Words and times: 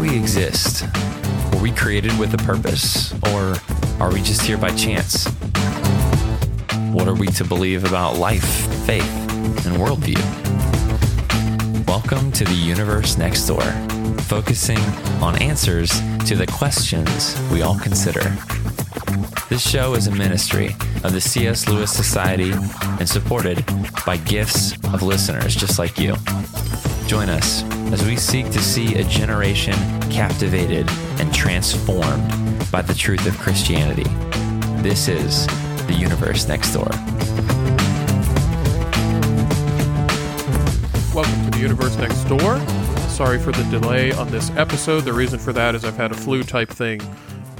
we 0.00 0.16
exist? 0.16 0.86
Were 1.52 1.60
we 1.60 1.72
created 1.72 2.18
with 2.18 2.32
a 2.32 2.38
purpose, 2.38 3.12
or 3.24 3.54
are 4.00 4.10
we 4.10 4.22
just 4.22 4.40
here 4.40 4.56
by 4.56 4.70
chance? 4.70 5.26
What 6.90 7.06
are 7.06 7.14
we 7.14 7.26
to 7.28 7.44
believe 7.44 7.84
about 7.84 8.16
life, 8.16 8.48
faith, 8.86 9.04
and 9.66 9.76
worldview? 9.76 10.16
Welcome 11.86 12.32
to 12.32 12.44
the 12.44 12.54
universe 12.54 13.18
next 13.18 13.46
door, 13.46 13.60
focusing 14.22 14.78
on 15.20 15.40
answers 15.42 15.90
to 16.26 16.34
the 16.34 16.46
questions 16.46 17.38
we 17.52 17.60
all 17.60 17.78
consider. 17.78 18.22
This 19.50 19.68
show 19.68 19.94
is 19.94 20.06
a 20.06 20.14
ministry 20.14 20.76
of 21.04 21.12
the 21.12 21.20
C.S. 21.20 21.68
Lewis 21.68 21.92
Society 21.92 22.52
and 22.52 23.06
supported 23.06 23.64
by 24.06 24.16
gifts 24.16 24.72
of 24.94 25.02
listeners 25.02 25.54
just 25.54 25.78
like 25.78 25.98
you. 25.98 26.14
Join 27.06 27.28
us 27.28 27.79
as 27.92 28.04
we 28.04 28.14
seek 28.14 28.46
to 28.50 28.60
see 28.60 28.94
a 28.94 29.04
generation 29.04 29.74
captivated 30.10 30.88
and 31.18 31.34
transformed 31.34 32.28
by 32.70 32.80
the 32.80 32.94
truth 32.94 33.26
of 33.26 33.36
Christianity. 33.38 34.08
This 34.80 35.08
is 35.08 35.46
the 35.88 35.94
universe 35.94 36.46
next 36.46 36.72
door. 36.72 36.88
Welcome 41.12 41.44
to 41.44 41.50
the 41.50 41.58
universe 41.60 41.96
next 41.96 42.22
door. 42.24 42.60
Sorry 43.08 43.40
for 43.40 43.50
the 43.50 43.64
delay 43.64 44.12
on 44.12 44.30
this 44.30 44.50
episode. 44.50 45.00
The 45.00 45.12
reason 45.12 45.40
for 45.40 45.52
that 45.52 45.74
is 45.74 45.84
I've 45.84 45.96
had 45.96 46.12
a 46.12 46.16
flu 46.16 46.44
type 46.44 46.70
thing 46.70 47.00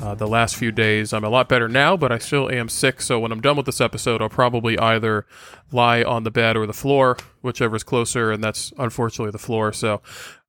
uh, 0.01 0.15
the 0.15 0.27
last 0.27 0.57
few 0.57 0.73
days. 0.73 1.13
I'm 1.13 1.25
a 1.25 1.29
lot 1.29 1.49
better 1.49 1.69
now, 1.69 1.97
but 1.97 2.13
I 2.13 2.19
still 2.19 2.51
am 2.51 2.69
sick. 2.69 3.01
So 3.03 3.21
when 3.21 3.33
I'm 3.33 3.41
done 3.41 3.57
with 3.57 3.67
this 3.67 3.81
episode, 3.81 4.23
I'll 4.23 4.29
probably 4.29 4.79
either 4.79 5.27
lie 5.73 6.03
on 6.03 6.25
the 6.25 6.31
bed 6.31 6.57
or 6.57 6.67
the 6.67 6.73
floor, 6.73 7.17
whichever 7.43 7.77
is 7.77 7.83
closer, 7.83 8.33
and 8.33 8.43
that's 8.43 8.73
unfortunately 8.79 9.31
the 9.31 9.39
floor. 9.39 9.73
So 9.73 10.01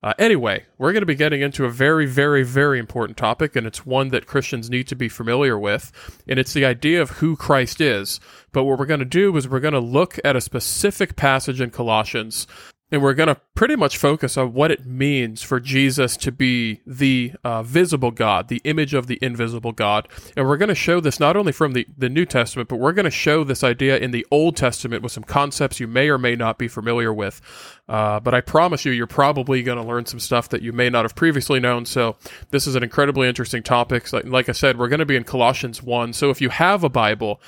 uh, 0.02 0.14
anyway, 0.18 0.64
we're 0.78 0.92
going 0.92 1.02
to 1.02 1.06
be 1.06 1.14
getting 1.14 1.42
into 1.42 1.64
a 1.64 1.70
very, 1.70 2.06
very, 2.06 2.42
very 2.42 2.78
important 2.78 3.16
topic, 3.16 3.54
and 3.54 3.66
it's 3.66 3.86
one 3.86 4.08
that 4.08 4.26
Christians 4.26 4.68
need 4.68 4.88
to 4.88 4.96
be 4.96 5.08
familiar 5.08 5.58
with, 5.58 5.92
and 6.26 6.38
it's 6.38 6.54
the 6.54 6.64
idea 6.64 7.00
of 7.00 7.10
who 7.10 7.36
Christ 7.36 7.80
is. 7.80 8.20
But 8.52 8.64
what 8.64 8.78
we're 8.78 8.86
going 8.86 9.00
to 9.00 9.06
do 9.06 9.36
is 9.36 9.48
we're 9.48 9.60
going 9.60 9.74
to 9.74 9.80
look 9.80 10.18
at 10.24 10.36
a 10.36 10.40
specific 10.40 11.14
passage 11.14 11.60
in 11.60 11.70
Colossians 11.70 12.46
and 12.92 13.02
we're 13.02 13.14
going 13.14 13.28
to 13.28 13.40
pretty 13.54 13.74
much 13.74 13.96
focus 13.96 14.36
on 14.36 14.52
what 14.52 14.70
it 14.70 14.84
means 14.84 15.42
for 15.42 15.58
Jesus 15.58 16.14
to 16.18 16.30
be 16.30 16.82
the 16.86 17.32
uh, 17.42 17.62
visible 17.62 18.10
God, 18.10 18.48
the 18.48 18.60
image 18.64 18.92
of 18.92 19.06
the 19.06 19.18
invisible 19.22 19.72
God. 19.72 20.06
And 20.36 20.46
we're 20.46 20.58
going 20.58 20.68
to 20.68 20.74
show 20.74 21.00
this 21.00 21.18
not 21.18 21.34
only 21.34 21.52
from 21.52 21.72
the, 21.72 21.86
the 21.96 22.10
New 22.10 22.26
Testament, 22.26 22.68
but 22.68 22.76
we're 22.76 22.92
going 22.92 23.06
to 23.06 23.10
show 23.10 23.44
this 23.44 23.64
idea 23.64 23.96
in 23.96 24.10
the 24.10 24.26
Old 24.30 24.58
Testament 24.58 25.02
with 25.02 25.10
some 25.10 25.24
concepts 25.24 25.80
you 25.80 25.86
may 25.86 26.10
or 26.10 26.18
may 26.18 26.36
not 26.36 26.58
be 26.58 26.68
familiar 26.68 27.14
with. 27.14 27.40
Uh, 27.88 28.20
but 28.20 28.34
I 28.34 28.42
promise 28.42 28.84
you, 28.84 28.92
you're 28.92 29.06
probably 29.06 29.62
going 29.62 29.78
to 29.78 29.84
learn 29.84 30.04
some 30.04 30.20
stuff 30.20 30.50
that 30.50 30.60
you 30.60 30.72
may 30.72 30.90
not 30.90 31.06
have 31.06 31.14
previously 31.14 31.60
known. 31.60 31.86
So 31.86 32.16
this 32.50 32.66
is 32.66 32.74
an 32.74 32.82
incredibly 32.82 33.26
interesting 33.26 33.62
topic. 33.62 34.12
Like, 34.12 34.26
like 34.26 34.48
I 34.50 34.52
said, 34.52 34.78
we're 34.78 34.88
going 34.88 35.00
to 35.00 35.06
be 35.06 35.16
in 35.16 35.24
Colossians 35.24 35.82
1. 35.82 36.12
So 36.12 36.28
if 36.28 36.42
you 36.42 36.50
have 36.50 36.84
a 36.84 36.90
Bible, 36.90 37.40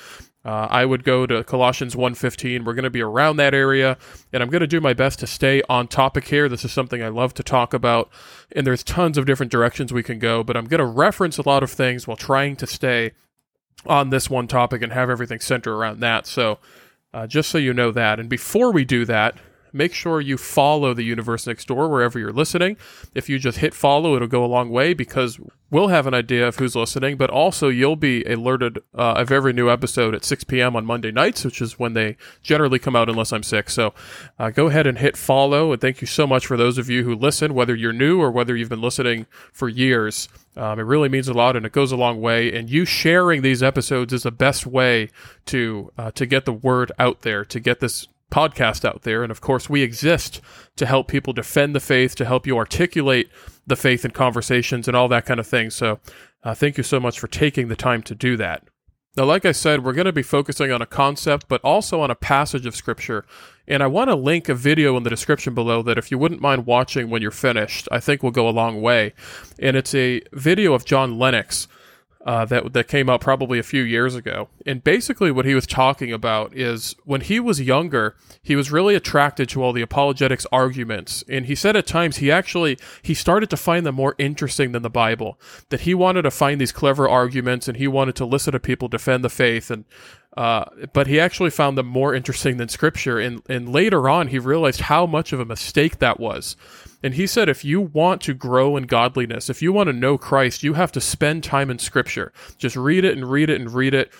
uh, 0.45 0.67
I 0.69 0.85
would 0.85 1.03
go 1.03 1.25
to 1.25 1.43
Colossians 1.43 1.95
1:15. 1.95 2.63
We're 2.63 2.75
going 2.75 2.83
to 2.83 2.91
be 2.91 3.01
around 3.01 3.37
that 3.37 3.55
area, 3.55 3.97
and 4.31 4.43
I'm 4.43 4.49
going 4.49 4.61
to 4.61 4.67
do 4.67 4.79
my 4.79 4.93
best 4.93 5.19
to 5.19 5.27
stay 5.27 5.63
on 5.67 5.87
topic 5.87 6.27
here. 6.27 6.47
This 6.47 6.63
is 6.63 6.71
something 6.71 7.01
I 7.01 7.07
love 7.07 7.33
to 7.35 7.43
talk 7.43 7.73
about, 7.73 8.11
and 8.51 8.65
there's 8.65 8.83
tons 8.83 9.17
of 9.17 9.25
different 9.25 9.51
directions 9.51 9.91
we 9.91 10.03
can 10.03 10.19
go, 10.19 10.43
but 10.43 10.55
I'm 10.55 10.65
going 10.65 10.79
to 10.79 10.85
reference 10.85 11.39
a 11.39 11.47
lot 11.47 11.63
of 11.63 11.71
things 11.71 12.07
while 12.07 12.17
trying 12.17 12.55
to 12.57 12.67
stay 12.67 13.13
on 13.87 14.11
this 14.11 14.29
one 14.29 14.47
topic 14.47 14.83
and 14.83 14.93
have 14.93 15.09
everything 15.09 15.39
center 15.39 15.75
around 15.75 15.99
that. 16.01 16.27
So, 16.27 16.59
uh, 17.11 17.25
just 17.25 17.49
so 17.49 17.57
you 17.57 17.73
know 17.73 17.91
that. 17.91 18.19
And 18.19 18.29
before 18.29 18.71
we 18.71 18.85
do 18.85 19.03
that, 19.05 19.35
make 19.75 19.93
sure 19.93 20.21
you 20.21 20.37
follow 20.37 20.93
the 20.93 21.03
universe 21.03 21.45
next 21.45 21.67
door 21.67 21.89
wherever 21.89 22.17
you're 22.17 22.31
listening. 22.31 22.77
If 23.13 23.29
you 23.29 23.37
just 23.37 23.59
hit 23.59 23.73
follow, 23.73 24.15
it'll 24.15 24.27
go 24.27 24.43
a 24.43 24.47
long 24.47 24.69
way 24.69 24.93
because 24.93 25.39
we'll 25.69 25.89
have 25.89 26.07
an 26.07 26.13
idea 26.13 26.47
of 26.47 26.55
who's 26.55 26.75
listening, 26.75 27.17
but 27.17 27.29
also 27.29 27.67
you'll 27.67 27.95
be 27.95 28.23
alerted 28.23 28.77
uh, 28.97 29.13
of 29.13 29.31
every 29.31 29.51
new 29.51 29.69
episode 29.69 30.15
at 30.15 30.23
6 30.23 30.45
p.m. 30.45 30.75
on 30.75 30.85
Monday 30.85 31.11
nights, 31.11 31.43
which 31.43 31.61
is 31.61 31.77
when 31.77 31.93
they 31.93 32.15
generally 32.41 32.79
come 32.79 32.95
out 32.95 33.09
unless 33.09 33.33
I'm 33.33 33.43
sick. 33.43 33.69
So 33.69 33.93
uh, 34.39 34.51
go 34.51 34.67
ahead 34.67 34.87
and 34.87 34.97
hit 34.97 35.17
follow. 35.17 35.71
And 35.71 35.81
thank 35.81 36.01
you 36.01 36.07
so 36.07 36.25
much 36.25 36.45
for 36.45 36.55
those 36.55 36.77
of 36.77 36.89
you 36.89 37.03
who 37.03 37.15
listen, 37.15 37.53
whether 37.53 37.75
you're 37.75 37.93
new 37.93 38.21
or 38.21 38.31
whether 38.31 38.55
you've 38.55 38.69
been 38.69 38.81
listening 38.81 39.25
for 39.51 39.67
years. 39.67 40.29
Um, 40.55 40.79
it 40.79 40.83
really 40.83 41.09
means 41.09 41.27
a 41.27 41.33
lot 41.33 41.57
and 41.57 41.65
it 41.65 41.73
goes 41.73 41.91
a 41.91 41.97
long 41.97 42.21
way. 42.21 42.57
And 42.57 42.69
you 42.69 42.85
sharing 42.85 43.41
these 43.41 43.61
episodes 43.61 44.13
is 44.13 44.23
the 44.23 44.31
best 44.31 44.65
way 44.65 45.09
to 45.47 45.91
uh, 45.97 46.11
to 46.11 46.25
get 46.25 46.45
the 46.45 46.53
word 46.53 46.91
out 46.97 47.23
there, 47.23 47.43
to 47.43 47.59
get 47.59 47.81
this 47.81 48.07
podcast 48.31 48.85
out 48.85 49.03
there. 49.03 49.23
And 49.23 49.31
of 49.31 49.41
course, 49.41 49.69
we 49.69 49.81
exist 49.81 50.41
to 50.75 50.85
help 50.85 51.07
people 51.07 51.33
defend 51.33 51.75
the 51.75 51.79
faith, 51.79 52.15
to 52.15 52.25
help 52.25 52.47
you 52.47 52.57
articulate 52.57 53.29
the 53.67 53.75
faith 53.75 54.05
in 54.05 54.11
conversations 54.11 54.87
and 54.87 54.95
all 54.95 55.07
that 55.09 55.25
kind 55.25 55.39
of 55.39 55.47
thing. 55.47 55.69
So, 55.69 55.99
uh, 56.43 56.53
thank 56.53 56.77
you 56.77 56.83
so 56.83 56.99
much 56.99 57.19
for 57.19 57.27
taking 57.27 57.67
the 57.67 57.75
time 57.75 58.03
to 58.03 58.13
do 58.15 58.37
that. 58.37 58.67
Now, 59.17 59.23
like 59.23 59.45
I 59.45 59.53
said, 59.53 59.83
we're 59.83 59.93
going 59.93 60.05
to 60.05 60.13
be 60.13 60.21
focusing 60.21 60.71
on 60.71 60.81
a 60.81 60.85
concept, 60.85 61.47
but 61.47 61.61
also 61.63 62.01
on 62.01 62.11
a 62.11 62.15
passage 62.15 62.65
of 62.65 62.75
Scripture. 62.75 63.25
And 63.65 63.81
I 63.81 63.87
want 63.87 64.09
to 64.09 64.15
link 64.15 64.49
a 64.49 64.53
video 64.53 64.97
in 64.97 65.03
the 65.03 65.09
description 65.09 65.53
below 65.55 65.81
that 65.83 65.97
if 65.97 66.11
you 66.11 66.17
wouldn't 66.17 66.41
mind 66.41 66.65
watching 66.65 67.09
when 67.09 67.21
you're 67.21 67.31
finished, 67.31 67.87
I 67.91 68.01
think 68.01 68.21
will 68.21 68.31
go 68.31 68.49
a 68.49 68.51
long 68.51 68.81
way. 68.81 69.13
And 69.57 69.77
it's 69.77 69.95
a 69.95 70.21
video 70.33 70.73
of 70.73 70.83
John 70.83 71.17
Lennox 71.17 71.69
uh, 72.25 72.43
that 72.45 72.73
that 72.73 72.87
came 72.87 73.09
out 73.09 73.21
probably 73.21 73.59
a 73.59 73.63
few 73.63 73.83
years 73.83 74.15
ago. 74.15 74.49
And 74.65 74.83
basically, 74.83 75.31
what 75.31 75.45
he 75.45 75.53
was 75.53 75.67
talking 75.67 76.11
about 76.11 76.55
is 76.55 76.95
when 77.05 77.21
he 77.21 77.39
was 77.39 77.61
younger, 77.61 78.15
he 78.41 78.55
was 78.55 78.71
really 78.71 78.95
attracted 78.95 79.47
to 79.49 79.63
all 79.63 79.73
the 79.73 79.83
apologetics 79.83 80.47
arguments, 80.51 81.23
and 81.29 81.45
he 81.45 81.55
said 81.55 81.75
at 81.75 81.85
times 81.85 82.17
he 82.17 82.31
actually 82.31 82.79
he 83.03 83.13
started 83.13 83.49
to 83.51 83.57
find 83.57 83.85
them 83.85 83.95
more 83.95 84.15
interesting 84.17 84.71
than 84.71 84.81
the 84.81 84.89
Bible. 84.89 85.39
That 85.69 85.81
he 85.81 85.93
wanted 85.93 86.23
to 86.23 86.31
find 86.31 86.59
these 86.59 86.71
clever 86.71 87.07
arguments, 87.07 87.67
and 87.67 87.77
he 87.77 87.87
wanted 87.87 88.15
to 88.15 88.25
listen 88.25 88.53
to 88.53 88.59
people 88.59 88.87
defend 88.87 89.23
the 89.23 89.29
faith 89.29 89.69
and 89.69 89.85
uh, 90.35 90.65
but 90.91 91.07
he 91.07 91.19
actually 91.19 91.49
found 91.49 91.77
them 91.77 91.87
more 91.87 92.13
interesting 92.13 92.57
than 92.57 92.67
scripture. 92.67 93.19
And, 93.19 93.41
and 93.47 93.69
later 93.69 94.09
on, 94.09 94.27
he 94.27 94.39
realized 94.39 94.81
how 94.81 95.05
much 95.05 95.31
of 95.31 95.39
a 95.39 95.45
mistake 95.45 95.99
that 95.99 96.19
was. 96.19 96.57
And 97.01 97.13
he 97.13 97.25
said, 97.25 97.47
if 97.47 97.63
you 97.63 97.79
want 97.79 98.21
to 98.23 98.33
grow 98.33 98.75
in 98.75 98.83
godliness, 98.83 99.49
if 99.49 99.61
you 99.61 99.71
want 99.71 99.87
to 99.87 99.93
know 99.93 100.17
Christ, 100.17 100.63
you 100.63 100.73
have 100.73 100.91
to 100.93 101.01
spend 101.01 101.43
time 101.43 101.69
in 101.69 101.79
scripture. 101.79 102.33
Just 102.57 102.75
read 102.75 103.05
it 103.05 103.17
and 103.17 103.29
read 103.29 103.49
it 103.49 103.61
and 103.61 103.73
read 103.73 103.93
it. 103.93 104.11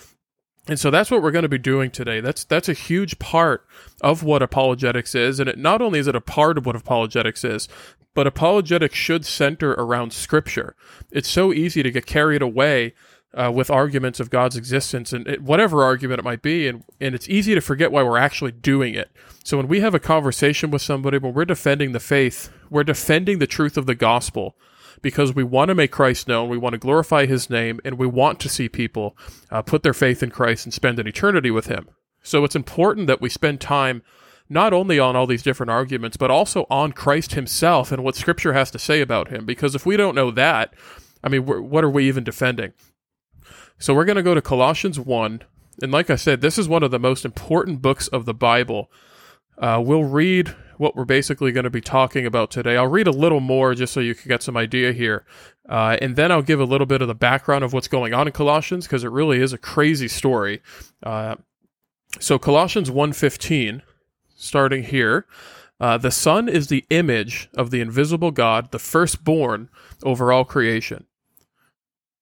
And 0.68 0.80
so 0.80 0.90
that's 0.90 1.12
what 1.12 1.22
we're 1.22 1.31
going 1.31 1.44
to 1.44 1.50
be 1.50 1.58
doing 1.58 1.92
today. 1.92 2.22
That's 2.22 2.44
that's 2.44 2.70
a 2.70 2.74
huge 2.74 3.20
part 3.20 3.68
of 4.02 4.24
what 4.24 4.42
apologetics 4.42 5.14
is, 5.14 5.40
and 5.40 5.48
it 5.48 5.59
not 5.59 5.80
only 5.80 6.00
is 6.00 6.08
it 6.08 6.16
a 6.16 6.22
part 6.22 6.58
of 6.58 6.66
what 6.66 6.75
apologetics 6.75 7.44
is, 7.44 7.68
but 8.16 8.25
apologetics 8.25 8.96
should 8.96 9.28
center 9.28 9.74
around 9.74 10.12
scripture. 10.12 10.75
It's 11.12 11.30
so 11.30 11.54
easy 11.54 11.84
to 11.84 11.92
get 11.92 12.08
carried 12.08 12.42
away 12.42 12.96
uh, 13.35 13.51
with 13.53 13.69
arguments 13.69 14.19
of 14.19 14.29
God's 14.29 14.56
existence 14.56 15.12
and 15.12 15.28
it, 15.28 15.41
whatever 15.41 15.84
argument 15.84 16.19
it 16.19 16.23
might 16.23 16.41
be. 16.41 16.68
And, 16.68 16.84
and 17.01 17.13
it's 17.13 17.29
easy 17.29 17.53
to 17.53 17.62
forget 17.62 17.91
why 17.91 18.01
we're 18.01 18.18
actually 18.18 18.53
doing 18.53 18.96
it. 18.96 19.12
So 19.44 19.57
when 19.57 19.68
we 19.68 19.81
have 19.81 19.94
a 19.94 20.00
conversation 20.00 20.72
with 20.72 20.81
somebody, 20.81 21.18
when 21.18 21.34
we're 21.34 21.45
defending 21.45 21.91
the 21.91 22.00
faith, 22.00 22.50
we're 22.69 22.84
defending 22.84 23.40
the 23.40 23.47
truth 23.47 23.78
of 23.78 23.85
the 23.85 23.95
gospel 23.95 24.56
because 25.01 25.35
we 25.35 25.44
want 25.44 25.69
to 25.69 25.75
make 25.75 25.91
Christ 25.91 26.28
known, 26.28 26.50
we 26.50 26.57
want 26.57 26.74
to 26.74 26.79
glorify 26.79 27.25
his 27.25 27.50
name, 27.50 27.79
and 27.85 27.97
we 27.97 28.07
want 28.07 28.40
to 28.40 28.50
see 28.50 28.68
people 28.69 29.16
uh, 29.51 29.62
put 29.62 29.84
their 29.84 29.94
faith 29.94 30.24
in 30.24 30.31
Christ 30.31 30.66
and 30.66 30.74
spend 30.74 30.97
an 30.97 31.07
eternity 31.07 31.51
with 31.51 31.68
him. 31.68 31.90
So 32.24 32.44
it's 32.44 32.56
important 32.56 33.06
that 33.07 33.22
we 33.22 33.29
spend 33.29 33.62
time 33.62 34.01
not 34.50 34.74
only 34.74 34.97
on 34.97 35.16
all 35.16 35.28
these 35.28 35.44
different 35.44 35.69
arguments, 35.69 36.18
but 36.18 36.31
also 36.31 36.66
on 36.69 36.91
Christ 36.91 37.34
himself 37.34 37.91
and 37.91 38.03
what 38.03 38.16
scripture 38.16 38.53
has 38.53 38.72
to 38.72 38.79
say 38.79 39.01
about 39.01 39.28
him. 39.28 39.45
Because 39.45 39.75
if 39.75 39.85
we 39.85 39.97
don't 39.97 40.16
know 40.16 40.31
that, 40.31 40.74
I 41.24 41.29
mean, 41.29 41.45
what 41.45 41.84
are 41.84 41.90
we 41.90 42.07
even 42.07 42.24
defending? 42.24 42.74
So 43.78 43.94
we're 43.94 44.06
going 44.06 44.16
to 44.16 44.24
go 44.24 44.34
to 44.34 44.41
Colossians 44.41 45.00
1. 45.00 45.41
And 45.81 45.91
like 45.91 46.09
I 46.09 46.16
said, 46.16 46.41
this 46.41 46.58
is 46.58 46.69
one 46.69 46.84
of 46.84 46.91
the 46.91 47.00
most 47.00 47.25
important 47.25 47.81
books 47.81 48.08
of 48.08 48.25
the 48.25 48.34
Bible. 48.34 48.90
Uh, 49.58 49.81
we'll 49.86 50.04
read 50.04 50.56
what 50.77 50.95
we're 50.95 51.06
basically 51.06 51.51
going 51.51 51.63
to 51.63 51.69
be 51.69 51.81
talking 51.81 52.25
about 52.25 52.51
today. 52.51 52.77
I'll 52.77 52.88
read 52.88 53.07
a 53.07 53.12
little 53.12 53.39
more 53.39 53.74
just 53.75 53.94
so 53.94 54.00
you 54.00 54.16
can 54.16 54.27
get 54.30 54.44
some 54.44 54.57
idea 54.57 54.92
here. 54.92 55.25
Uh, 55.68 55.98
and 56.01 56.16
then 56.16 56.31
I'll 56.31 56.42
give 56.42 56.60
a 56.60 56.66
little 56.66 56.88
bit 56.88 57.01
of 57.01 57.07
the 57.07 57.16
background 57.16 57.63
of 57.63 57.74
what's 57.74 57.88
going 57.88 58.13
on 58.13 58.27
in 58.27 58.33
Colossians 58.33 58.86
because 58.86 59.04
it 59.04 59.12
really 59.12 59.42
is 59.42 59.54
a 59.54 59.57
crazy 59.57 60.07
story. 60.07 60.62
Uh, 61.04 61.36
so 62.19 62.38
Colossians 62.38 62.89
1.15, 62.89 63.81
starting 64.36 64.83
here. 64.83 65.25
Uh, 65.80 65.98
the 65.98 66.12
Son 66.12 66.48
is 66.48 66.68
the 66.68 66.86
image 66.89 67.50
of 67.56 67.69
the 67.69 67.81
invisible 67.81 68.31
God, 68.31 68.72
the 68.72 68.80
firstborn 68.80 69.69
over 70.04 70.31
all 70.31 70.45
creation. 70.45 71.06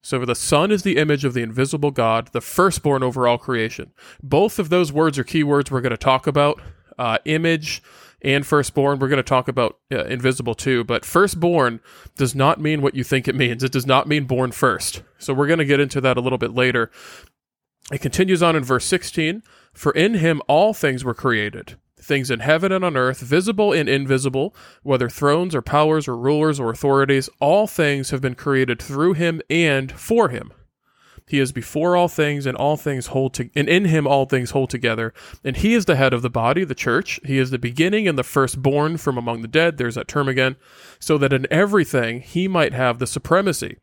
So 0.03 0.23
the 0.25 0.35
Son 0.35 0.69
is 0.69 0.83
the 0.83 0.97
image 0.97 1.23
of 1.23 1.33
the 1.33 1.41
invisible 1.41 1.89
God, 1.89 2.27
the 2.33 2.41
firstborn 2.41 3.03
over 3.03 3.25
all 3.25 3.37
creation. 3.37 3.93
Both 4.21 4.59
of 4.59 4.69
those 4.69 4.91
words 4.91 5.17
are 5.17 5.23
keywords 5.23 5.71
we're 5.71 5.81
going 5.81 5.91
to 5.91 5.97
talk 5.97 6.27
about. 6.27 6.61
Uh, 6.99 7.17
image 7.25 7.81
and 8.21 8.45
firstborn. 8.45 8.99
We're 8.99 9.07
going 9.07 9.17
to 9.17 9.23
talk 9.23 9.47
about 9.47 9.79
uh, 9.91 10.03
invisible 10.05 10.55
too, 10.55 10.83
but 10.83 11.05
firstborn 11.05 11.79
does 12.17 12.35
not 12.35 12.61
mean 12.61 12.81
what 12.81 12.95
you 12.95 13.03
think 13.03 13.27
it 13.27 13.35
means. 13.35 13.63
It 13.63 13.71
does 13.71 13.87
not 13.87 14.07
mean 14.07 14.25
born 14.25 14.51
first. 14.51 15.01
So 15.17 15.33
we're 15.33 15.47
going 15.47 15.59
to 15.59 15.65
get 15.65 15.79
into 15.79 16.01
that 16.01 16.17
a 16.17 16.21
little 16.21 16.37
bit 16.37 16.53
later. 16.53 16.91
It 17.91 17.99
continues 17.99 18.43
on 18.43 18.55
in 18.55 18.63
verse 18.63 18.85
16 18.85 19.41
For 19.73 19.93
in 19.93 20.15
him 20.15 20.41
all 20.47 20.73
things 20.73 21.03
were 21.03 21.13
created 21.13 21.77
things 22.03 22.29
in 22.29 22.41
heaven 22.41 22.71
and 22.71 22.83
on 22.83 22.97
earth, 22.97 23.21
visible 23.21 23.73
and 23.73 23.87
invisible, 23.87 24.55
whether 24.83 25.09
thrones 25.09 25.55
or 25.55 25.61
powers 25.61 26.07
or 26.07 26.17
rulers 26.17 26.59
or 26.59 26.69
authorities, 26.69 27.29
all 27.39 27.67
things 27.67 28.09
have 28.09 28.21
been 28.21 28.35
created 28.35 28.81
through 28.81 29.13
him 29.13 29.41
and 29.49 29.91
for 29.91 30.29
him. 30.29 30.51
He 31.25 31.39
is 31.39 31.53
before 31.53 31.95
all 31.95 32.09
things, 32.09 32.45
and 32.45 32.57
all 32.57 32.75
things 32.75 33.07
hold 33.07 33.33
to, 33.35 33.49
and 33.55 33.69
in 33.69 33.85
him 33.85 34.05
all 34.05 34.25
things 34.25 34.51
hold 34.51 34.69
together. 34.69 35.13
And 35.43 35.55
he 35.55 35.73
is 35.73 35.85
the 35.85 35.95
head 35.95 36.13
of 36.13 36.21
the 36.21 36.29
body, 36.29 36.65
the 36.65 36.75
church. 36.75 37.19
He 37.23 37.37
is 37.37 37.49
the 37.49 37.57
beginning 37.57 38.07
and 38.07 38.17
the 38.17 38.23
firstborn 38.23 38.97
from 38.97 39.17
among 39.17 39.41
the 39.41 39.47
dead. 39.47 39.77
There's 39.77 39.95
that 39.95 40.09
term 40.09 40.27
again, 40.27 40.57
so 40.99 41.17
that 41.17 41.31
in 41.31 41.47
everything 41.49 42.19
he 42.19 42.47
might 42.49 42.73
have 42.73 42.99
the 42.99 43.07
supremacy. 43.07 43.77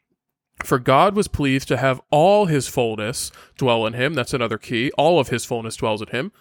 For 0.62 0.78
God 0.78 1.16
was 1.16 1.28
pleased 1.28 1.68
to 1.68 1.78
have 1.78 2.02
all 2.10 2.44
his 2.44 2.68
fullness 2.68 3.32
dwell 3.56 3.86
in 3.86 3.94
him. 3.94 4.12
That's 4.12 4.34
another 4.34 4.58
key. 4.58 4.90
All 4.98 5.18
of 5.18 5.28
his 5.28 5.46
fullness 5.46 5.76
dwells 5.76 6.02
in 6.02 6.08
him. 6.08 6.32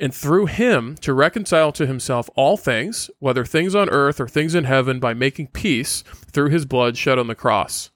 And 0.00 0.14
through 0.14 0.46
him 0.46 0.96
to 1.02 1.12
reconcile 1.12 1.70
to 1.72 1.86
himself 1.86 2.28
all 2.34 2.56
things, 2.56 3.10
whether 3.18 3.44
things 3.44 3.74
on 3.74 3.90
earth 3.90 4.20
or 4.20 4.26
things 4.26 4.54
in 4.54 4.64
heaven, 4.64 4.98
by 4.98 5.14
making 5.14 5.48
peace 5.48 6.02
through 6.02 6.48
his 6.48 6.64
blood 6.64 6.96
shed 6.96 7.18
on 7.18 7.26
the 7.26 7.34
cross. 7.34 7.90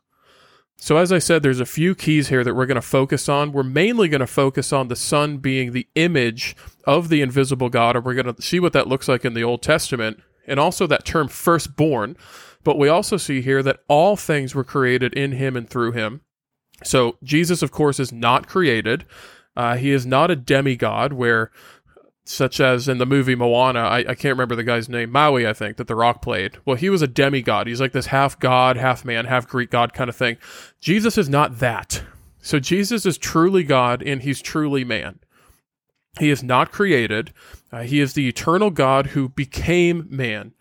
So, 0.78 0.98
as 0.98 1.10
I 1.10 1.18
said, 1.18 1.42
there's 1.42 1.60
a 1.60 1.66
few 1.66 1.94
keys 1.94 2.28
here 2.28 2.44
that 2.44 2.54
we're 2.54 2.66
going 2.66 2.74
to 2.76 2.82
focus 2.82 3.28
on. 3.28 3.52
We're 3.52 3.62
mainly 3.62 4.08
going 4.08 4.20
to 4.20 4.26
focus 4.26 4.72
on 4.72 4.88
the 4.88 4.96
Son 4.96 5.38
being 5.38 5.72
the 5.72 5.88
image 5.94 6.54
of 6.84 7.08
the 7.08 7.22
invisible 7.22 7.70
God, 7.70 7.96
and 7.96 8.04
we're 8.04 8.14
going 8.14 8.32
to 8.32 8.42
see 8.42 8.60
what 8.60 8.74
that 8.74 8.86
looks 8.86 9.08
like 9.08 9.24
in 9.24 9.32
the 9.32 9.42
Old 9.42 9.62
Testament, 9.62 10.22
and 10.46 10.60
also 10.60 10.86
that 10.86 11.06
term 11.06 11.28
firstborn. 11.28 12.16
But 12.62 12.78
we 12.78 12.88
also 12.88 13.16
see 13.16 13.40
here 13.40 13.62
that 13.62 13.80
all 13.88 14.16
things 14.16 14.54
were 14.54 14.64
created 14.64 15.14
in 15.14 15.32
him 15.32 15.56
and 15.56 15.68
through 15.68 15.92
him. 15.92 16.20
So, 16.84 17.16
Jesus, 17.22 17.62
of 17.62 17.70
course, 17.70 17.98
is 17.98 18.12
not 18.12 18.46
created. 18.46 19.06
Uh, 19.56 19.76
he 19.76 19.90
is 19.90 20.04
not 20.04 20.30
a 20.30 20.36
demigod 20.36 21.14
where 21.14 21.50
such 22.28 22.60
as 22.60 22.88
in 22.88 22.98
the 22.98 23.06
movie 23.06 23.34
Moana, 23.34 23.80
I, 23.80 23.98
I, 23.98 24.14
can't 24.14 24.34
remember 24.34 24.56
the 24.56 24.64
guy's 24.64 24.88
name, 24.88 25.10
Maui, 25.12 25.46
I 25.46 25.52
think, 25.52 25.76
that 25.76 25.86
The 25.86 25.94
Rock 25.94 26.22
played. 26.22 26.58
Well, 26.64 26.76
he 26.76 26.90
was 26.90 27.02
a 27.02 27.06
demigod. 27.06 27.66
He's 27.66 27.80
like 27.80 27.92
this 27.92 28.06
half 28.06 28.38
god, 28.38 28.76
half 28.76 29.04
man, 29.04 29.26
half 29.26 29.46
Greek 29.46 29.70
god 29.70 29.92
kind 29.92 30.10
of 30.10 30.16
thing. 30.16 30.36
Jesus 30.80 31.16
is 31.16 31.28
not 31.28 31.60
that. 31.60 32.02
So 32.40 32.58
Jesus 32.58 33.06
is 33.06 33.18
truly 33.18 33.62
God 33.62 34.02
and 34.02 34.22
he's 34.22 34.42
truly 34.42 34.84
man. 34.84 35.20
He 36.18 36.30
is 36.30 36.42
not 36.42 36.72
created. 36.72 37.32
Uh, 37.70 37.82
he 37.82 38.00
is 38.00 38.14
the 38.14 38.28
eternal 38.28 38.70
God 38.70 39.08
who 39.08 39.28
became 39.28 40.06
man 40.10 40.52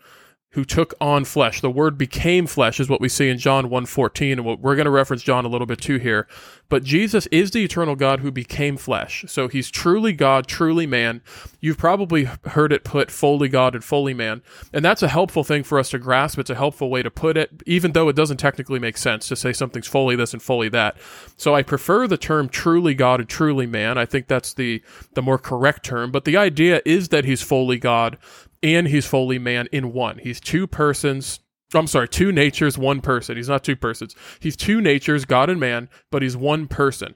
who 0.56 0.64
took 0.64 0.94
on 1.02 1.26
flesh. 1.26 1.60
The 1.60 1.70
word 1.70 1.98
became 1.98 2.48
flesh 2.48 2.80
is 2.80 2.88
what 2.88 3.02
we 3.02 3.10
see 3.10 3.28
in 3.28 3.38
John 3.38 3.70
1:14 3.70 4.32
and 4.32 4.46
we're 4.46 4.76
going 4.76 4.86
to 4.86 4.92
reference 4.92 5.22
John 5.22 5.44
a 5.44 5.50
little 5.50 5.68
bit 5.68 5.82
too 5.82 5.98
here. 5.98 6.28
But 6.70 6.84
Jesus 6.86 7.28
is 7.28 7.52
the 7.52 7.64
eternal 7.64 7.96
God 7.96 8.22
who 8.22 8.32
became 8.32 8.78
flesh. 8.78 9.26
So 9.28 9.50
he's 9.50 9.70
truly 9.70 10.14
God, 10.14 10.48
truly 10.48 10.88
man. 10.88 11.22
You've 11.60 11.78
probably 11.78 12.24
heard 12.46 12.72
it 12.72 12.86
put 12.86 13.12
fully 13.12 13.50
God 13.50 13.76
and 13.76 13.84
fully 13.84 14.14
man. 14.14 14.42
And 14.72 14.84
that's 14.84 15.04
a 15.04 15.10
helpful 15.10 15.44
thing 15.44 15.64
for 15.64 15.78
us 15.78 15.90
to 15.90 16.00
grasp. 16.00 16.40
It's 16.40 16.50
a 16.50 16.56
helpful 16.56 16.90
way 16.90 17.04
to 17.04 17.12
put 17.12 17.36
it 17.36 17.62
even 17.66 17.92
though 17.92 18.08
it 18.08 18.16
doesn't 18.16 18.38
technically 18.38 18.80
make 18.80 18.98
sense 18.98 19.28
to 19.28 19.36
say 19.36 19.52
something's 19.52 19.88
fully 19.88 20.16
this 20.16 20.32
and 20.32 20.42
fully 20.42 20.70
that. 20.70 20.96
So 21.36 21.54
I 21.54 21.64
prefer 21.64 22.08
the 22.08 22.18
term 22.18 22.48
truly 22.48 22.94
God 22.94 23.20
and 23.20 23.28
truly 23.28 23.68
man. 23.68 23.98
I 23.98 24.06
think 24.06 24.28
that's 24.28 24.54
the 24.54 24.82
the 25.16 25.22
more 25.22 25.38
correct 25.38 25.84
term, 25.84 26.12
but 26.12 26.24
the 26.24 26.38
idea 26.38 26.82
is 26.86 27.10
that 27.10 27.26
he's 27.26 27.42
fully 27.42 27.78
God 27.78 28.18
and 28.66 28.88
he's 28.88 29.06
fully 29.06 29.40
man 29.40 29.68
in 29.72 29.94
one. 29.94 30.18
He's 30.18 30.40
two 30.40 30.68
persons. 30.68 31.40
I'm 31.74 31.88
sorry, 31.88 32.08
two 32.08 32.32
natures, 32.32 32.78
one 32.78 33.02
person. 33.02 33.38
He's 33.38 33.50
not 33.50 33.64
two 33.64 33.76
persons. 33.76 34.16
He's 34.40 34.56
two 34.56 34.82
natures, 34.82 35.26
God 35.26 35.50
and 35.50 35.60
man, 35.60 35.90
but 36.12 36.22
he's 36.22 36.36
one 36.36 36.68
person. 36.68 37.16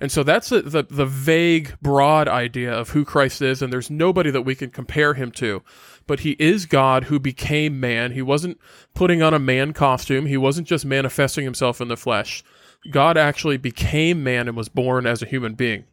And 0.00 0.10
so 0.10 0.22
that's 0.22 0.48
the, 0.48 0.62
the, 0.62 0.82
the 0.82 1.06
vague, 1.06 1.76
broad 1.80 2.28
idea 2.28 2.72
of 2.72 2.90
who 2.90 3.04
Christ 3.04 3.40
is, 3.42 3.62
and 3.62 3.72
there's 3.72 3.90
nobody 3.90 4.30
that 4.30 4.42
we 4.42 4.54
can 4.54 4.70
compare 4.70 5.14
him 5.14 5.30
to. 5.32 5.62
But 6.06 6.20
he 6.20 6.32
is 6.32 6.66
God 6.66 7.04
who 7.04 7.18
became 7.18 7.80
man. 7.80 8.12
He 8.12 8.22
wasn't 8.22 8.58
putting 8.94 9.22
on 9.22 9.34
a 9.34 9.38
man 9.38 9.72
costume. 9.72 10.26
He 10.26 10.36
wasn't 10.36 10.68
just 10.68 10.84
manifesting 10.84 11.44
himself 11.44 11.80
in 11.80 11.88
the 11.88 11.96
flesh. 11.96 12.44
God 12.90 13.16
actually 13.16 13.56
became 13.56 14.22
man 14.22 14.48
and 14.48 14.56
was 14.56 14.68
born 14.68 15.06
as 15.06 15.22
a 15.22 15.26
human 15.26 15.54
being. 15.54 15.84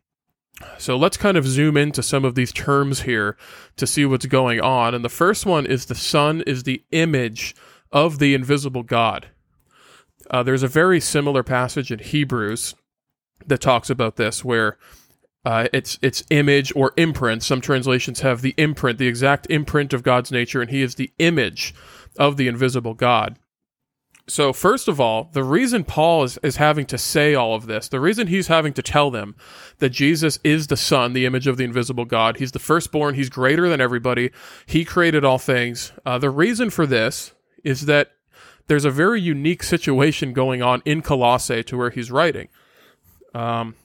So 0.77 0.97
let's 0.97 1.17
kind 1.17 1.37
of 1.37 1.47
zoom 1.47 1.77
into 1.77 2.03
some 2.03 2.25
of 2.25 2.35
these 2.35 2.51
terms 2.51 3.01
here 3.01 3.37
to 3.77 3.87
see 3.87 4.05
what's 4.05 4.25
going 4.25 4.61
on. 4.61 4.93
And 4.93 5.03
the 5.03 5.09
first 5.09 5.45
one 5.45 5.65
is 5.65 5.85
the 5.85 5.95
Son 5.95 6.41
is 6.41 6.63
the 6.63 6.83
image 6.91 7.55
of 7.91 8.19
the 8.19 8.33
invisible 8.33 8.83
God. 8.83 9.27
Uh, 10.29 10.43
there's 10.43 10.63
a 10.63 10.67
very 10.67 10.99
similar 10.99 11.43
passage 11.43 11.91
in 11.91 11.99
Hebrews 11.99 12.75
that 13.45 13.59
talks 13.59 13.89
about 13.89 14.17
this, 14.17 14.45
where 14.45 14.77
uh, 15.43 15.67
it's 15.73 15.97
it's 16.01 16.23
image 16.29 16.71
or 16.75 16.93
imprint. 16.95 17.43
Some 17.43 17.59
translations 17.59 18.21
have 18.21 18.41
the 18.41 18.53
imprint, 18.57 18.99
the 18.99 19.07
exact 19.07 19.47
imprint 19.49 19.93
of 19.93 20.03
God's 20.03 20.31
nature, 20.31 20.61
and 20.61 20.69
He 20.69 20.81
is 20.81 20.95
the 20.95 21.11
image 21.17 21.73
of 22.17 22.37
the 22.37 22.47
invisible 22.47 22.93
God. 22.93 23.37
So, 24.27 24.53
first 24.53 24.87
of 24.87 25.01
all, 25.01 25.29
the 25.33 25.43
reason 25.43 25.83
Paul 25.83 26.23
is, 26.23 26.37
is 26.43 26.55
having 26.57 26.85
to 26.87 26.97
say 26.97 27.33
all 27.33 27.55
of 27.55 27.65
this, 27.65 27.89
the 27.89 27.99
reason 27.99 28.27
he's 28.27 28.47
having 28.47 28.73
to 28.73 28.81
tell 28.81 29.11
them 29.11 29.35
that 29.79 29.89
Jesus 29.89 30.39
is 30.43 30.67
the 30.67 30.77
Son, 30.77 31.13
the 31.13 31.25
image 31.25 31.47
of 31.47 31.57
the 31.57 31.63
invisible 31.63 32.05
God, 32.05 32.37
he's 32.37 32.51
the 32.51 32.59
firstborn, 32.59 33.15
he's 33.15 33.29
greater 33.29 33.67
than 33.67 33.81
everybody, 33.81 34.31
he 34.65 34.85
created 34.85 35.25
all 35.25 35.37
things. 35.37 35.91
Uh, 36.05 36.17
the 36.17 36.29
reason 36.29 36.69
for 36.69 36.85
this 36.85 37.33
is 37.63 37.85
that 37.87 38.11
there's 38.67 38.85
a 38.85 38.91
very 38.91 39.19
unique 39.19 39.63
situation 39.63 40.33
going 40.33 40.61
on 40.61 40.81
in 40.85 41.01
Colossae 41.01 41.63
to 41.63 41.77
where 41.77 41.89
he's 41.89 42.11
writing. 42.11 42.47
Um, 43.33 43.75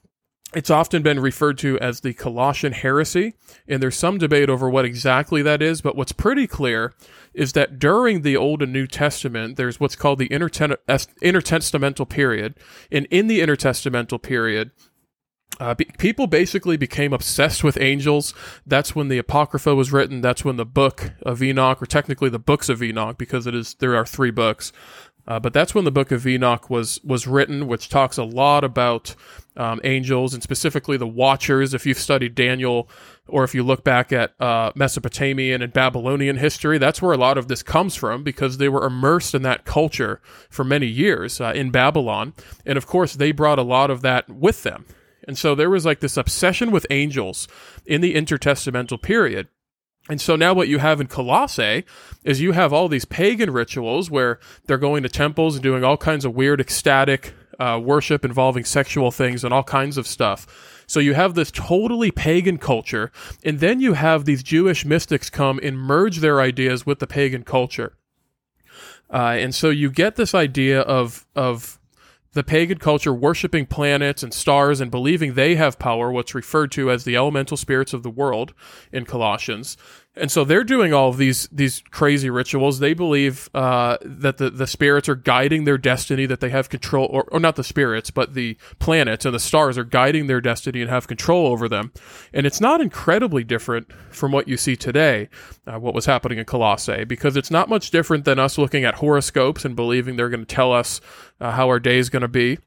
it's 0.56 0.70
often 0.70 1.03
been 1.03 1.20
referred 1.20 1.58
to 1.58 1.79
as 1.81 2.00
the 2.00 2.14
Colossian 2.14 2.73
heresy, 2.73 3.35
and 3.69 3.82
there's 3.82 3.94
some 3.94 4.17
debate 4.17 4.49
over 4.49 4.70
what 4.70 4.87
exactly 4.87 5.43
that 5.43 5.61
is, 5.61 5.82
but 5.82 5.97
what's 5.97 6.12
pretty 6.12 6.47
clear 6.47 6.94
is 7.35 7.53
that 7.53 7.79
during 7.79 8.23
the 8.23 8.38
Old 8.38 8.62
and 8.62 8.73
New 8.73 8.87
Testament, 8.87 9.56
there's 9.56 9.79
what's 9.79 9.97
called 9.97 10.19
the 10.19 10.31
intertestamental 10.31 12.08
period. 12.08 12.55
And 12.91 13.06
in 13.11 13.26
the 13.26 13.41
intertestamental 13.41 14.23
period, 14.23 14.70
uh, 15.61 15.75
be- 15.75 15.91
people 15.99 16.26
basically 16.26 16.79
became 16.79 17.12
obsessed 17.12 17.62
with 17.62 17.79
angels. 17.79 18.32
That's 18.67 18.97
when 18.97 19.09
the 19.09 19.19
Apocrypha 19.19 19.75
was 19.75 19.93
written. 19.93 20.23
That's 20.23 20.43
when 20.43 20.56
the 20.56 20.64
book 20.64 21.12
of 21.20 21.43
Enoch, 21.43 21.82
or 21.82 21.87
technically 21.87 22.31
the 22.31 22.38
books 22.38 22.70
of 22.70 22.82
Enoch, 22.82 23.19
because 23.19 23.47
it 23.47 23.55
is 23.55 23.75
there 23.75 23.94
are 23.94 24.06
three 24.06 24.31
books. 24.31 24.73
Uh, 25.29 25.41
but 25.41 25.52
that's 25.52 25.75
when 25.75 25.85
the 25.85 25.91
book 25.91 26.12
of 26.12 26.26
Enoch 26.26 26.70
was 26.70 26.99
was 27.05 27.26
written, 27.26 27.67
which 27.67 27.91
talks 27.91 28.17
a 28.17 28.25
lot 28.25 28.64
about 28.64 29.14
um, 29.56 29.81
angels 29.85 30.35
and 30.35 30.43
specifically 30.43 30.97
the 30.97 31.06
Watchers. 31.06 31.75
If 31.75 31.87
you've 31.87 31.99
studied 31.99 32.35
Daniel, 32.35 32.88
or 33.29 33.44
if 33.44 33.55
you 33.55 33.62
look 33.62 33.85
back 33.85 34.12
at 34.12 34.41
uh, 34.41 34.73
Mesopotamian 34.75 35.62
and 35.62 35.73
Babylonian 35.73 36.37
history, 36.37 36.78
that's 36.78 37.00
where 37.00 37.12
a 37.12 37.19
lot 37.19 37.38
of 37.38 37.49
this 37.49 37.62
comes 37.62 37.95
from 37.95 38.23
because 38.23 38.59
they 38.59 38.69
were 38.69 38.87
immersed 38.87 39.35
in 39.35 39.42
that 39.42 39.64
culture 39.64 40.21
for 40.50 40.64
many 40.64 40.87
years 40.87 41.40
uh, 41.40 41.52
in 41.54 41.71
Babylon, 41.71 42.35
and 42.64 42.76
of 42.76 42.87
course 42.87 43.14
they 43.14 43.33
brought 43.33 43.59
a 43.59 43.62
lot 43.62 43.90
of 43.90 44.02
that 44.02 44.28
with 44.28 44.62
them. 44.62 44.85
And 45.26 45.37
so 45.37 45.54
there 45.54 45.71
was 45.71 45.85
like 45.85 46.00
this 46.00 46.16
obsession 46.16 46.71
with 46.71 46.87
angels 46.90 47.49
in 47.85 48.00
the 48.00 48.14
intertestamental 48.14 49.02
period. 49.02 49.49
And 50.09 50.21
so 50.21 50.37
now 50.37 50.54
what 50.54 50.69
you 50.69 50.78
have 50.78 51.00
in 51.00 51.09
Colossae 51.09 51.85
is 52.23 52.40
you 52.40 52.52
have 52.52 52.73
all 52.73 52.88
these 52.88 53.04
pagan 53.04 53.50
rituals 53.50 54.09
where 54.09 54.38
they're 54.66 54.78
going 54.78 55.02
to 55.02 55.09
temples 55.09 55.57
and 55.57 55.62
doing 55.62 55.83
all 55.83 55.97
kinds 55.97 56.25
of 56.25 56.35
weird 56.35 56.61
ecstatic 56.61 57.35
uh, 57.59 57.81
worship 57.83 58.25
involving 58.25 58.65
sexual 58.65 59.11
things 59.11 59.45
and 59.45 59.53
all 59.53 59.63
kinds 59.63 59.97
of 59.97 60.07
stuff. 60.07 60.83
So 60.87 61.01
you 61.01 61.15
have 61.15 61.35
this 61.35 61.51
totally 61.51 62.11
pagan 62.11 62.59
culture, 62.59 63.11
and 63.45 63.59
then 63.61 63.81
you 63.81 63.95
have 63.95 64.25
these 64.25 64.43
Jewish 64.43 64.85
mystics 64.85 65.31
come 65.31 65.59
and 65.63 65.79
merge 65.79 66.19
their 66.19 66.41
ideas 66.41 66.87
with 66.87 67.01
the 67.01 67.07
pagan 67.07 67.43
culture. 67.43 67.97
Uh, 69.13 69.37
and 69.39 69.55
so 69.55 69.71
you 69.71 69.91
get 69.91 70.17
this 70.17 70.35
idea 70.35 70.81
of 70.81 71.27
of 71.35 71.79
the 72.37 72.45
pagan 72.45 72.77
culture 72.77 73.15
worshiping 73.15 73.65
planets 73.65 74.23
and 74.23 74.35
stars 74.35 74.81
and 74.81 74.91
believing 74.91 75.35
they 75.35 75.55
have 75.55 75.79
power, 75.79 76.13
what's 76.13 76.35
referred 76.35 76.71
to 76.71 76.91
as 76.91 77.05
the 77.05 77.17
elemental 77.17 77.57
spirits 77.57 77.95
of 77.95 78.03
the 78.03 78.11
world 78.11 78.53
in 78.93 79.07
Colossians. 79.07 79.79
And 80.18 80.30
so 80.30 80.44
they're 80.44 80.64
doing 80.64 80.94
all 80.94 81.11
of 81.11 81.18
these 81.18 81.46
these 81.52 81.82
crazy 81.90 82.30
rituals. 82.30 82.78
They 82.78 82.94
believe 82.94 83.50
uh, 83.54 83.99
that 84.02 84.38
the, 84.38 84.49
the 84.49 84.66
spirits 84.66 85.08
are 85.08 85.14
guiding 85.14 85.64
their 85.64 85.76
destiny, 85.76 86.25
that 86.26 86.40
they 86.40 86.49
have 86.49 86.70
control, 86.70 87.06
or, 87.11 87.25
or 87.30 87.38
not 87.38 87.56
the 87.56 87.64
spirits, 87.64 88.11
but 88.11 88.32
the 88.32 88.56
planets 88.78 89.26
and 89.26 89.35
the 89.35 89.40
stars 89.40 89.76
are 89.76 89.85
guiding 89.85 90.26
their 90.26 90.40
destiny 90.40 90.80
and 90.80 90.88
have 90.88 91.06
control 91.06 91.46
over 91.46 91.68
them. 91.68 91.92
And 92.32 92.46
it's 92.46 92.61
not 92.61 92.80
incredibly 92.80 93.44
different 93.44 93.92
from 94.11 94.32
what 94.32 94.49
you 94.49 94.56
see 94.56 94.75
today, 94.75 95.28
uh, 95.66 95.78
what 95.78 95.94
was 95.94 96.06
happening 96.06 96.38
in 96.38 96.46
Colossae, 96.46 97.04
because 97.04 97.37
it's 97.37 97.50
not 97.50 97.68
much 97.68 97.90
different 97.90 98.25
than 98.25 98.38
us 98.38 98.56
looking 98.56 98.85
at 98.85 98.96
horoscopes 98.96 99.66
and 99.66 99.76
believing 99.76 100.16
they're 100.16 100.30
going 100.30 100.46
to 100.46 100.54
tell 100.54 100.73
us 100.73 101.00
uh, 101.40 101.50
how 101.50 101.68
our 101.68 101.78
day 101.78 101.99
is 101.99 102.08
going 102.08 102.23
to 102.23 102.28
be 102.28 102.58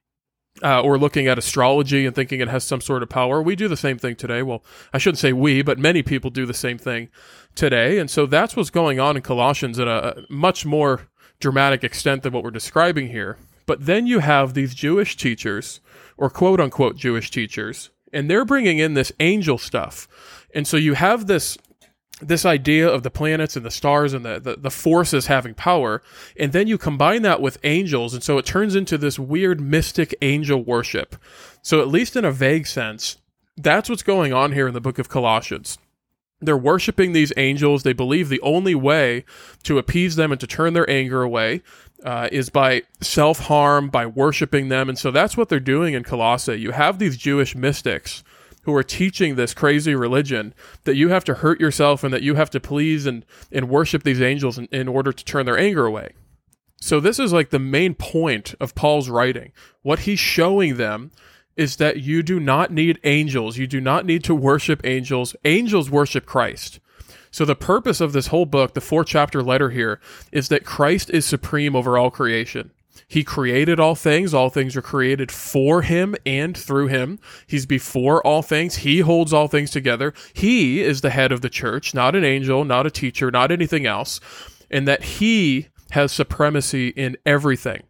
uh, 0.63 0.81
or 0.81 0.97
looking 0.97 1.27
at 1.27 1.37
astrology 1.37 2.05
and 2.05 2.15
thinking 2.15 2.39
it 2.39 2.47
has 2.47 2.63
some 2.63 2.81
sort 2.81 3.03
of 3.03 3.09
power. 3.09 3.41
We 3.41 3.55
do 3.55 3.67
the 3.67 3.77
same 3.77 3.97
thing 3.97 4.15
today. 4.15 4.41
Well, 4.41 4.63
I 4.93 4.97
shouldn't 4.97 5.19
say 5.19 5.33
we, 5.33 5.61
but 5.61 5.79
many 5.79 6.03
people 6.03 6.29
do 6.29 6.45
the 6.45 6.53
same 6.53 6.77
thing 6.77 7.09
today. 7.55 7.97
And 7.99 8.09
so 8.09 8.25
that's 8.25 8.55
what's 8.55 8.69
going 8.69 8.99
on 8.99 9.15
in 9.15 9.21
Colossians 9.21 9.79
at 9.79 9.87
a 9.87 10.25
much 10.29 10.65
more 10.65 11.07
dramatic 11.39 11.83
extent 11.83 12.23
than 12.23 12.33
what 12.33 12.43
we're 12.43 12.51
describing 12.51 13.07
here. 13.07 13.37
But 13.65 13.85
then 13.85 14.07
you 14.07 14.19
have 14.19 14.53
these 14.53 14.73
Jewish 14.73 15.15
teachers, 15.15 15.79
or 16.17 16.29
quote 16.29 16.59
unquote 16.59 16.97
Jewish 16.97 17.29
teachers, 17.29 17.91
and 18.11 18.29
they're 18.29 18.45
bringing 18.45 18.79
in 18.79 18.95
this 18.95 19.11
angel 19.19 19.57
stuff. 19.57 20.07
And 20.55 20.67
so 20.67 20.75
you 20.75 20.95
have 20.95 21.27
this 21.27 21.57
this 22.21 22.45
idea 22.45 22.87
of 22.87 23.03
the 23.03 23.09
planets 23.09 23.55
and 23.55 23.65
the 23.65 23.71
stars 23.71 24.13
and 24.13 24.25
the, 24.25 24.39
the, 24.39 24.55
the, 24.55 24.69
forces 24.69 25.27
having 25.27 25.53
power. 25.53 26.01
And 26.37 26.51
then 26.51 26.67
you 26.67 26.77
combine 26.77 27.21
that 27.23 27.41
with 27.41 27.57
angels. 27.63 28.13
And 28.13 28.23
so 28.23 28.37
it 28.37 28.45
turns 28.45 28.75
into 28.75 28.97
this 28.97 29.17
weird 29.17 29.61
mystic 29.61 30.13
angel 30.21 30.63
worship. 30.63 31.15
So, 31.61 31.81
at 31.81 31.87
least 31.87 32.15
in 32.15 32.25
a 32.25 32.31
vague 32.31 32.67
sense, 32.67 33.17
that's 33.57 33.89
what's 33.89 34.03
going 34.03 34.33
on 34.33 34.53
here 34.53 34.67
in 34.67 34.73
the 34.73 34.81
book 34.81 34.99
of 34.99 35.09
Colossians. 35.09 35.77
They're 36.41 36.57
worshiping 36.57 37.11
these 37.11 37.33
angels. 37.35 37.83
They 37.83 37.93
believe 37.93 38.29
the 38.29 38.41
only 38.41 38.75
way 38.75 39.25
to 39.63 39.77
appease 39.77 40.15
them 40.15 40.31
and 40.31 40.39
to 40.39 40.47
turn 40.47 40.73
their 40.73 40.89
anger 40.89 41.21
away 41.21 41.61
uh, 42.03 42.29
is 42.31 42.49
by 42.49 42.83
self 43.01 43.39
harm, 43.39 43.89
by 43.89 44.05
worshiping 44.05 44.69
them. 44.69 44.87
And 44.87 44.97
so 44.97 45.11
that's 45.11 45.35
what 45.35 45.49
they're 45.49 45.59
doing 45.59 45.93
in 45.93 46.03
Colossae. 46.03 46.55
You 46.55 46.71
have 46.71 46.97
these 46.99 47.17
Jewish 47.17 47.55
mystics 47.55 48.23
who 48.63 48.75
are 48.75 48.83
teaching 48.83 49.35
this 49.35 49.53
crazy 49.53 49.95
religion 49.95 50.53
that 50.83 50.95
you 50.95 51.09
have 51.09 51.23
to 51.25 51.35
hurt 51.35 51.59
yourself 51.59 52.03
and 52.03 52.13
that 52.13 52.23
you 52.23 52.35
have 52.35 52.49
to 52.51 52.59
please 52.59 53.05
and, 53.05 53.25
and 53.51 53.69
worship 53.69 54.03
these 54.03 54.21
angels 54.21 54.57
in, 54.57 54.65
in 54.71 54.87
order 54.87 55.11
to 55.11 55.25
turn 55.25 55.45
their 55.45 55.57
anger 55.57 55.85
away. 55.85 56.13
So, 56.81 56.99
this 56.99 57.19
is 57.19 57.33
like 57.33 57.49
the 57.49 57.59
main 57.59 57.93
point 57.93 58.55
of 58.59 58.75
Paul's 58.75 59.09
writing. 59.09 59.51
What 59.81 59.99
he's 59.99 60.19
showing 60.19 60.77
them 60.77 61.11
is 61.57 61.75
that 61.75 61.99
you 61.99 62.23
do 62.23 62.39
not 62.39 62.71
need 62.71 62.99
angels. 63.03 63.57
You 63.57 63.67
do 63.67 63.81
not 63.81 64.05
need 64.05 64.23
to 64.25 64.35
worship 64.35 64.81
angels. 64.85 65.35
Angels 65.43 65.89
worship 65.89 66.25
Christ. 66.25 66.79
So, 67.31 67.43
the 67.43 67.55
purpose 67.55 67.99
of 67.99 68.13
this 68.13 68.27
whole 68.27 68.45
book, 68.45 68.73
the 68.73 68.81
four 68.81 69.03
chapter 69.03 69.43
letter 69.43 69.69
here, 69.69 69.99
is 70.31 70.47
that 70.49 70.65
Christ 70.65 71.09
is 71.09 71.25
supreme 71.25 71.75
over 71.75 71.97
all 71.97 72.09
creation. 72.09 72.71
He 73.07 73.23
created 73.23 73.79
all 73.79 73.95
things. 73.95 74.33
All 74.33 74.49
things 74.49 74.75
are 74.75 74.81
created 74.81 75.31
for 75.31 75.81
him 75.81 76.15
and 76.25 76.57
through 76.57 76.87
him. 76.87 77.19
He's 77.47 77.65
before 77.65 78.25
all 78.25 78.41
things. 78.41 78.77
He 78.77 78.99
holds 78.99 79.33
all 79.33 79.47
things 79.47 79.71
together. 79.71 80.13
He 80.33 80.81
is 80.81 81.01
the 81.01 81.09
head 81.09 81.31
of 81.31 81.41
the 81.41 81.49
church, 81.49 81.93
not 81.93 82.15
an 82.15 82.23
angel, 82.23 82.65
not 82.65 82.85
a 82.85 82.91
teacher, 82.91 83.31
not 83.31 83.51
anything 83.51 83.85
else. 83.85 84.19
And 84.69 84.87
that 84.87 85.03
he 85.03 85.67
has 85.91 86.11
supremacy 86.11 86.89
in 86.89 87.17
everything. 87.25 87.83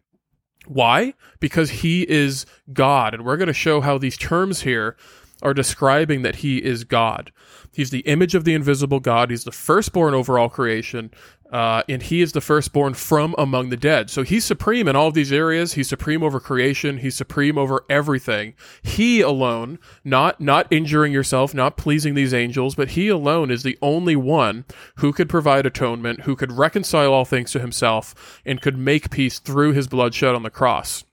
Why? 0.66 1.14
Because 1.40 1.70
he 1.70 2.08
is 2.08 2.46
God. 2.72 3.14
And 3.14 3.24
we're 3.24 3.36
going 3.36 3.48
to 3.48 3.52
show 3.52 3.80
how 3.80 3.98
these 3.98 4.16
terms 4.16 4.62
here 4.62 4.96
are 5.42 5.54
describing 5.54 6.22
that 6.22 6.36
he 6.36 6.58
is 6.58 6.84
God. 6.84 7.32
He's 7.72 7.90
the 7.90 8.00
image 8.00 8.34
of 8.34 8.44
the 8.44 8.54
invisible 8.54 9.00
God. 9.00 9.30
He's 9.30 9.44
the 9.44 9.52
firstborn 9.52 10.14
over 10.14 10.38
all 10.38 10.48
creation. 10.48 11.10
Uh, 11.50 11.82
and 11.88 12.04
he 12.04 12.20
is 12.20 12.32
the 12.32 12.40
firstborn 12.40 12.94
from 12.94 13.34
among 13.36 13.70
the 13.70 13.76
dead. 13.76 14.08
So 14.08 14.22
he's 14.22 14.44
supreme 14.44 14.86
in 14.86 14.94
all 14.94 15.08
of 15.08 15.14
these 15.14 15.32
areas. 15.32 15.72
He's 15.72 15.88
supreme 15.88 16.22
over 16.22 16.38
creation. 16.38 16.98
He's 16.98 17.16
supreme 17.16 17.58
over 17.58 17.84
everything. 17.90 18.54
He 18.82 19.20
alone, 19.20 19.80
not 20.04 20.40
not 20.40 20.68
injuring 20.70 21.12
yourself, 21.12 21.52
not 21.52 21.76
pleasing 21.76 22.14
these 22.14 22.32
angels, 22.32 22.76
but 22.76 22.90
he 22.90 23.08
alone 23.08 23.50
is 23.50 23.64
the 23.64 23.78
only 23.82 24.14
one 24.14 24.64
who 24.96 25.12
could 25.12 25.28
provide 25.28 25.66
atonement, 25.66 26.20
who 26.22 26.36
could 26.36 26.52
reconcile 26.52 27.12
all 27.12 27.24
things 27.24 27.50
to 27.52 27.58
himself, 27.58 28.40
and 28.46 28.62
could 28.62 28.78
make 28.78 29.10
peace 29.10 29.40
through 29.40 29.72
his 29.72 29.88
blood 29.88 30.14
shed 30.14 30.36
on 30.36 30.44
the 30.44 30.50
cross. 30.50 31.04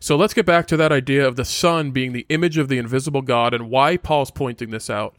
So 0.00 0.16
let's 0.16 0.34
get 0.34 0.44
back 0.44 0.66
to 0.68 0.76
that 0.76 0.92
idea 0.92 1.26
of 1.26 1.36
the 1.36 1.44
Son 1.44 1.90
being 1.92 2.12
the 2.12 2.26
image 2.28 2.58
of 2.58 2.68
the 2.68 2.78
invisible 2.78 3.22
God 3.22 3.54
and 3.54 3.70
why 3.70 3.96
Paul's 3.96 4.30
pointing 4.30 4.70
this 4.70 4.90
out 4.90 5.16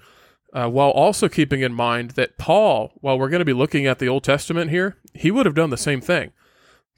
uh, 0.54 0.70
while 0.70 0.90
also 0.92 1.28
keeping 1.28 1.62
in 1.62 1.74
mind 1.74 2.12
that 2.12 2.38
Paul, 2.38 2.94
while 3.02 3.20
we're 3.20 3.30
going 3.30 3.40
to 3.40 3.46
be 3.46 3.54
looking 3.54 3.86
at 3.86 4.00
the 4.00 4.08
Old 4.08 4.24
Testament 4.24 4.72
here, 4.72 4.98
he 5.14 5.32
would 5.32 5.46
have 5.46 5.56
done 5.56 5.70
the 5.70 5.78
same 5.78 6.02
thing. 6.02 6.32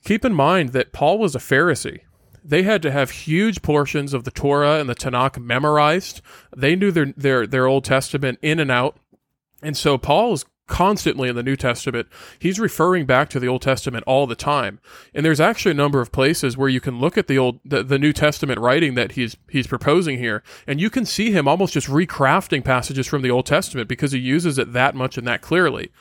Keep 0.05 0.23
in 0.23 0.33
mind 0.33 0.69
that 0.69 0.93
Paul 0.93 1.17
was 1.17 1.35
a 1.35 1.39
Pharisee. 1.39 2.01
They 2.43 2.63
had 2.63 2.81
to 2.83 2.91
have 2.91 3.11
huge 3.11 3.61
portions 3.61 4.13
of 4.13 4.23
the 4.23 4.31
Torah 4.31 4.79
and 4.79 4.89
the 4.89 4.95
Tanakh 4.95 5.37
memorized. 5.37 6.21
They 6.55 6.75
knew 6.75 6.91
their 6.91 7.13
their 7.17 7.45
their 7.45 7.67
Old 7.67 7.83
Testament 7.83 8.39
in 8.41 8.59
and 8.59 8.71
out. 8.71 8.97
And 9.61 9.75
so 9.75 9.97
Paul 9.97 10.33
is 10.33 10.45
constantly 10.69 11.27
in 11.27 11.35
the 11.35 11.43
New 11.43 11.57
Testament. 11.57 12.07
He's 12.37 12.59
referring 12.59 13.05
back 13.05 13.29
to 13.31 13.39
the 13.39 13.47
Old 13.47 13.61
Testament 13.61 14.05
all 14.07 14.25
the 14.25 14.35
time. 14.35 14.79
And 15.13 15.25
there's 15.25 15.41
actually 15.41 15.71
a 15.71 15.75
number 15.75 15.99
of 15.99 16.11
places 16.11 16.55
where 16.55 16.69
you 16.69 16.79
can 16.79 16.99
look 16.99 17.17
at 17.17 17.27
the 17.27 17.37
old 17.37 17.59
the, 17.65 17.83
the 17.83 17.99
New 17.99 18.13
Testament 18.13 18.59
writing 18.59 18.95
that 18.95 19.13
he's 19.13 19.35
he's 19.49 19.67
proposing 19.67 20.17
here 20.17 20.43
and 20.65 20.79
you 20.79 20.89
can 20.89 21.05
see 21.05 21.31
him 21.31 21.47
almost 21.47 21.73
just 21.73 21.87
recrafting 21.87 22.63
passages 22.63 23.07
from 23.07 23.21
the 23.21 23.31
Old 23.31 23.45
Testament 23.45 23.89
because 23.89 24.13
he 24.13 24.19
uses 24.19 24.57
it 24.57 24.71
that 24.73 24.95
much 24.95 25.17
and 25.17 25.27
that 25.27 25.41
clearly. 25.41 25.91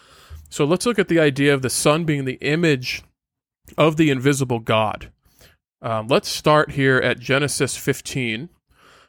So 0.51 0.65
let's 0.65 0.87
look 0.87 0.99
at 0.99 1.09
the 1.09 1.21
idea 1.21 1.53
of 1.53 1.63
the 1.63 1.71
Son 1.71 2.05
being 2.05 2.25
the 2.25 2.39
image 2.41 3.03
of 3.77 3.97
the 3.97 4.11
invisible 4.11 4.61
God. 4.61 5.11
Um, 5.81 6.09
let's 6.09 6.29
start 6.29 6.73
here 6.73 6.99
at 6.99 7.21
Genesis 7.21 7.77
15 7.77 8.49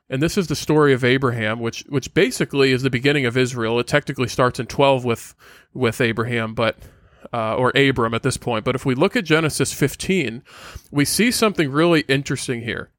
and 0.10 0.22
this 0.22 0.38
is 0.38 0.48
the 0.48 0.56
story 0.56 0.94
of 0.94 1.04
Abraham, 1.04 1.60
which 1.60 1.84
which 1.90 2.14
basically 2.14 2.72
is 2.72 2.82
the 2.82 2.90
beginning 2.90 3.26
of 3.26 3.38
Israel. 3.38 3.80
It 3.80 3.88
technically 3.88 4.28
starts 4.28 4.60
in 4.60 4.66
12 4.66 5.06
with 5.06 5.36
with 5.74 6.02
Abraham, 6.02 6.54
but 6.54 6.78
uh, 7.32 7.56
or 7.56 7.72
Abram 7.76 8.14
at 8.14 8.24
this 8.24 8.38
point. 8.38 8.66
But 8.66 8.76
if 8.76 8.86
we 8.86 8.96
look 8.96 9.16
at 9.16 9.26
Genesis 9.26 9.72
15, 9.74 10.42
we 10.92 11.06
see 11.06 11.32
something 11.32 11.70
really 11.72 12.02
interesting 12.02 12.62
here. 12.62 12.90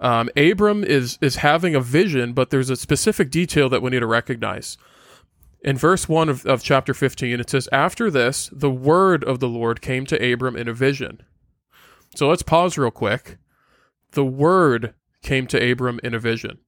Um, 0.00 0.28
Abram 0.36 0.84
is 0.84 1.18
is 1.20 1.36
having 1.36 1.74
a 1.74 1.80
vision, 1.80 2.32
but 2.32 2.50
there's 2.50 2.70
a 2.70 2.76
specific 2.76 3.30
detail 3.30 3.68
that 3.68 3.82
we 3.82 3.90
need 3.90 4.00
to 4.00 4.06
recognize. 4.06 4.76
In 5.60 5.76
verse 5.76 6.08
1 6.08 6.28
of, 6.28 6.46
of 6.46 6.62
chapter 6.62 6.94
15, 6.94 7.40
it 7.40 7.50
says, 7.50 7.68
After 7.72 8.12
this, 8.12 8.48
the 8.52 8.70
word 8.70 9.24
of 9.24 9.40
the 9.40 9.48
Lord 9.48 9.80
came 9.80 10.06
to 10.06 10.32
Abram 10.32 10.54
in 10.54 10.68
a 10.68 10.72
vision. 10.72 11.20
So 12.14 12.28
let's 12.28 12.44
pause 12.44 12.78
real 12.78 12.92
quick. 12.92 13.38
The 14.12 14.24
word 14.24 14.94
came 15.22 15.46
to 15.48 15.70
Abram 15.70 16.00
in 16.02 16.14
a 16.14 16.18
vision. 16.18 16.58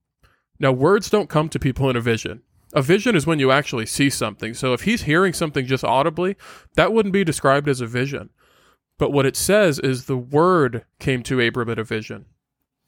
Now, 0.59 0.71
words 0.71 1.09
don't 1.09 1.29
come 1.29 1.49
to 1.49 1.59
people 1.59 1.89
in 1.89 1.95
a 1.95 2.01
vision. 2.01 2.41
A 2.73 2.81
vision 2.81 3.15
is 3.15 3.27
when 3.27 3.39
you 3.39 3.51
actually 3.51 3.85
see 3.85 4.09
something. 4.09 4.53
So 4.53 4.73
if 4.73 4.83
he's 4.83 5.03
hearing 5.03 5.33
something 5.33 5.65
just 5.65 5.83
audibly, 5.83 6.37
that 6.75 6.93
wouldn't 6.93 7.13
be 7.13 7.23
described 7.23 7.67
as 7.67 7.81
a 7.81 7.87
vision. 7.87 8.29
But 8.97 9.11
what 9.11 9.25
it 9.25 9.35
says 9.35 9.79
is 9.79 10.05
the 10.05 10.17
word 10.17 10.85
came 10.99 11.23
to 11.23 11.41
Abram 11.41 11.69
in 11.69 11.79
a 11.79 11.83
vision. 11.83 12.25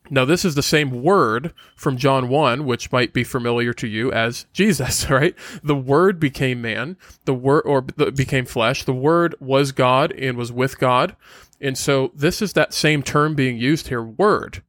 Now, 0.10 0.26
this 0.26 0.44
is 0.44 0.56
the 0.56 0.62
same 0.62 1.02
word 1.02 1.54
from 1.76 1.98
John 1.98 2.28
1, 2.28 2.66
which 2.66 2.92
might 2.92 3.14
be 3.14 3.24
familiar 3.24 3.74
to 3.74 3.88
you 3.88 4.12
as 4.12 4.46
Jesus, 4.54 5.10
right? 5.10 5.34
The 5.64 5.76
word 5.76 6.20
became 6.20 6.62
man, 6.62 6.98
the 7.26 7.34
word, 7.34 7.64
or 7.66 7.82
became 7.82 8.46
flesh. 8.46 8.84
The 8.84 8.94
word 8.94 9.36
was 9.40 9.72
God 9.72 10.12
and 10.12 10.38
was 10.38 10.52
with 10.52 10.78
God. 10.78 11.16
And 11.62 11.78
so 11.78 12.12
this 12.14 12.42
is 12.42 12.54
that 12.54 12.74
same 12.74 13.02
term 13.02 13.36
being 13.36 13.58
used 13.58 13.88
here, 13.88 14.04
word. 14.04 14.62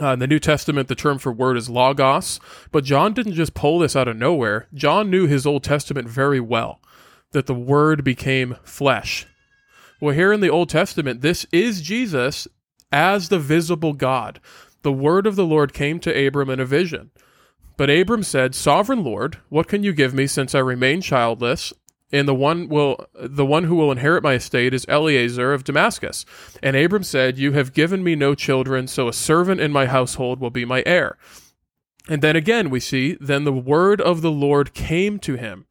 Uh, 0.00 0.12
in 0.12 0.18
the 0.18 0.26
New 0.26 0.38
Testament, 0.38 0.88
the 0.88 0.94
term 0.94 1.18
for 1.18 1.32
word 1.32 1.56
is 1.56 1.68
logos, 1.68 2.38
but 2.70 2.84
John 2.84 3.12
didn't 3.12 3.34
just 3.34 3.54
pull 3.54 3.78
this 3.78 3.96
out 3.96 4.08
of 4.08 4.16
nowhere. 4.16 4.68
John 4.72 5.10
knew 5.10 5.26
his 5.26 5.46
Old 5.46 5.64
Testament 5.64 6.08
very 6.08 6.40
well, 6.40 6.80
that 7.32 7.46
the 7.46 7.54
word 7.54 8.04
became 8.04 8.56
flesh. 8.62 9.26
Well, 10.00 10.14
here 10.14 10.32
in 10.32 10.40
the 10.40 10.48
Old 10.48 10.68
Testament, 10.68 11.20
this 11.20 11.44
is 11.52 11.82
Jesus 11.82 12.48
as 12.92 13.28
the 13.28 13.38
visible 13.38 13.92
God. 13.92 14.40
The 14.82 14.92
word 14.92 15.26
of 15.26 15.36
the 15.36 15.44
Lord 15.44 15.74
came 15.74 16.00
to 16.00 16.26
Abram 16.26 16.48
in 16.50 16.60
a 16.60 16.64
vision. 16.64 17.10
But 17.76 17.90
Abram 17.90 18.22
said, 18.22 18.54
Sovereign 18.54 19.04
Lord, 19.04 19.38
what 19.48 19.68
can 19.68 19.82
you 19.82 19.92
give 19.92 20.14
me 20.14 20.26
since 20.26 20.54
I 20.54 20.58
remain 20.58 21.00
childless? 21.00 21.72
And 22.12 22.26
the 22.26 22.34
one 22.34 22.68
will 22.68 23.06
the 23.14 23.46
one 23.46 23.64
who 23.64 23.76
will 23.76 23.92
inherit 23.92 24.22
my 24.22 24.34
estate 24.34 24.74
is 24.74 24.86
Eliezer 24.88 25.52
of 25.52 25.64
Damascus. 25.64 26.24
And 26.62 26.76
Abram 26.76 27.04
said, 27.04 27.38
You 27.38 27.52
have 27.52 27.72
given 27.72 28.02
me 28.02 28.16
no 28.16 28.34
children, 28.34 28.88
so 28.88 29.08
a 29.08 29.12
servant 29.12 29.60
in 29.60 29.70
my 29.70 29.86
household 29.86 30.40
will 30.40 30.50
be 30.50 30.64
my 30.64 30.82
heir. 30.86 31.16
And 32.08 32.22
then 32.22 32.34
again 32.34 32.70
we 32.70 32.80
see, 32.80 33.16
then 33.20 33.44
the 33.44 33.52
word 33.52 34.00
of 34.00 34.22
the 34.22 34.30
Lord 34.30 34.74
came 34.74 35.18
to 35.20 35.36
him. 35.36 35.66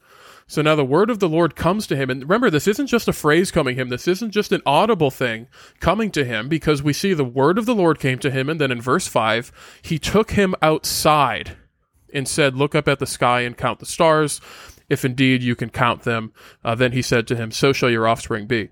So 0.48 0.64
now 0.64 0.76
the 0.76 0.86
word 0.86 1.12
of 1.12 1.20
the 1.20 1.30
Lord 1.30 1.56
comes 1.56 1.86
to 1.88 1.96
him. 1.96 2.10
And 2.10 2.24
remember, 2.24 2.50
this 2.50 2.68
isn't 2.68 2.88
just 2.88 3.08
a 3.08 3.14
phrase 3.14 3.52
coming 3.52 3.76
him. 3.76 3.90
This 3.90 4.08
isn't 4.08 4.32
just 4.32 4.52
an 4.52 4.64
audible 4.66 5.12
thing 5.12 5.48
coming 5.80 6.10
to 6.12 6.26
him 6.26 6.50
because 6.50 6.82
we 6.82 6.92
see 6.92 7.14
the 7.14 7.24
word 7.24 7.60
of 7.60 7.68
the 7.68 7.76
Lord 7.76 8.00
came 8.00 8.18
to 8.20 8.32
him. 8.32 8.50
And 8.50 8.60
then 8.60 8.72
in 8.72 8.82
verse 8.82 9.06
5, 9.06 9.80
he 9.84 10.00
took 10.00 10.32
him 10.32 10.56
outside 10.64 11.56
and 12.12 12.28
said, 12.28 12.56
Look 12.56 12.74
up 12.74 12.88
at 12.88 12.98
the 12.98 13.06
sky 13.06 13.42
and 13.42 13.56
count 13.56 13.78
the 13.78 13.86
stars 13.86 14.42
if 14.90 15.06
indeed 15.06 15.44
you 15.44 15.56
can 15.56 15.70
count 15.70 16.04
them. 16.04 16.34
Uh, 16.64 16.76
then 16.76 16.92
he 16.92 17.02
said 17.02 17.28
to 17.28 17.36
him, 17.36 17.52
So 17.52 17.72
shall 17.72 17.90
your 17.90 18.08
offspring 18.08 18.48
be. 18.48 18.70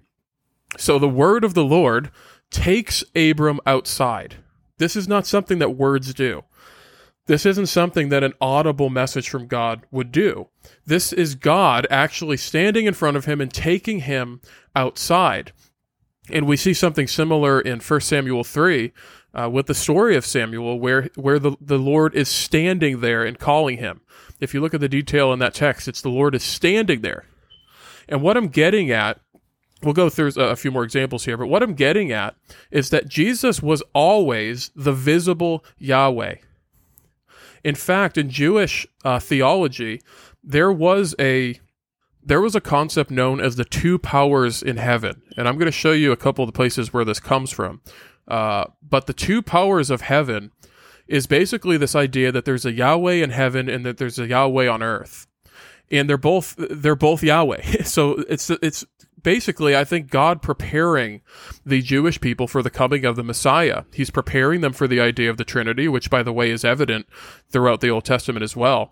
So 0.78 1.00
the 1.00 1.08
word 1.08 1.44
of 1.44 1.54
the 1.54 1.64
Lord 1.64 2.12
takes 2.50 3.04
Abram 3.16 3.60
outside. 3.66 4.36
This 4.78 4.96
is 4.96 5.08
not 5.08 5.26
something 5.26 5.60
that 5.60 5.78
words 5.78 6.14
do. 6.14 6.44
This 7.28 7.46
isn't 7.46 7.68
something 7.68 8.10
that 8.10 8.24
an 8.24 8.34
audible 8.40 8.90
message 8.90 9.30
from 9.30 9.48
God 9.48 9.86
would 9.92 10.12
do. 10.12 10.48
This 10.86 11.12
is 11.12 11.36
God 11.36 11.86
actually 11.90 12.38
standing 12.38 12.86
in 12.86 12.94
front 12.94 13.18
of 13.18 13.26
him 13.26 13.42
and 13.42 13.54
taking 13.54 14.00
him 14.00 14.40
outside. 14.76 15.52
And 16.30 16.48
we 16.48 16.56
see 16.56 16.74
something 16.74 17.08
similar 17.08 17.60
in 17.60 17.80
1 17.80 18.02
Samuel 18.02 18.44
3 18.44 18.94
uh, 19.34 19.50
with 19.50 19.68
the 19.68 19.74
story 19.74 20.16
of 20.16 20.26
Samuel, 20.26 20.80
where, 20.80 21.10
where 21.16 21.40
the, 21.40 21.58
the 21.60 21.78
Lord 21.78 22.16
is 22.16 22.30
standing 22.30 23.02
there 23.02 23.24
and 23.24 23.38
calling 23.38 23.78
him 23.78 24.02
if 24.40 24.54
you 24.54 24.62
look 24.62 24.74
at 24.74 24.82
the 24.82 24.90
detail 24.90 25.34
in 25.34 25.40
that 25.40 25.54
text, 25.54 25.88
it's 25.88 26.02
the 26.02 26.10
Lord 26.10 26.36
is 26.36 26.44
standing 26.44 27.02
there. 27.02 27.26
And 28.08 28.22
what 28.22 28.38
I'm 28.38 28.48
getting 28.48 28.92
at, 28.92 29.20
we'll 29.84 29.94
go 29.94 30.10
through 30.10 30.32
a 30.38 30.56
few 30.56 30.72
more 30.72 30.84
examples 30.84 31.26
here, 31.26 31.38
but 31.38 31.48
what 31.48 31.64
I'm 31.64 31.74
getting 31.74 32.12
at 32.12 32.36
is 32.72 32.90
that 32.92 33.08
Jesus 33.08 33.62
was 33.62 33.84
always 33.94 34.72
the 34.76 34.94
visible 34.94 35.64
Yahweh. 35.78 36.36
In 37.64 37.76
fact, 37.76 38.18
in 38.18 38.30
Jewish 38.30 38.88
uh, 39.04 39.20
theology, 39.20 40.02
there 40.44 40.72
was 40.72 41.16
a 41.20 41.60
there 42.24 42.42
was 42.42 42.56
a 42.56 42.62
concept 42.62 43.10
known 43.10 43.40
as 43.40 43.56
the 43.56 43.64
two 43.64 43.98
powers 43.98 44.62
in 44.62 44.76
heaven, 44.76 45.22
and 45.38 45.48
I'm 45.48 45.56
going 45.56 45.68
to 45.68 45.72
show 45.72 45.94
you 45.94 46.12
a 46.12 46.18
couple 46.18 46.44
of 46.44 46.50
the 46.50 46.56
places 46.56 46.92
where 46.92 47.06
this 47.06 47.22
comes 47.22 47.52
from. 47.52 47.82
Uh, 48.28 48.66
but 48.82 49.08
the 49.08 49.14
two 49.14 49.42
powers 49.42 49.90
of 49.90 50.02
heaven 50.02 50.52
is 51.08 51.28
basically 51.28 51.78
this 51.78 51.96
idea 51.96 52.32
that 52.32 52.46
there's 52.46 52.66
a 52.66 52.74
Yahweh 52.74 53.14
in 53.14 53.30
heaven 53.30 53.70
and 53.70 53.86
that 53.86 53.98
there's 53.98 54.20
a 54.20 54.28
Yahweh 54.28 54.68
on 54.68 54.84
earth, 54.84 55.28
and 55.92 56.10
they're 56.10 56.18
both 56.18 56.56
they're 56.58 56.96
both 56.96 57.24
Yahweh. 57.24 57.84
so 57.84 58.24
it's 58.30 58.50
it's 58.50 58.86
basically, 59.28 59.76
I 59.76 59.84
think 59.84 60.10
God 60.10 60.42
preparing 60.42 61.22
the 61.66 61.82
Jewish 61.82 62.22
people 62.22 62.48
for 62.48 62.64
the 62.64 62.70
coming 62.70 63.04
of 63.04 63.18
the 63.18 63.24
Messiah. 63.24 63.84
He's 63.94 64.10
preparing 64.10 64.62
them 64.62 64.72
for 64.74 64.88
the 64.88 65.02
idea 65.02 65.30
of 65.30 65.36
the 65.36 65.44
Trinity, 65.44 65.90
which, 65.90 66.10
by 66.10 66.24
the 66.24 66.32
way, 66.32 66.50
is 66.50 66.64
evident 66.64 67.08
throughout 67.50 67.82
the 67.82 67.90
Old 67.90 68.06
Testament 68.06 68.44
as 68.44 68.56
well. 68.56 68.92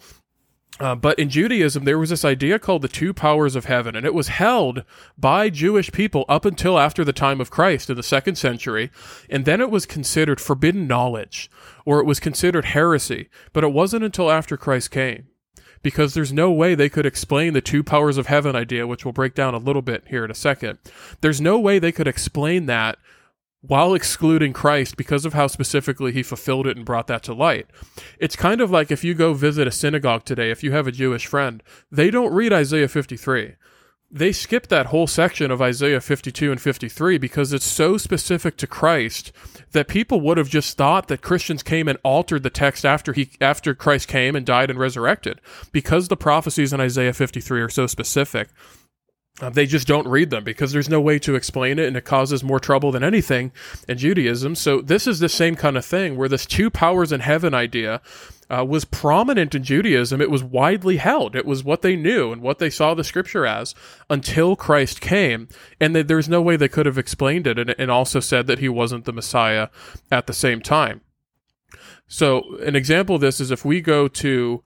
Uh, 0.78 0.94
but 0.94 1.18
in 1.18 1.30
Judaism, 1.30 1.86
there 1.86 1.98
was 1.98 2.10
this 2.10 2.26
idea 2.26 2.60
called 2.60 2.82
the 2.82 2.90
two 2.90 3.14
powers 3.14 3.56
of 3.56 3.66
heaven, 3.66 3.96
and 3.96 4.06
it 4.06 4.14
was 4.14 4.28
held 4.28 4.84
by 5.18 5.50
Jewish 5.50 5.90
people 5.92 6.26
up 6.28 6.44
until 6.44 6.78
after 6.78 7.06
the 7.06 7.14
time 7.14 7.40
of 7.40 7.50
Christ 7.50 7.90
in 7.90 7.96
the 7.96 8.04
second 8.04 8.36
century. 8.36 8.92
And 9.30 9.46
then 9.46 9.62
it 9.62 9.72
was 9.72 9.86
considered 9.86 10.42
forbidden 10.42 10.86
knowledge, 10.86 11.50
or 11.86 12.00
it 12.00 12.06
was 12.06 12.20
considered 12.20 12.66
heresy. 12.66 13.30
But 13.54 13.64
it 13.64 13.72
wasn't 13.72 14.04
until 14.04 14.30
after 14.30 14.58
Christ 14.58 14.92
came 14.92 15.28
because 15.82 16.14
there's 16.14 16.34
no 16.34 16.52
way 16.52 16.74
they 16.74 16.90
could 16.90 17.06
explain 17.06 17.54
the 17.54 17.62
two 17.62 17.84
powers 17.84 18.18
of 18.18 18.26
heaven 18.26 18.56
idea, 18.56 18.88
which 18.88 19.06
we'll 19.06 19.12
break 19.12 19.36
down 19.36 19.54
a 19.54 19.60
little 19.60 19.84
bit 19.84 20.04
here 20.08 20.26
in 20.26 20.32
a 20.32 20.36
second. 20.36 20.80
There's 21.22 21.40
no 21.40 21.60
way 21.60 21.78
they 21.78 21.92
could 21.92 22.08
explain 22.08 22.66
that 22.66 22.98
while 23.68 23.94
excluding 23.94 24.54
Christ 24.54 24.98
because 24.98 25.26
of 25.26 25.34
how 25.34 25.48
specifically 25.48 26.12
he 26.12 26.24
fulfilled 26.24 26.68
it 26.68 26.78
and 26.78 26.86
brought 26.86 27.08
that 27.08 27.24
to 27.24 27.34
light. 27.34 27.68
It's 28.20 28.36
kind 28.36 28.62
of 28.62 28.72
like 28.72 28.92
if 28.92 29.04
you 29.04 29.14
go 29.14 29.34
visit 29.34 29.68
a 29.68 29.72
synagogue 29.72 30.26
today, 30.26 30.52
if 30.52 30.64
you 30.64 30.72
have 30.72 30.88
a 30.88 30.92
Jewish 30.92 31.26
friend, 31.26 31.62
they 31.92 32.10
don't 32.10 32.34
read 32.34 32.54
Isaiah 32.54 32.88
53 32.88 33.56
they 34.12 34.32
skip 34.32 34.68
that 34.68 34.88
whole 34.88 35.08
section 35.08 35.52
of 35.52 35.62
Isaiah 35.62 36.00
52 36.00 36.52
and 36.52 36.62
53 36.62 37.18
because 37.18 37.52
it's 37.52 37.66
so 37.66 37.98
specific 37.98 38.56
to 38.58 38.68
Christ 38.68 39.32
that 39.72 39.88
people 39.88 40.22
would 40.22 40.38
have 40.38 40.50
just 40.50 40.78
thought 40.78 41.08
that 41.08 41.22
Christians 41.22 41.64
came 41.64 41.88
and 41.88 41.98
altered 42.04 42.44
the 42.44 42.50
text 42.50 42.86
after 42.86 43.14
he 43.14 43.32
after 43.42 43.74
Christ 43.74 44.08
came 44.08 44.36
and 44.36 44.46
died 44.46 44.70
and 44.70 44.80
resurrected 44.80 45.42
because 45.72 46.08
the 46.08 46.16
prophecies 46.16 46.72
in 46.72 46.80
Isaiah 46.80 47.14
53 47.14 47.62
are 47.62 47.70
so 47.70 47.88
specific. 47.88 48.50
Uh, 49.42 49.50
they 49.50 49.66
just 49.66 49.86
don't 49.86 50.08
read 50.08 50.30
them 50.30 50.46
because 50.46 50.72
there's 50.72 50.88
no 50.88 51.02
way 51.02 51.20
to 51.20 51.36
explain 51.36 51.78
it 51.78 51.88
and 51.88 51.98
it 51.98 52.06
causes 52.06 52.42
more 52.42 52.60
trouble 52.60 52.92
than 52.92 53.04
anything 53.04 53.52
in 53.88 53.98
Judaism. 53.98 54.56
So 54.56 54.80
this 54.80 55.08
is 55.08 55.20
the 55.20 55.28
same 55.28 55.56
kind 55.58 55.76
of 55.76 55.84
thing 55.84 56.16
where 56.16 56.30
this 56.30 56.46
two 56.46 56.70
powers 56.70 57.12
in 57.12 57.20
heaven 57.20 57.54
idea 57.54 58.02
uh, 58.50 58.64
was 58.64 58.86
prominent 58.86 59.54
in 59.54 59.64
Judaism. 59.64 60.22
It 60.22 60.32
was 60.32 60.44
widely 60.44 60.98
held. 60.98 61.36
It 61.36 61.46
was 61.46 61.66
what 61.66 61.82
they 61.82 61.98
knew 61.98 62.32
and 62.32 62.42
what 62.42 62.60
they 62.60 62.70
saw 62.70 62.94
the 62.94 63.04
scripture 63.04 63.46
as 63.46 63.76
until 64.10 64.56
Christ 64.56 65.02
came. 65.02 65.50
And 65.82 65.94
they, 65.96 66.04
there's 66.04 66.30
no 66.30 66.42
way 66.42 66.56
they 66.56 66.70
could 66.70 66.86
have 66.86 66.98
explained 66.98 67.46
it 67.46 67.60
and, 67.60 67.76
and 67.78 67.92
also 67.92 68.22
said 68.22 68.48
that 68.48 68.60
he 68.60 68.70
wasn't 68.70 69.04
the 69.04 69.12
Messiah 69.12 69.68
at 70.12 70.28
the 70.28 70.34
same 70.34 70.62
time. 70.62 71.02
So 72.08 72.58
an 72.60 72.76
example 72.76 73.16
of 73.16 73.22
this 73.22 73.42
is 73.42 73.52
if 73.52 73.66
we 73.66 73.82
go 73.82 74.08
to 74.08 74.64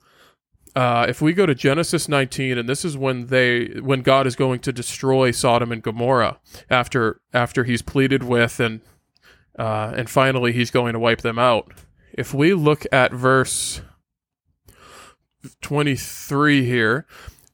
uh, 0.76 1.06
if 1.08 1.20
we 1.20 1.32
go 1.32 1.46
to 1.46 1.54
Genesis 1.54 2.08
19, 2.08 2.58
and 2.58 2.68
this 2.68 2.84
is 2.84 2.96
when 2.96 3.26
they 3.26 3.66
when 3.80 4.02
God 4.02 4.26
is 4.26 4.36
going 4.36 4.60
to 4.60 4.72
destroy 4.72 5.30
Sodom 5.30 5.72
and 5.72 5.82
Gomorrah 5.82 6.38
after 6.68 7.20
after 7.32 7.64
he's 7.64 7.82
pleaded 7.82 8.22
with 8.22 8.60
and 8.60 8.80
uh, 9.58 9.92
and 9.96 10.08
finally 10.08 10.52
he's 10.52 10.70
going 10.70 10.92
to 10.92 10.98
wipe 10.98 11.22
them 11.22 11.38
out. 11.38 11.72
If 12.12 12.34
we 12.34 12.54
look 12.54 12.86
at 12.92 13.12
verse 13.12 13.82
23 15.60 16.64
here, 16.64 17.06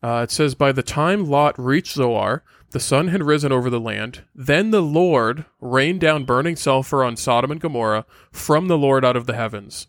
uh, 0.02 0.22
it 0.24 0.30
says, 0.30 0.54
By 0.54 0.72
the 0.72 0.82
time 0.82 1.24
Lot 1.24 1.58
reached 1.58 1.94
Zoar, 1.94 2.42
the 2.70 2.80
sun 2.80 3.08
had 3.08 3.22
risen 3.22 3.52
over 3.52 3.70
the 3.70 3.80
land. 3.80 4.22
Then 4.34 4.70
the 4.70 4.82
Lord 4.82 5.44
rained 5.60 6.00
down 6.00 6.24
burning 6.24 6.56
sulfur 6.56 7.04
on 7.04 7.16
Sodom 7.16 7.50
and 7.50 7.60
Gomorrah 7.60 8.06
from 8.30 8.68
the 8.68 8.78
Lord 8.78 9.04
out 9.04 9.16
of 9.16 9.26
the 9.26 9.34
heavens. 9.34 9.86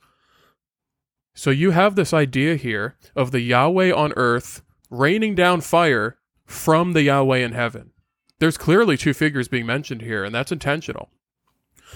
So 1.38 1.52
you 1.52 1.70
have 1.70 1.96
this 1.96 2.14
idea 2.14 2.56
here 2.56 2.96
of 3.16 3.30
the 3.30 3.42
Yahweh 3.42 3.92
on 3.92 4.12
earth 4.18 4.64
raining 4.90 5.36
down 5.36 5.62
fire 5.62 6.18
from 6.48 6.94
the 6.94 7.04
Yahweh 7.04 7.38
in 7.38 7.52
heaven. 7.52 7.92
There's 8.40 8.58
clearly 8.58 8.98
two 8.98 9.14
figures 9.14 9.48
being 9.48 9.68
mentioned 9.68 10.02
here, 10.02 10.24
and 10.24 10.34
that's 10.34 10.52
intentional. 10.52 11.10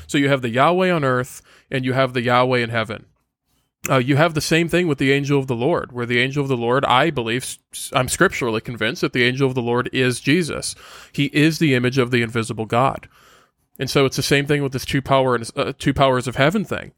So 0.06 0.20
you 0.20 0.30
have 0.30 0.44
the 0.44 0.50
Yahweh 0.50 0.92
on 0.92 1.04
earth 1.04 1.42
and 1.72 1.84
you 1.84 1.94
have 1.94 2.14
the 2.14 2.22
Yahweh 2.22 2.60
in 2.60 2.70
heaven. 2.70 3.08
Uh, 3.90 3.98
you 3.98 4.16
have 4.16 4.36
the 4.36 4.42
same 4.42 4.70
thing 4.70 4.88
with 4.88 5.00
the 5.00 5.12
angel 5.12 5.40
of 5.40 5.48
the 5.48 5.56
Lord, 5.56 5.92
where 5.92 6.06
the 6.06 6.20
angel 6.20 6.44
of 6.44 6.50
the 6.50 6.56
Lord, 6.56 6.86
I 6.86 7.10
believe, 7.10 7.58
I'm 7.94 8.10
scripturally 8.10 8.62
convinced 8.62 9.02
that 9.02 9.12
the 9.12 9.24
angel 9.24 9.48
of 9.48 9.56
the 9.56 9.62
Lord 9.64 9.90
is 9.92 10.20
Jesus. 10.20 10.76
He 11.14 11.26
is 11.34 11.58
the 11.58 11.74
image 11.74 11.98
of 11.98 12.12
the 12.12 12.22
invisible 12.22 12.68
God. 12.68 13.10
And 13.80 13.90
so 13.90 14.06
it's 14.06 14.18
the 14.18 14.22
same 14.22 14.46
thing 14.46 14.62
with 14.62 14.74
this 14.74 14.86
two 14.86 15.02
power 15.02 15.40
uh, 15.56 15.74
two 15.80 15.96
powers 15.96 16.28
of 16.28 16.36
heaven 16.36 16.64
thing. 16.64 16.92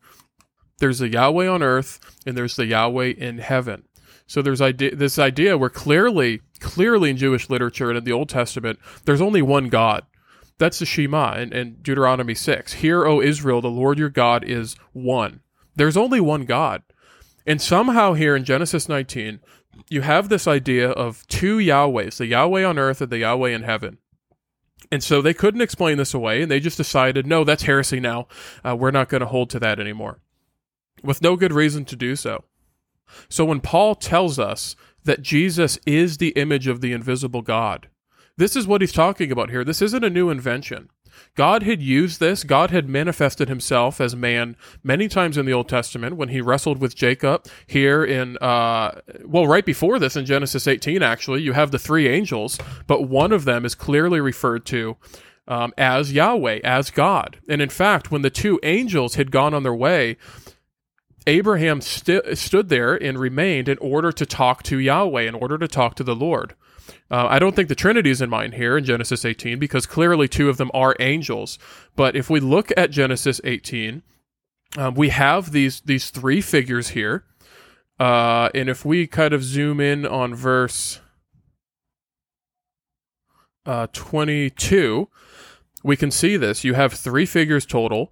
There's 0.80 1.00
the 1.00 1.10
Yahweh 1.10 1.48
on 1.48 1.64
earth 1.64 2.00
and 2.26 2.38
there's 2.38 2.56
the 2.56 2.66
Yahweh 2.66 3.14
in 3.18 3.40
heaven. 3.40 3.84
So 4.28 4.42
there's 4.42 4.62
idea, 4.62 4.96
this 4.96 5.20
idea 5.20 5.58
where 5.58 5.70
clearly, 5.70 6.42
clearly 6.60 7.10
in 7.10 7.18
Jewish 7.18 7.50
literature 7.50 7.90
and 7.90 7.98
in 7.98 8.04
the 8.04 8.12
Old 8.12 8.30
Testament, 8.30 8.80
there's 9.06 9.22
only 9.22 9.42
one 9.42 9.70
God. 9.70 10.06
That's 10.58 10.80
the 10.80 10.86
Shema 10.86 11.36
in, 11.36 11.52
in 11.52 11.76
Deuteronomy 11.82 12.36
6. 12.36 12.74
Hear, 12.74 13.06
O 13.06 13.22
Israel, 13.22 13.62
the 13.62 13.68
Lord 13.70 14.00
your 14.00 14.10
God 14.10 14.44
is 14.44 14.76
one. 14.94 15.42
There's 15.76 15.98
only 15.98 16.22
one 16.22 16.46
God. 16.46 16.84
And 17.46 17.62
somehow 17.62 18.14
here 18.14 18.36
in 18.36 18.46
Genesis 18.46 18.88
19, 18.88 19.40
you 19.90 20.02
have 20.02 20.30
this 20.30 20.48
idea 20.48 20.90
of 20.90 21.28
two 21.28 21.58
Yahwehs, 21.58 22.18
the 22.18 22.28
Yahweh 22.28 22.64
on 22.64 22.80
earth 22.80 23.02
and 23.02 23.12
the 23.12 23.20
Yahweh 23.20 23.50
in 23.50 23.64
heaven. 23.64 23.98
And 24.92 25.04
so 25.04 25.22
they 25.22 25.34
couldn't 25.34 25.62
explain 25.62 25.98
this 25.98 26.14
away, 26.14 26.42
and 26.42 26.52
they 26.52 26.60
just 26.60 26.78
decided, 26.78 27.26
no, 27.26 27.44
that's 27.44 27.64
heresy 27.64 28.00
now. 28.00 28.28
Uh, 28.64 28.76
we're 28.76 28.92
not 28.92 29.10
going 29.10 29.22
to 29.22 29.28
hold 29.28 29.50
to 29.52 29.60
that 29.60 29.80
anymore 29.80 30.23
with 31.04 31.22
no 31.22 31.36
good 31.36 31.54
reason 31.54 31.86
to 31.86 31.96
do 31.96 32.16
so. 32.16 32.44
So 33.30 33.46
when 33.46 33.60
Paul 33.60 33.96
tells 33.96 34.40
us 34.40 34.76
that 35.04 35.22
Jesus 35.22 35.78
is 35.86 36.18
the 36.18 36.30
image 36.30 36.68
of 36.68 36.82
the 36.82 36.94
invisible 36.94 37.42
God, 37.42 37.90
this 38.38 38.56
is 38.56 38.66
what 38.66 38.82
he's 38.82 38.92
talking 38.92 39.32
about 39.32 39.50
here. 39.50 39.64
This 39.64 39.82
isn't 39.82 40.04
a 40.04 40.10
new 40.10 40.30
invention. 40.30 40.90
God 41.36 41.64
had 41.64 41.82
used 41.82 42.20
this. 42.20 42.44
God 42.44 42.72
had 42.72 42.90
manifested 42.90 43.48
himself 43.48 44.02
as 44.02 44.16
man 44.16 44.56
many 44.84 45.08
times 45.08 45.38
in 45.38 45.46
the 45.46 45.54
Old 45.54 45.70
Testament 45.70 46.18
when 46.18 46.30
he 46.30 46.42
wrestled 46.42 46.80
with 46.80 46.96
Jacob. 46.96 47.46
Here 47.68 48.04
in, 48.04 48.38
uh, 48.38 49.00
well, 49.24 49.48
right 49.48 49.66
before 49.66 50.00
this 50.00 50.16
in 50.16 50.26
Genesis 50.26 50.68
18, 50.68 51.04
actually, 51.04 51.42
you 51.42 51.54
have 51.54 51.72
the 51.72 51.80
three 51.80 52.08
angels, 52.08 52.58
but 52.88 53.08
one 53.08 53.32
of 53.32 53.46
them 53.46 53.66
is 53.66 53.76
clearly 53.76 54.20
referred 54.20 54.66
to 54.68 54.98
um, 55.48 55.74
as 55.78 56.14
Yahweh, 56.14 56.60
as 56.64 56.90
God. 56.90 57.40
And 57.50 57.62
in 57.62 57.70
fact, 57.70 58.12
when 58.12 58.22
the 58.22 58.30
two 58.30 58.60
angels 58.64 59.16
had 59.16 59.32
gone 59.32 59.54
on 59.54 59.64
their 59.64 59.74
way, 59.74 60.18
Abraham 61.28 61.82
st- 61.82 62.38
stood 62.38 62.70
there 62.70 62.96
and 62.96 63.18
remained 63.18 63.70
in 63.70 63.78
order 63.80 64.12
to 64.12 64.26
talk 64.26 64.64
to 64.64 64.78
Yahweh, 64.78 65.24
in 65.24 65.36
order 65.36 65.58
to 65.58 65.68
talk 65.68 65.96
to 65.96 66.04
the 66.04 66.16
Lord. 66.16 66.56
Uh, 67.10 67.28
I 67.30 67.40
don't 67.40 67.56
think 67.56 67.70
the 67.70 67.76
Trinity 67.76 68.10
is 68.10 68.22
in 68.22 68.30
mind 68.30 68.56
here 68.56 68.78
in 68.78 68.84
Genesis 68.84 69.24
18 69.24 69.60
because 69.60 69.86
clearly 69.86 70.28
two 70.28 70.50
of 70.50 70.58
them 70.58 70.72
are 70.74 70.96
angels. 71.00 71.60
But 71.96 72.16
if 72.16 72.30
we 72.30 72.40
look 72.40 72.72
at 72.76 72.92
Genesis 72.92 73.40
18, 73.44 74.02
um, 74.78 74.96
we 74.96 75.10
have 75.10 75.52
these 75.52 75.82
these 75.82 76.10
three 76.10 76.42
figures 76.42 76.90
here, 76.90 77.26
uh, 78.00 78.50
and 78.56 78.70
if 78.70 78.84
we 78.84 79.06
kind 79.06 79.34
of 79.34 79.44
zoom 79.44 79.80
in 79.80 80.06
on 80.06 80.34
verse 80.34 81.00
uh, 83.66 83.88
22, 83.94 85.08
we 85.84 85.96
can 85.96 86.10
see 86.10 86.38
this. 86.38 86.64
You 86.64 86.74
have 86.74 86.94
three 86.94 87.26
figures 87.26 87.66
total. 87.66 88.12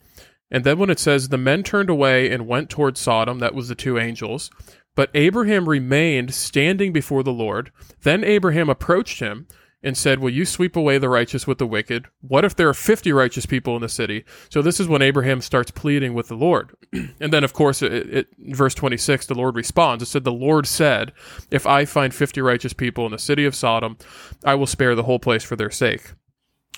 And 0.51 0.63
then 0.63 0.77
when 0.77 0.89
it 0.89 0.99
says 0.99 1.29
the 1.29 1.37
men 1.37 1.63
turned 1.63 1.89
away 1.89 2.29
and 2.29 2.47
went 2.47 2.69
toward 2.69 2.97
Sodom, 2.97 3.39
that 3.39 3.55
was 3.55 3.69
the 3.69 3.75
two 3.75 3.97
angels. 3.97 4.51
But 4.93 5.09
Abraham 5.13 5.69
remained 5.69 6.33
standing 6.33 6.91
before 6.91 7.23
the 7.23 7.31
Lord. 7.31 7.71
Then 8.03 8.23
Abraham 8.23 8.69
approached 8.69 9.19
him 9.21 9.47
and 9.83 9.97
said, 9.97 10.19
Will 10.19 10.29
you 10.29 10.45
sweep 10.45 10.75
away 10.75 10.97
the 10.97 11.09
righteous 11.09 11.47
with 11.47 11.57
the 11.57 11.65
wicked? 11.65 12.07
What 12.21 12.45
if 12.45 12.55
there 12.55 12.69
are 12.69 12.73
50 12.73 13.11
righteous 13.11 13.45
people 13.45 13.75
in 13.75 13.81
the 13.81 13.89
city? 13.89 14.25
So 14.49 14.61
this 14.61 14.79
is 14.79 14.87
when 14.87 15.01
Abraham 15.01 15.41
starts 15.41 15.71
pleading 15.71 16.13
with 16.13 16.27
the 16.27 16.35
Lord. 16.35 16.75
and 16.93 17.33
then, 17.33 17.43
of 17.43 17.53
course, 17.53 17.81
it, 17.81 17.91
it, 17.91 18.27
verse 18.37 18.75
26, 18.75 19.25
the 19.25 19.33
Lord 19.33 19.55
responds. 19.55 20.03
It 20.03 20.07
said, 20.07 20.23
The 20.23 20.31
Lord 20.31 20.67
said, 20.67 21.13
If 21.49 21.65
I 21.65 21.85
find 21.85 22.13
50 22.13 22.41
righteous 22.41 22.73
people 22.73 23.05
in 23.05 23.11
the 23.11 23.19
city 23.19 23.45
of 23.45 23.55
Sodom, 23.55 23.97
I 24.43 24.55
will 24.55 24.67
spare 24.67 24.95
the 24.95 25.03
whole 25.03 25.19
place 25.19 25.43
for 25.43 25.55
their 25.55 25.71
sake. 25.71 26.13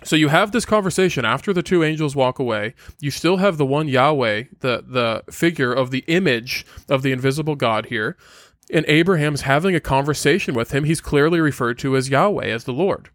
So 0.03 0.15
you 0.15 0.27
have 0.27 0.51
this 0.51 0.65
conversation 0.65 1.25
after 1.25 1.53
the 1.53 1.63
two 1.63 1.83
angels 1.83 2.15
walk 2.15 2.39
away. 2.39 2.75
You 2.99 3.11
still 3.11 3.37
have 3.37 3.57
the 3.57 3.65
one 3.65 3.87
Yahweh, 3.87 4.43
the 4.59 4.83
the 4.85 5.31
figure 5.31 5.73
of 5.73 5.91
the 5.91 6.03
image 6.07 6.65
of 6.89 7.01
the 7.01 7.11
invisible 7.11 7.55
God 7.55 7.87
here, 7.87 8.17
and 8.71 8.85
Abraham's 8.87 9.41
having 9.41 9.75
a 9.75 9.79
conversation 9.79 10.53
with 10.53 10.71
him. 10.71 10.83
He's 10.83 11.01
clearly 11.01 11.39
referred 11.39 11.77
to 11.79 11.95
as 11.95 12.09
Yahweh, 12.09 12.47
as 12.47 12.63
the 12.65 12.73
Lord. 12.73 13.09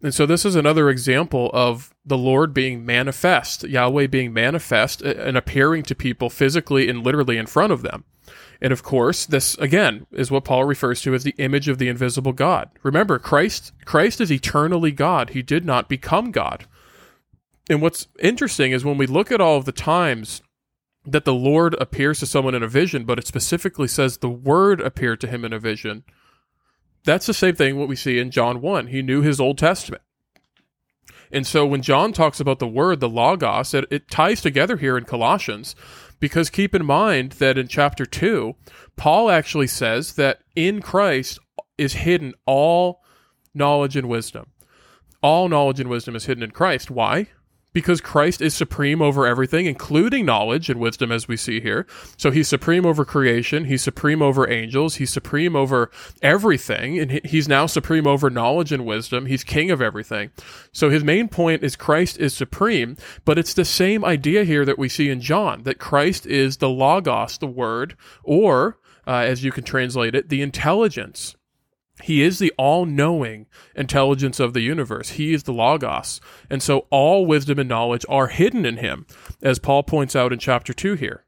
And 0.00 0.14
so 0.14 0.26
this 0.26 0.44
is 0.44 0.54
another 0.54 0.88
example 0.90 1.50
of 1.52 1.92
the 2.04 2.18
Lord 2.18 2.54
being 2.54 2.86
manifest, 2.86 3.64
Yahweh 3.64 4.06
being 4.06 4.32
manifest 4.32 5.02
and 5.02 5.36
appearing 5.36 5.82
to 5.84 5.94
people 5.94 6.30
physically 6.30 6.88
and 6.88 7.04
literally 7.04 7.36
in 7.36 7.46
front 7.46 7.72
of 7.72 7.82
them. 7.82 8.04
And 8.60 8.72
of 8.72 8.82
course, 8.82 9.26
this 9.26 9.56
again 9.58 10.06
is 10.12 10.30
what 10.30 10.44
Paul 10.44 10.64
refers 10.64 11.00
to 11.02 11.14
as 11.14 11.24
the 11.24 11.34
image 11.38 11.68
of 11.68 11.78
the 11.78 11.88
invisible 11.88 12.32
God. 12.32 12.70
Remember, 12.82 13.18
Christ 13.18 13.72
Christ 13.84 14.20
is 14.20 14.32
eternally 14.32 14.92
God. 14.92 15.30
He 15.30 15.42
did 15.42 15.64
not 15.64 15.88
become 15.88 16.30
God. 16.30 16.66
And 17.70 17.82
what's 17.82 18.08
interesting 18.18 18.72
is 18.72 18.84
when 18.84 18.98
we 18.98 19.06
look 19.06 19.30
at 19.30 19.40
all 19.40 19.56
of 19.56 19.64
the 19.64 19.72
times 19.72 20.42
that 21.04 21.24
the 21.24 21.34
Lord 21.34 21.74
appears 21.80 22.18
to 22.20 22.26
someone 22.26 22.54
in 22.54 22.62
a 22.62 22.68
vision, 22.68 23.04
but 23.04 23.18
it 23.18 23.26
specifically 23.26 23.88
says 23.88 24.18
the 24.18 24.28
word 24.28 24.80
appeared 24.80 25.20
to 25.20 25.26
him 25.26 25.44
in 25.44 25.52
a 25.52 25.58
vision. 25.58 26.04
That's 27.04 27.26
the 27.26 27.34
same 27.34 27.54
thing 27.54 27.76
what 27.76 27.88
we 27.88 27.96
see 27.96 28.18
in 28.18 28.30
John 28.30 28.60
1. 28.60 28.88
He 28.88 29.02
knew 29.02 29.22
his 29.22 29.40
Old 29.40 29.58
Testament. 29.58 30.02
And 31.30 31.46
so 31.46 31.66
when 31.66 31.82
John 31.82 32.12
talks 32.12 32.40
about 32.40 32.58
the 32.58 32.66
word, 32.66 33.00
the 33.00 33.08
logos, 33.08 33.74
it, 33.74 33.86
it 33.90 34.10
ties 34.10 34.40
together 34.40 34.76
here 34.76 34.96
in 34.96 35.04
Colossians 35.04 35.74
because 36.20 36.50
keep 36.50 36.74
in 36.74 36.84
mind 36.84 37.32
that 37.32 37.58
in 37.58 37.68
chapter 37.68 38.04
2, 38.04 38.54
Paul 38.96 39.30
actually 39.30 39.66
says 39.66 40.14
that 40.14 40.40
in 40.56 40.80
Christ 40.80 41.38
is 41.76 41.94
hidden 41.94 42.34
all 42.46 43.02
knowledge 43.54 43.96
and 43.96 44.08
wisdom. 44.08 44.52
All 45.22 45.48
knowledge 45.48 45.80
and 45.80 45.90
wisdom 45.90 46.14
is 46.16 46.26
hidden 46.26 46.42
in 46.42 46.50
Christ. 46.50 46.90
Why? 46.90 47.28
Because 47.78 48.00
Christ 48.00 48.42
is 48.42 48.54
supreme 48.54 49.00
over 49.00 49.24
everything, 49.24 49.66
including 49.66 50.26
knowledge 50.26 50.68
and 50.68 50.80
wisdom, 50.80 51.12
as 51.12 51.28
we 51.28 51.36
see 51.36 51.60
here. 51.60 51.86
So 52.16 52.32
he's 52.32 52.48
supreme 52.48 52.84
over 52.84 53.04
creation, 53.04 53.66
he's 53.66 53.82
supreme 53.82 54.20
over 54.20 54.50
angels, 54.50 54.96
he's 54.96 55.12
supreme 55.12 55.54
over 55.54 55.88
everything, 56.20 56.98
and 56.98 57.24
he's 57.24 57.46
now 57.46 57.66
supreme 57.66 58.04
over 58.04 58.30
knowledge 58.30 58.72
and 58.72 58.84
wisdom. 58.84 59.26
He's 59.26 59.44
king 59.44 59.70
of 59.70 59.80
everything. 59.80 60.32
So 60.72 60.90
his 60.90 61.04
main 61.04 61.28
point 61.28 61.62
is 61.62 61.76
Christ 61.76 62.18
is 62.18 62.34
supreme, 62.34 62.96
but 63.24 63.38
it's 63.38 63.54
the 63.54 63.64
same 63.64 64.04
idea 64.04 64.42
here 64.42 64.64
that 64.64 64.76
we 64.76 64.88
see 64.88 65.08
in 65.08 65.20
John 65.20 65.62
that 65.62 65.78
Christ 65.78 66.26
is 66.26 66.56
the 66.56 66.68
Logos, 66.68 67.38
the 67.38 67.46
Word, 67.46 67.96
or 68.24 68.76
uh, 69.06 69.22
as 69.24 69.44
you 69.44 69.52
can 69.52 69.62
translate 69.62 70.16
it, 70.16 70.30
the 70.30 70.42
intelligence 70.42 71.36
he 72.02 72.22
is 72.22 72.38
the 72.38 72.52
all 72.56 72.86
knowing 72.86 73.46
intelligence 73.74 74.40
of 74.40 74.54
the 74.54 74.60
universe. 74.60 75.10
He 75.10 75.34
is 75.34 75.44
the 75.44 75.52
Logos. 75.52 76.20
And 76.48 76.62
so 76.62 76.86
all 76.90 77.26
wisdom 77.26 77.58
and 77.58 77.68
knowledge 77.68 78.04
are 78.08 78.28
hidden 78.28 78.64
in 78.64 78.78
him, 78.78 79.06
as 79.42 79.58
Paul 79.58 79.82
points 79.82 80.14
out 80.14 80.32
in 80.32 80.38
chapter 80.38 80.72
2 80.72 80.94
here. 80.94 81.24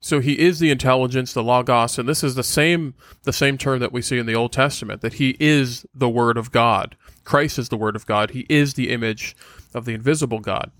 So 0.00 0.20
he 0.20 0.38
is 0.38 0.58
the 0.58 0.70
intelligence, 0.70 1.32
the 1.32 1.42
Logos, 1.42 1.98
and 1.98 2.06
this 2.06 2.22
is 2.22 2.34
the 2.34 2.44
same 2.44 2.94
the 3.22 3.32
same 3.32 3.56
term 3.56 3.78
that 3.78 3.92
we 3.92 4.02
see 4.02 4.18
in 4.18 4.26
the 4.26 4.34
Old 4.34 4.52
Testament, 4.52 5.00
that 5.00 5.14
he 5.14 5.34
is 5.40 5.86
the 5.94 6.10
Word 6.10 6.36
of 6.36 6.52
God. 6.52 6.94
Christ 7.24 7.58
is 7.58 7.70
the 7.70 7.78
Word 7.78 7.96
of 7.96 8.04
God. 8.04 8.32
He 8.32 8.44
is 8.50 8.74
the 8.74 8.90
image 8.90 9.34
of 9.72 9.86
the 9.86 9.94
invisible 9.94 10.40
God. 10.40 10.70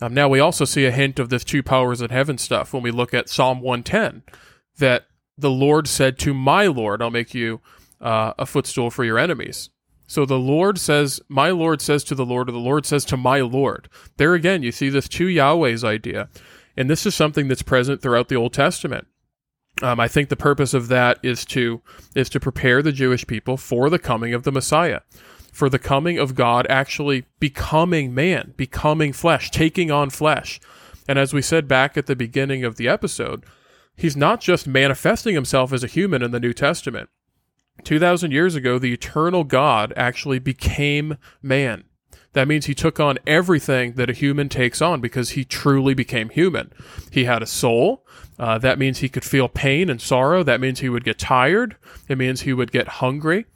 Um, 0.00 0.14
now 0.14 0.28
we 0.28 0.40
also 0.40 0.64
see 0.64 0.86
a 0.86 0.90
hint 0.90 1.18
of 1.18 1.28
this 1.28 1.44
two 1.44 1.62
powers 1.62 2.00
in 2.00 2.08
heaven 2.08 2.38
stuff 2.38 2.72
when 2.72 2.82
we 2.82 2.90
look 2.90 3.12
at 3.12 3.28
Psalm 3.28 3.60
110, 3.60 4.22
that 4.78 5.06
the 5.36 5.50
Lord 5.50 5.86
said 5.86 6.18
to 6.20 6.32
my 6.32 6.66
Lord, 6.66 7.02
I'll 7.02 7.10
make 7.10 7.34
you 7.34 7.60
uh, 8.00 8.34
a 8.38 8.46
footstool 8.46 8.90
for 8.90 9.04
your 9.04 9.18
enemies. 9.18 9.70
So 10.06 10.24
the 10.24 10.38
Lord 10.38 10.78
says, 10.78 11.20
My 11.28 11.50
Lord 11.50 11.80
says 11.80 12.04
to 12.04 12.14
the 12.14 12.26
Lord, 12.26 12.48
or 12.48 12.52
the 12.52 12.58
Lord 12.58 12.86
says 12.86 13.04
to 13.06 13.16
my 13.16 13.40
Lord. 13.40 13.88
There 14.18 14.34
again, 14.34 14.62
you 14.62 14.72
see 14.72 14.88
this 14.88 15.08
two 15.08 15.26
Yahwehs 15.26 15.82
idea. 15.82 16.28
And 16.76 16.90
this 16.90 17.06
is 17.06 17.14
something 17.14 17.48
that's 17.48 17.62
present 17.62 18.02
throughout 18.02 18.28
the 18.28 18.36
Old 18.36 18.52
Testament. 18.52 19.06
Um, 19.82 20.00
I 20.00 20.08
think 20.08 20.28
the 20.28 20.36
purpose 20.36 20.74
of 20.74 20.88
that 20.88 21.18
is 21.22 21.44
to 21.46 21.82
is 22.14 22.28
to 22.30 22.40
prepare 22.40 22.82
the 22.82 22.92
Jewish 22.92 23.26
people 23.26 23.56
for 23.56 23.90
the 23.90 23.98
coming 23.98 24.32
of 24.32 24.44
the 24.44 24.52
Messiah, 24.52 25.00
for 25.52 25.68
the 25.68 25.78
coming 25.78 26.18
of 26.18 26.34
God 26.34 26.66
actually 26.70 27.26
becoming 27.40 28.14
man, 28.14 28.54
becoming 28.56 29.12
flesh, 29.12 29.50
taking 29.50 29.90
on 29.90 30.10
flesh. 30.10 30.60
And 31.08 31.18
as 31.18 31.34
we 31.34 31.42
said 31.42 31.68
back 31.68 31.96
at 31.96 32.06
the 32.06 32.16
beginning 32.16 32.64
of 32.64 32.76
the 32.76 32.88
episode, 32.88 33.44
he's 33.96 34.16
not 34.16 34.40
just 34.40 34.66
manifesting 34.66 35.34
himself 35.34 35.72
as 35.72 35.84
a 35.84 35.88
human 35.88 36.22
in 36.22 36.30
the 36.30 36.40
New 36.40 36.52
Testament. 36.54 37.10
2,000 37.84 38.32
years 38.32 38.54
ago, 38.54 38.78
the 38.78 38.92
eternal 38.92 39.44
God 39.44 39.92
actually 39.96 40.38
became 40.38 41.16
man. 41.42 41.84
That 42.32 42.48
means 42.48 42.66
he 42.66 42.74
took 42.74 43.00
on 43.00 43.18
everything 43.26 43.94
that 43.94 44.10
a 44.10 44.12
human 44.12 44.50
takes 44.50 44.82
on 44.82 45.00
because 45.00 45.30
he 45.30 45.44
truly 45.44 45.94
became 45.94 46.28
human. 46.28 46.70
He 47.10 47.24
had 47.24 47.42
a 47.42 47.46
soul. 47.46 48.04
Uh, 48.38 48.58
that 48.58 48.78
means 48.78 48.98
he 48.98 49.08
could 49.08 49.24
feel 49.24 49.48
pain 49.48 49.88
and 49.88 50.02
sorrow. 50.02 50.42
That 50.42 50.60
means 50.60 50.80
he 50.80 50.90
would 50.90 51.04
get 51.04 51.18
tired. 51.18 51.76
It 52.08 52.18
means 52.18 52.42
he 52.42 52.52
would 52.52 52.72
get 52.72 52.88
hungry. 52.88 53.46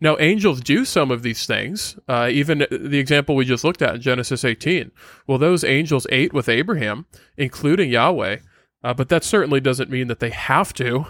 Now, 0.00 0.16
angels 0.20 0.60
do 0.60 0.84
some 0.84 1.10
of 1.10 1.22
these 1.22 1.46
things. 1.46 1.98
Uh, 2.08 2.28
even 2.30 2.64
the 2.70 2.98
example 2.98 3.34
we 3.34 3.44
just 3.44 3.64
looked 3.64 3.82
at 3.82 3.96
in 3.96 4.00
Genesis 4.00 4.44
18. 4.44 4.92
Well, 5.26 5.38
those 5.38 5.64
angels 5.64 6.06
ate 6.10 6.32
with 6.32 6.48
Abraham, 6.48 7.06
including 7.36 7.90
Yahweh, 7.90 8.36
uh, 8.82 8.94
but 8.94 9.08
that 9.08 9.24
certainly 9.24 9.60
doesn't 9.60 9.90
mean 9.90 10.08
that 10.08 10.20
they 10.20 10.30
have 10.30 10.72
to. 10.74 11.06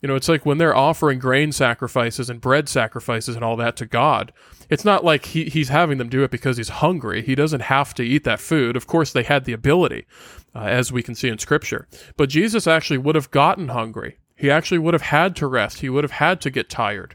You 0.00 0.08
know, 0.08 0.14
it's 0.14 0.28
like 0.28 0.46
when 0.46 0.58
they're 0.58 0.76
offering 0.76 1.18
grain 1.18 1.52
sacrifices 1.52 2.30
and 2.30 2.40
bread 2.40 2.68
sacrifices 2.68 3.36
and 3.36 3.44
all 3.44 3.56
that 3.56 3.76
to 3.76 3.86
God. 3.86 4.32
It's 4.70 4.84
not 4.84 5.04
like 5.04 5.26
he, 5.26 5.44
he's 5.44 5.68
having 5.68 5.98
them 5.98 6.08
do 6.08 6.22
it 6.22 6.30
because 6.30 6.56
he's 6.56 6.68
hungry. 6.68 7.22
He 7.22 7.34
doesn't 7.34 7.60
have 7.60 7.92
to 7.94 8.02
eat 8.02 8.24
that 8.24 8.40
food. 8.40 8.76
Of 8.76 8.86
course, 8.86 9.12
they 9.12 9.24
had 9.24 9.44
the 9.44 9.52
ability, 9.52 10.06
uh, 10.54 10.60
as 10.60 10.92
we 10.92 11.02
can 11.02 11.14
see 11.14 11.28
in 11.28 11.38
Scripture. 11.38 11.86
But 12.16 12.30
Jesus 12.30 12.66
actually 12.66 12.98
would 12.98 13.16
have 13.16 13.30
gotten 13.30 13.68
hungry. 13.68 14.16
He 14.36 14.50
actually 14.50 14.78
would 14.78 14.94
have 14.94 15.02
had 15.02 15.36
to 15.36 15.46
rest. 15.46 15.80
He 15.80 15.90
would 15.90 16.04
have 16.04 16.12
had 16.12 16.40
to 16.42 16.50
get 16.50 16.70
tired. 16.70 17.14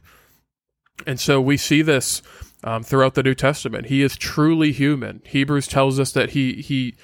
And 1.08 1.20
so 1.20 1.42
we 1.42 1.58
see 1.58 1.82
this 1.82 2.22
um, 2.64 2.84
throughout 2.84 3.16
the 3.16 3.24
New 3.24 3.36
Testament. 3.36 3.88
He 3.88 4.04
is 4.04 4.18
truly 4.18 4.72
human. 4.72 5.22
Hebrews 5.26 5.68
tells 5.68 6.00
us 6.00 6.12
that 6.12 6.32
he 6.32 6.62
he 6.62 6.96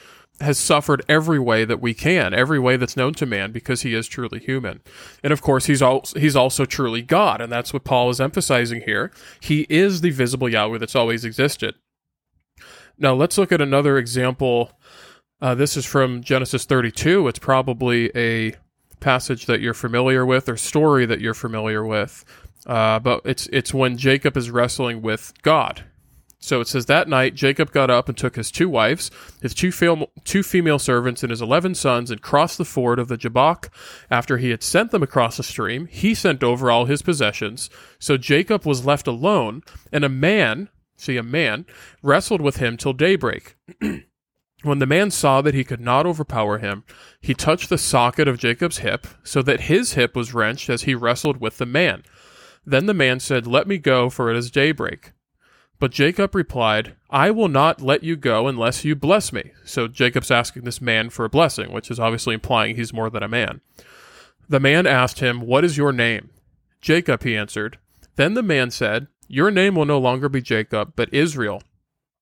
has 0.41 0.58
suffered 0.58 1.04
every 1.08 1.39
way 1.39 1.65
that 1.65 1.82
we 1.82 1.93
can, 1.93 2.34
every 2.34 2.60
way 2.60 2.77
that's 2.77 2.97
known 2.97 3.13
to 3.15 3.25
man, 3.25 3.51
because 3.51 3.82
he 3.82 3.93
is 3.93 4.08
truly 4.08 4.39
human. 4.39 4.82
And 5.23 5.32
of 5.32 5.41
course, 5.41 5.65
he's 5.65 5.82
also, 5.82 6.19
he's 6.19 6.36
also 6.36 6.65
truly 6.65 7.01
God, 7.01 7.41
and 7.41 7.51
that's 7.51 7.73
what 7.73 7.84
Paul 7.84 8.10
is 8.10 8.19
emphasizing 8.19 8.82
here. 8.82 9.12
He 9.39 9.65
is 9.69 10.01
the 10.01 10.10
visible 10.10 10.49
Yahweh 10.49 10.77
that's 10.77 10.95
always 10.95 11.25
existed. 11.25 11.75
Now, 12.97 13.13
let's 13.13 13.38
look 13.38 13.51
at 13.51 13.62
another 13.62 13.97
example. 13.97 14.71
Uh, 15.41 15.56
this 15.56 15.75
is 15.75 15.86
from 15.86 16.21
Genesis 16.21 16.65
32. 16.65 17.27
It's 17.27 17.39
probably 17.39 18.12
a 18.15 18.56
passage 18.99 19.47
that 19.47 19.60
you're 19.60 19.73
familiar 19.73 20.25
with 20.25 20.47
or 20.47 20.58
story 20.58 21.06
that 21.08 21.19
you're 21.19 21.34
familiar 21.34 21.86
with. 21.86 22.23
Uh, 22.65 22.99
but 22.99 23.21
it's 23.25 23.47
it's 23.47 23.73
when 23.73 23.97
Jacob 23.97 24.38
is 24.38 24.51
wrestling 24.51 25.01
with 25.01 25.34
God 25.41 25.84
so 26.41 26.60
it 26.60 26.67
says 26.67 26.88
that 26.88 27.08
night 27.08 27.36
Jacob 27.36 27.71
got 27.71 27.91
up 27.91 28.10
and 28.10 28.17
took 28.17 28.36
his 28.36 28.49
two 28.49 28.67
wives, 28.67 29.12
his 29.41 29.54
two, 29.54 29.71
two 30.23 30.41
female 30.41 30.80
servants, 30.80 31.21
and 31.21 31.30
his 31.30 31.41
eleven 31.41 31.75
sons, 31.75 32.10
and 32.10 32.21
crossed 32.21 32.58
the 32.58 32.65
ford 32.65 32.97
of 32.97 33.08
the 33.08 33.17
Jabbok. 33.17 33.71
After 34.10 34.38
he 34.38 34.49
had 34.49 34.63
sent 34.63 34.89
them 34.89 35.04
across 35.04 35.38
the 35.38 35.43
stream, 35.43 35.86
he 35.86 36.15
sent 36.15 36.43
over 36.43 36.71
all 36.71 36.86
his 36.86 37.04
possessions. 37.04 37.69
So 37.99 38.17
Jacob 38.17 38.65
was 38.65 38.86
left 38.86 39.06
alone, 39.06 39.62
and 39.91 40.04
a 40.04 40.10
man, 40.10 40.69
see 40.97 41.15
a 41.15 41.23
man, 41.23 41.67
wrestled 42.01 42.41
with 42.41 42.58
him 42.58 42.75
till 42.75 42.93
daybreak. 42.93 43.56
when 44.63 44.80
the 44.80 44.88
man 44.88 45.12
saw 45.12 45.41
that 45.41 45.54
he 45.54 45.63
could 45.63 45.80
not 45.80 46.08
overpower 46.08 46.58
him, 46.58 46.84
he 47.21 47.36
touched 47.36 47.69
the 47.69 47.77
socket 47.77 48.27
of 48.27 48.39
Jacob's 48.39 48.80
hip, 48.80 49.06
so 49.23 49.43
that 49.43 49.62
his 49.62 49.93
hip 49.93 50.15
was 50.15 50.34
wrenched 50.34 50.71
as 50.71 50.84
he 50.84 50.95
wrestled 50.95 51.38
with 51.38 51.60
the 51.60 51.67
man. 51.67 52.01
Then 52.65 52.88
the 52.88 52.95
man 52.95 53.19
said, 53.19 53.45
Let 53.45 53.67
me 53.67 53.77
go, 53.77 54.10
for 54.10 54.32
it 54.32 54.38
is 54.38 54.49
daybreak. 54.49 55.12
But 55.81 55.89
Jacob 55.89 56.35
replied, 56.35 56.95
I 57.09 57.31
will 57.31 57.47
not 57.47 57.81
let 57.81 58.03
you 58.03 58.15
go 58.15 58.47
unless 58.47 58.85
you 58.85 58.95
bless 58.95 59.33
me. 59.33 59.49
So 59.65 59.87
Jacob's 59.87 60.29
asking 60.29 60.61
this 60.61 60.79
man 60.79 61.09
for 61.09 61.25
a 61.25 61.29
blessing, 61.29 61.71
which 61.71 61.89
is 61.89 61.99
obviously 61.99 62.35
implying 62.35 62.75
he's 62.75 62.93
more 62.93 63.09
than 63.09 63.23
a 63.23 63.27
man. 63.27 63.61
The 64.47 64.59
man 64.59 64.85
asked 64.85 65.21
him, 65.21 65.41
What 65.41 65.65
is 65.65 65.77
your 65.77 65.91
name? 65.91 66.29
Jacob, 66.81 67.23
he 67.23 67.35
answered. 67.35 67.79
Then 68.15 68.35
the 68.35 68.43
man 68.43 68.69
said, 68.69 69.07
Your 69.27 69.49
name 69.49 69.73
will 69.73 69.85
no 69.85 69.97
longer 69.97 70.29
be 70.29 70.39
Jacob, 70.39 70.93
but 70.95 71.11
Israel, 71.11 71.63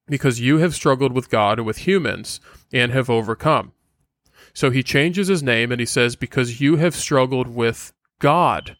because 0.07 0.39
you 0.39 0.59
have 0.59 0.73
struggled 0.73 1.11
with 1.11 1.29
God 1.29 1.59
and 1.59 1.67
with 1.67 1.79
humans 1.79 2.39
and 2.71 2.93
have 2.93 3.09
overcome. 3.09 3.73
So 4.53 4.69
he 4.69 4.83
changes 4.83 5.27
his 5.27 5.43
name 5.43 5.73
and 5.73 5.81
he 5.81 5.85
says, 5.85 6.15
Because 6.15 6.61
you 6.61 6.77
have 6.77 6.95
struggled 6.95 7.49
with 7.53 7.91
God 8.19 8.77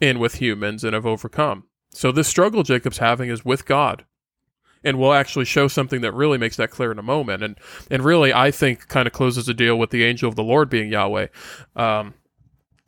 and 0.00 0.18
with 0.18 0.36
humans 0.36 0.82
and 0.82 0.94
have 0.94 1.04
overcome. 1.04 1.67
So 1.98 2.12
this 2.12 2.28
struggle 2.28 2.62
Jacob's 2.62 2.98
having 2.98 3.28
is 3.28 3.44
with 3.44 3.66
God. 3.66 4.04
And 4.84 5.00
we'll 5.00 5.14
actually 5.14 5.46
show 5.46 5.66
something 5.66 6.00
that 6.02 6.14
really 6.14 6.38
makes 6.38 6.56
that 6.56 6.70
clear 6.70 6.92
in 6.92 6.98
a 7.00 7.02
moment. 7.02 7.42
And 7.42 7.58
and 7.90 8.04
really, 8.04 8.32
I 8.32 8.52
think, 8.52 8.86
kind 8.86 9.08
of 9.08 9.12
closes 9.12 9.46
the 9.46 9.52
deal 9.52 9.76
with 9.76 9.90
the 9.90 10.04
angel 10.04 10.28
of 10.28 10.36
the 10.36 10.44
Lord 10.44 10.70
being 10.70 10.92
Yahweh. 10.92 11.26
Um, 11.74 12.14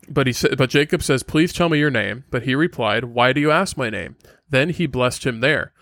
but 0.08 0.28
he 0.28 0.32
said, 0.32 0.56
but 0.56 0.70
Jacob 0.70 1.02
says, 1.02 1.24
"Please 1.24 1.52
tell 1.52 1.68
me 1.68 1.80
your 1.80 1.90
name." 1.90 2.22
But 2.30 2.44
he 2.44 2.54
replied, 2.54 3.06
"Why 3.06 3.32
do 3.32 3.40
you 3.40 3.50
ask 3.50 3.76
my 3.76 3.90
name?" 3.90 4.14
Then 4.48 4.68
he 4.70 4.86
blessed 4.86 5.26
him 5.26 5.40
there. 5.40 5.72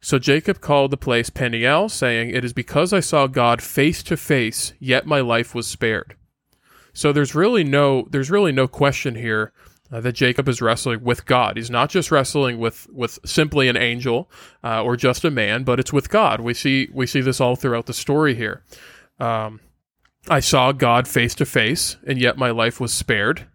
So 0.00 0.18
Jacob 0.18 0.60
called 0.60 0.90
the 0.90 0.96
place 0.96 1.30
Peniel, 1.30 1.88
saying, 1.88 2.30
"It 2.30 2.44
is 2.44 2.52
because 2.52 2.92
I 2.92 2.98
saw 2.98 3.28
God 3.28 3.62
face 3.62 4.02
to 4.02 4.16
face, 4.16 4.72
yet 4.80 5.06
my 5.06 5.20
life 5.20 5.54
was 5.54 5.68
spared." 5.68 6.16
So 6.92 7.12
there's 7.12 7.36
really 7.36 7.62
no 7.62 8.08
there's 8.10 8.28
really 8.28 8.50
no 8.50 8.66
question 8.66 9.14
here 9.14 9.52
uh, 9.92 10.00
that 10.00 10.12
Jacob 10.12 10.48
is 10.48 10.62
wrestling 10.62 11.04
with 11.04 11.26
God. 11.26 11.56
He's 11.56 11.70
not 11.70 11.90
just 11.90 12.10
wrestling 12.10 12.58
with 12.58 12.88
with 12.90 13.18
simply 13.24 13.68
an 13.68 13.76
angel 13.76 14.30
uh, 14.64 14.82
or 14.82 14.96
just 14.96 15.24
a 15.24 15.30
man, 15.30 15.64
but 15.64 15.78
it's 15.78 15.92
with 15.92 16.08
God. 16.08 16.40
We 16.40 16.54
see 16.54 16.88
we 16.92 17.06
see 17.06 17.20
this 17.20 17.40
all 17.40 17.56
throughout 17.56 17.86
the 17.86 17.92
story 17.92 18.34
here. 18.34 18.64
Um, 19.20 19.60
I 20.28 20.40
saw 20.40 20.72
God 20.72 21.06
face 21.06 21.34
to 21.36 21.44
face, 21.44 21.96
and 22.06 22.18
yet 22.18 22.38
my 22.38 22.50
life 22.50 22.80
was 22.80 22.92
spared. 22.92 23.46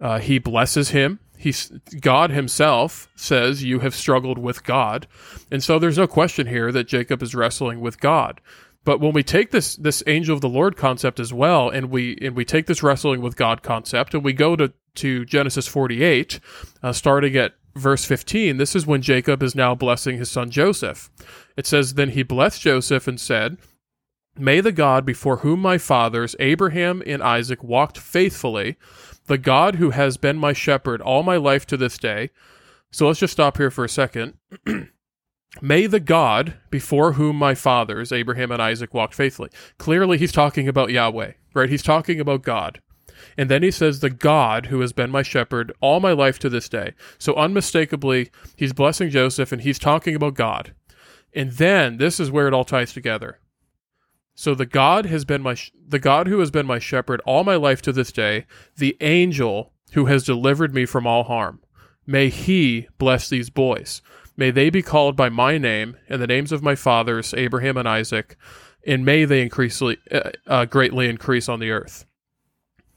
Uh, 0.00 0.18
he 0.18 0.38
blesses 0.38 0.90
him. 0.90 1.20
He's 1.38 1.70
God 2.00 2.30
Himself 2.30 3.08
says 3.16 3.64
you 3.64 3.78
have 3.78 3.94
struggled 3.94 4.36
with 4.36 4.62
God, 4.62 5.06
and 5.50 5.62
so 5.62 5.78
there's 5.78 5.96
no 5.96 6.06
question 6.06 6.46
here 6.46 6.70
that 6.70 6.86
Jacob 6.86 7.22
is 7.22 7.34
wrestling 7.34 7.80
with 7.80 7.98
God. 7.98 8.42
But 8.84 9.00
when 9.00 9.12
we 9.12 9.22
take 9.22 9.50
this 9.50 9.76
this 9.76 10.02
angel 10.06 10.34
of 10.34 10.40
the 10.40 10.48
Lord 10.48 10.76
concept 10.76 11.18
as 11.18 11.32
well, 11.32 11.70
and 11.70 11.90
we 11.90 12.18
and 12.20 12.36
we 12.36 12.44
take 12.44 12.66
this 12.66 12.82
wrestling 12.82 13.22
with 13.22 13.36
God 13.36 13.62
concept, 13.62 14.12
and 14.12 14.22
we 14.22 14.34
go 14.34 14.56
to 14.56 14.72
to 14.96 15.24
Genesis 15.24 15.66
48, 15.66 16.40
uh, 16.82 16.92
starting 16.92 17.36
at 17.36 17.54
verse 17.74 18.04
15, 18.04 18.56
this 18.56 18.74
is 18.74 18.86
when 18.86 19.02
Jacob 19.02 19.42
is 19.42 19.54
now 19.54 19.74
blessing 19.74 20.18
his 20.18 20.30
son 20.30 20.50
Joseph. 20.50 21.10
It 21.56 21.66
says, 21.66 21.94
Then 21.94 22.10
he 22.10 22.22
blessed 22.22 22.60
Joseph 22.60 23.06
and 23.06 23.20
said, 23.20 23.56
May 24.36 24.60
the 24.60 24.72
God 24.72 25.04
before 25.04 25.38
whom 25.38 25.60
my 25.60 25.78
fathers, 25.78 26.36
Abraham 26.38 27.02
and 27.06 27.22
Isaac, 27.22 27.62
walked 27.62 27.98
faithfully, 27.98 28.76
the 29.26 29.38
God 29.38 29.76
who 29.76 29.90
has 29.90 30.16
been 30.16 30.38
my 30.38 30.52
shepherd 30.52 31.00
all 31.00 31.22
my 31.22 31.36
life 31.36 31.66
to 31.66 31.76
this 31.76 31.98
day. 31.98 32.30
So 32.90 33.06
let's 33.06 33.20
just 33.20 33.32
stop 33.32 33.56
here 33.56 33.70
for 33.70 33.84
a 33.84 33.88
second. 33.88 34.34
May 35.60 35.86
the 35.86 36.00
God 36.00 36.54
before 36.70 37.12
whom 37.12 37.36
my 37.36 37.54
fathers, 37.54 38.12
Abraham 38.12 38.52
and 38.52 38.62
Isaac, 38.62 38.94
walked 38.94 39.14
faithfully. 39.14 39.50
Clearly, 39.78 40.16
he's 40.16 40.32
talking 40.32 40.68
about 40.68 40.90
Yahweh, 40.90 41.32
right? 41.54 41.68
He's 41.68 41.82
talking 41.82 42.20
about 42.20 42.42
God. 42.42 42.80
And 43.40 43.48
then 43.48 43.62
he 43.62 43.70
says, 43.70 44.00
The 44.00 44.10
God 44.10 44.66
who 44.66 44.80
has 44.80 44.92
been 44.92 45.10
my 45.10 45.22
shepherd 45.22 45.72
all 45.80 45.98
my 45.98 46.12
life 46.12 46.38
to 46.40 46.50
this 46.50 46.68
day. 46.68 46.92
So 47.16 47.34
unmistakably, 47.36 48.30
he's 48.54 48.74
blessing 48.74 49.08
Joseph 49.08 49.50
and 49.50 49.62
he's 49.62 49.78
talking 49.78 50.14
about 50.14 50.34
God. 50.34 50.74
And 51.32 51.52
then 51.52 51.96
this 51.96 52.20
is 52.20 52.30
where 52.30 52.48
it 52.48 52.52
all 52.52 52.64
ties 52.64 52.92
together. 52.92 53.38
So 54.34 54.54
the 54.54 54.66
God 54.66 55.06
has 55.06 55.24
been 55.24 55.40
my 55.40 55.56
the 55.88 55.98
God 55.98 56.28
who 56.28 56.38
has 56.40 56.50
been 56.50 56.66
my 56.66 56.78
shepherd 56.78 57.22
all 57.24 57.42
my 57.42 57.56
life 57.56 57.80
to 57.82 57.92
this 57.92 58.12
day, 58.12 58.44
the 58.76 58.94
angel 59.00 59.72
who 59.92 60.04
has 60.04 60.22
delivered 60.22 60.74
me 60.74 60.84
from 60.84 61.06
all 61.06 61.22
harm. 61.24 61.60
May 62.06 62.28
he 62.28 62.88
bless 62.98 63.30
these 63.30 63.48
boys. 63.48 64.02
May 64.36 64.50
they 64.50 64.68
be 64.68 64.82
called 64.82 65.16
by 65.16 65.30
my 65.30 65.56
name 65.56 65.96
and 66.10 66.20
the 66.20 66.26
names 66.26 66.52
of 66.52 66.62
my 66.62 66.74
fathers 66.74 67.32
Abraham 67.32 67.78
and 67.78 67.88
Isaac, 67.88 68.36
and 68.86 69.02
may 69.02 69.24
they 69.24 69.40
increase 69.40 69.80
uh, 69.80 69.94
uh, 70.46 70.66
greatly 70.66 71.08
increase 71.08 71.48
on 71.48 71.58
the 71.58 71.70
earth. 71.70 72.04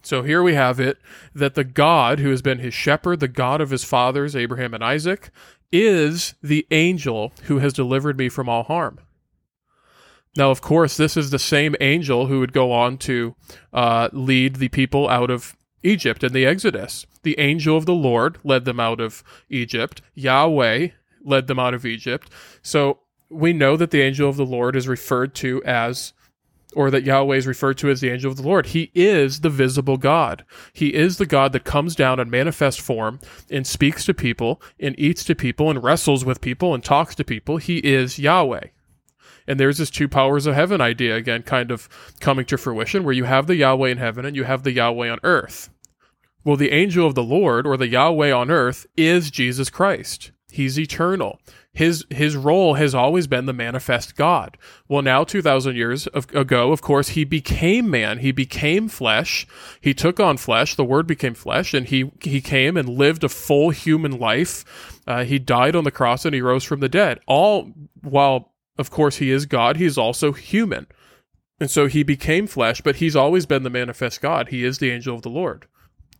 So 0.04 0.22
here 0.22 0.44
we 0.44 0.54
have 0.54 0.80
it 0.80 1.00
that 1.34 1.56
the 1.56 1.63
God 1.63 2.20
who 2.20 2.30
has 2.30 2.42
been 2.42 2.60
his 2.60 2.74
shepherd, 2.74 3.20
the 3.20 3.28
God 3.28 3.62
of 3.62 3.70
his 3.70 3.84
fathers, 3.84 4.36
Abraham 4.36 4.74
and 4.74 4.84
Isaac, 4.84 5.32
is 5.72 6.36
the 6.44 6.68
angel 6.72 7.32
who 7.44 7.60
has 7.60 7.74
delivered 7.74 8.18
me 8.18 8.30
from 8.30 8.48
all 8.48 8.63
harm. 8.63 9.00
Now, 10.36 10.52
of 10.52 10.62
course, 10.62 10.98
this 10.98 11.16
is 11.16 11.30
the 11.30 11.39
same 11.39 11.76
angel 11.80 12.28
who 12.28 12.39
would 12.39 12.54
go 12.54 12.72
on 12.72 12.98
to 13.00 13.36
uh, 13.72 14.10
lead 14.12 14.58
the 14.58 14.70
people 14.70 15.08
out 15.08 15.30
of 15.30 15.56
Egypt 15.84 16.24
in 16.24 16.34
the 16.34 16.46
Exodus. 16.46 17.06
The 17.24 17.39
angel 17.39 17.78
of 17.78 17.86
the 17.86 17.94
Lord 17.94 18.39
led 18.44 18.66
them 18.66 18.80
out 18.80 19.00
of 19.00 19.24
Egypt. 19.50 20.02
Yahweh 20.16 20.89
led 21.24 21.48
them 21.48 21.60
out 21.60 21.74
of 21.74 21.86
Egypt. 21.86 22.30
So 22.62 23.00
we 23.30 23.54
know 23.54 23.78
that 23.78 23.92
the 23.92 24.02
angel 24.02 24.30
of 24.30 24.38
the 24.38 24.46
Lord 24.46 24.76
is 24.76 24.88
referred 24.88 25.36
to 25.36 25.63
as 25.63 26.13
or 26.76 26.92
that 26.92 27.04
Yahweh 27.04 27.36
is 27.36 27.48
referred 27.48 27.78
to 27.80 27.90
as 27.90 28.02
the 28.02 28.10
angel 28.10 28.32
of 28.32 28.38
the 28.38 28.44
Lord. 28.44 28.68
He 28.68 28.92
is 28.94 29.42
the 29.42 29.50
visible 29.50 29.98
God. 29.98 30.44
He 30.74 30.94
is 30.94 31.18
the 31.18 31.26
God 31.26 31.54
that 31.54 31.64
comes 31.64 31.96
down 31.96 32.20
in 32.20 32.30
manifest 32.30 32.82
form 32.82 33.20
and 33.50 33.66
speaks 33.66 34.06
to 34.06 34.14
people 34.14 34.62
and 34.80 34.98
eats 35.00 35.24
to 35.26 35.36
people 35.36 35.70
and 35.70 35.84
wrestles 35.84 36.26
with 36.26 36.42
people 36.42 36.74
and 36.74 36.84
talks 36.84 37.16
to 37.16 37.24
people. 37.24 37.58
He 37.58 37.78
is 37.78 38.20
Yahweh. 38.20 38.68
And 39.48 39.60
there's 39.60 39.78
this 39.78 39.90
two 39.90 40.08
powers 40.08 40.46
of 40.46 40.56
heaven 40.56 40.80
idea 40.82 41.16
again, 41.16 41.44
kind 41.44 41.72
of 41.72 41.90
coming 42.20 42.46
to 42.46 42.58
fruition, 42.58 43.04
where 43.04 43.14
you 43.14 43.26
have 43.26 43.48
the 43.48 43.56
Yahweh 43.56 43.90
in 43.90 43.98
heaven 43.98 44.26
and 44.26 44.36
you 44.36 44.46
have 44.46 44.64
the 44.64 44.72
Yahweh 44.72 45.10
on 45.10 45.20
earth. 45.24 45.70
Well, 46.46 46.58
the 46.58 46.72
angel 46.72 47.08
of 47.08 47.16
the 47.16 47.24
Lord 47.24 47.66
or 47.66 47.78
the 47.78 47.88
Yahweh 47.88 48.32
on 48.32 48.52
earth 48.52 48.86
is 48.98 49.32
Jesus 49.32 49.70
Christ. 49.70 50.32
He's 50.52 50.80
eternal 50.80 51.40
his 51.74 52.06
his 52.12 52.36
role 52.36 52.76
has 52.76 52.94
always 52.94 53.26
been 53.26 53.48
the 53.48 53.54
manifest 53.54 54.16
God. 54.16 54.58
Well, 54.88 55.02
now 55.02 55.24
2000 55.24 55.76
years 55.76 56.08
ago, 56.14 56.72
of 56.72 56.84
course, 56.84 57.10
he 57.10 57.24
became 57.24 57.90
man. 57.90 58.20
He 58.20 58.32
became 58.32 58.88
flesh. 58.88 59.48
He 59.82 59.96
took 59.96 60.20
on 60.20 60.38
flesh. 60.38 60.76
The 60.76 60.86
word 60.86 61.08
became 61.08 61.34
flesh 61.34 61.74
and 61.74 61.88
he 61.88 62.12
he 62.22 62.42
came 62.42 62.78
and 62.78 62.88
lived 62.88 63.24
a 63.24 63.30
full 63.30 63.72
human 63.72 64.20
life. 64.20 65.02
Uh, 65.08 65.24
he 65.24 65.40
died 65.40 65.76
on 65.76 65.84
the 65.84 65.92
cross 65.92 66.26
and 66.26 66.36
he 66.36 66.42
rose 66.42 66.64
from 66.64 66.80
the 66.80 66.90
dead. 66.90 67.20
All 67.26 67.74
while 68.02 68.54
of 68.78 68.92
course 68.92 69.18
he 69.18 69.32
is 69.32 69.48
God, 69.48 69.78
he's 69.78 69.98
also 69.98 70.32
human. 70.32 70.86
And 71.60 71.72
so 71.72 71.88
he 71.88 72.04
became 72.04 72.46
flesh, 72.46 72.82
but 72.82 72.98
he's 72.98 73.16
always 73.16 73.46
been 73.48 73.64
the 73.64 73.70
manifest 73.70 74.22
God. 74.22 74.50
He 74.50 74.64
is 74.64 74.78
the 74.78 74.92
angel 74.92 75.16
of 75.16 75.22
the 75.24 75.30
Lord. 75.30 75.66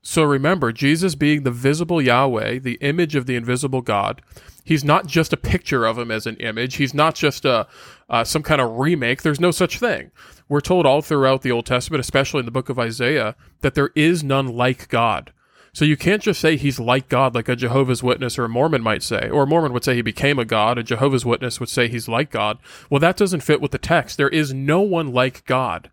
So 0.04 0.24
remember, 0.24 0.72
Jesus 0.72 1.16
being 1.16 1.44
the 1.44 1.52
visible 1.52 2.02
Yahweh, 2.02 2.60
the 2.60 2.78
image 2.82 3.16
of 3.16 3.26
the 3.26 3.36
invisible 3.36 3.82
God, 3.82 4.22
He's 4.64 4.84
not 4.84 5.08
just 5.08 5.34
a 5.34 5.38
picture 5.38 5.86
of 5.86 5.98
him 5.98 6.10
as 6.10 6.26
an 6.26 6.38
image. 6.38 6.76
He's 6.76 6.94
not 6.94 7.16
just 7.16 7.46
a 7.46 7.68
uh, 8.10 8.24
some 8.24 8.44
kind 8.44 8.62
of 8.62 8.78
remake. 8.78 9.22
There's 9.22 9.40
no 9.40 9.52
such 9.52 9.80
thing. 9.80 10.12
We're 10.48 10.62
told 10.62 10.86
all 10.86 11.02
throughout 11.02 11.42
the 11.42 11.52
Old 11.52 11.66
Testament, 11.66 12.00
especially 12.00 12.40
in 12.40 12.46
the 12.46 12.52
book 12.52 12.70
of 12.70 12.80
Isaiah, 12.80 13.36
that 13.62 13.76
there 13.76 13.92
is 13.96 14.24
none 14.24 14.48
like 14.48 14.88
God. 14.88 15.34
So 15.74 15.86
you 15.86 15.98
can't 15.98 16.22
just 16.22 16.40
say 16.40 16.56
he's 16.56 16.80
like 16.80 17.10
God, 17.10 17.34
like 17.34 17.50
a 17.50 17.56
Jehovah's 17.56 18.04
Witness 18.04 18.38
or 18.38 18.46
a 18.46 18.50
Mormon 18.50 18.84
might 18.84 19.02
say. 19.02 19.30
Or 19.30 19.44
a 19.44 19.48
Mormon 19.48 19.74
would 19.74 19.84
say 19.84 19.96
he 19.96 20.04
became 20.04 20.38
a 20.38 20.46
God. 20.46 20.78
A 20.78 20.84
Jehovah's 20.84 21.26
Witness 21.26 21.60
would 21.60 21.70
say 21.70 21.88
he's 21.88 22.08
like 22.08 22.30
God. 22.30 22.60
Well, 22.90 23.00
that 23.00 23.18
doesn't 23.18 23.42
fit 23.42 23.60
with 23.60 23.72
the 23.72 23.80
text. 23.80 24.18
There 24.18 24.30
is 24.30 24.54
no 24.54 24.82
one 24.82 25.12
like 25.12 25.46
God. 25.46 25.90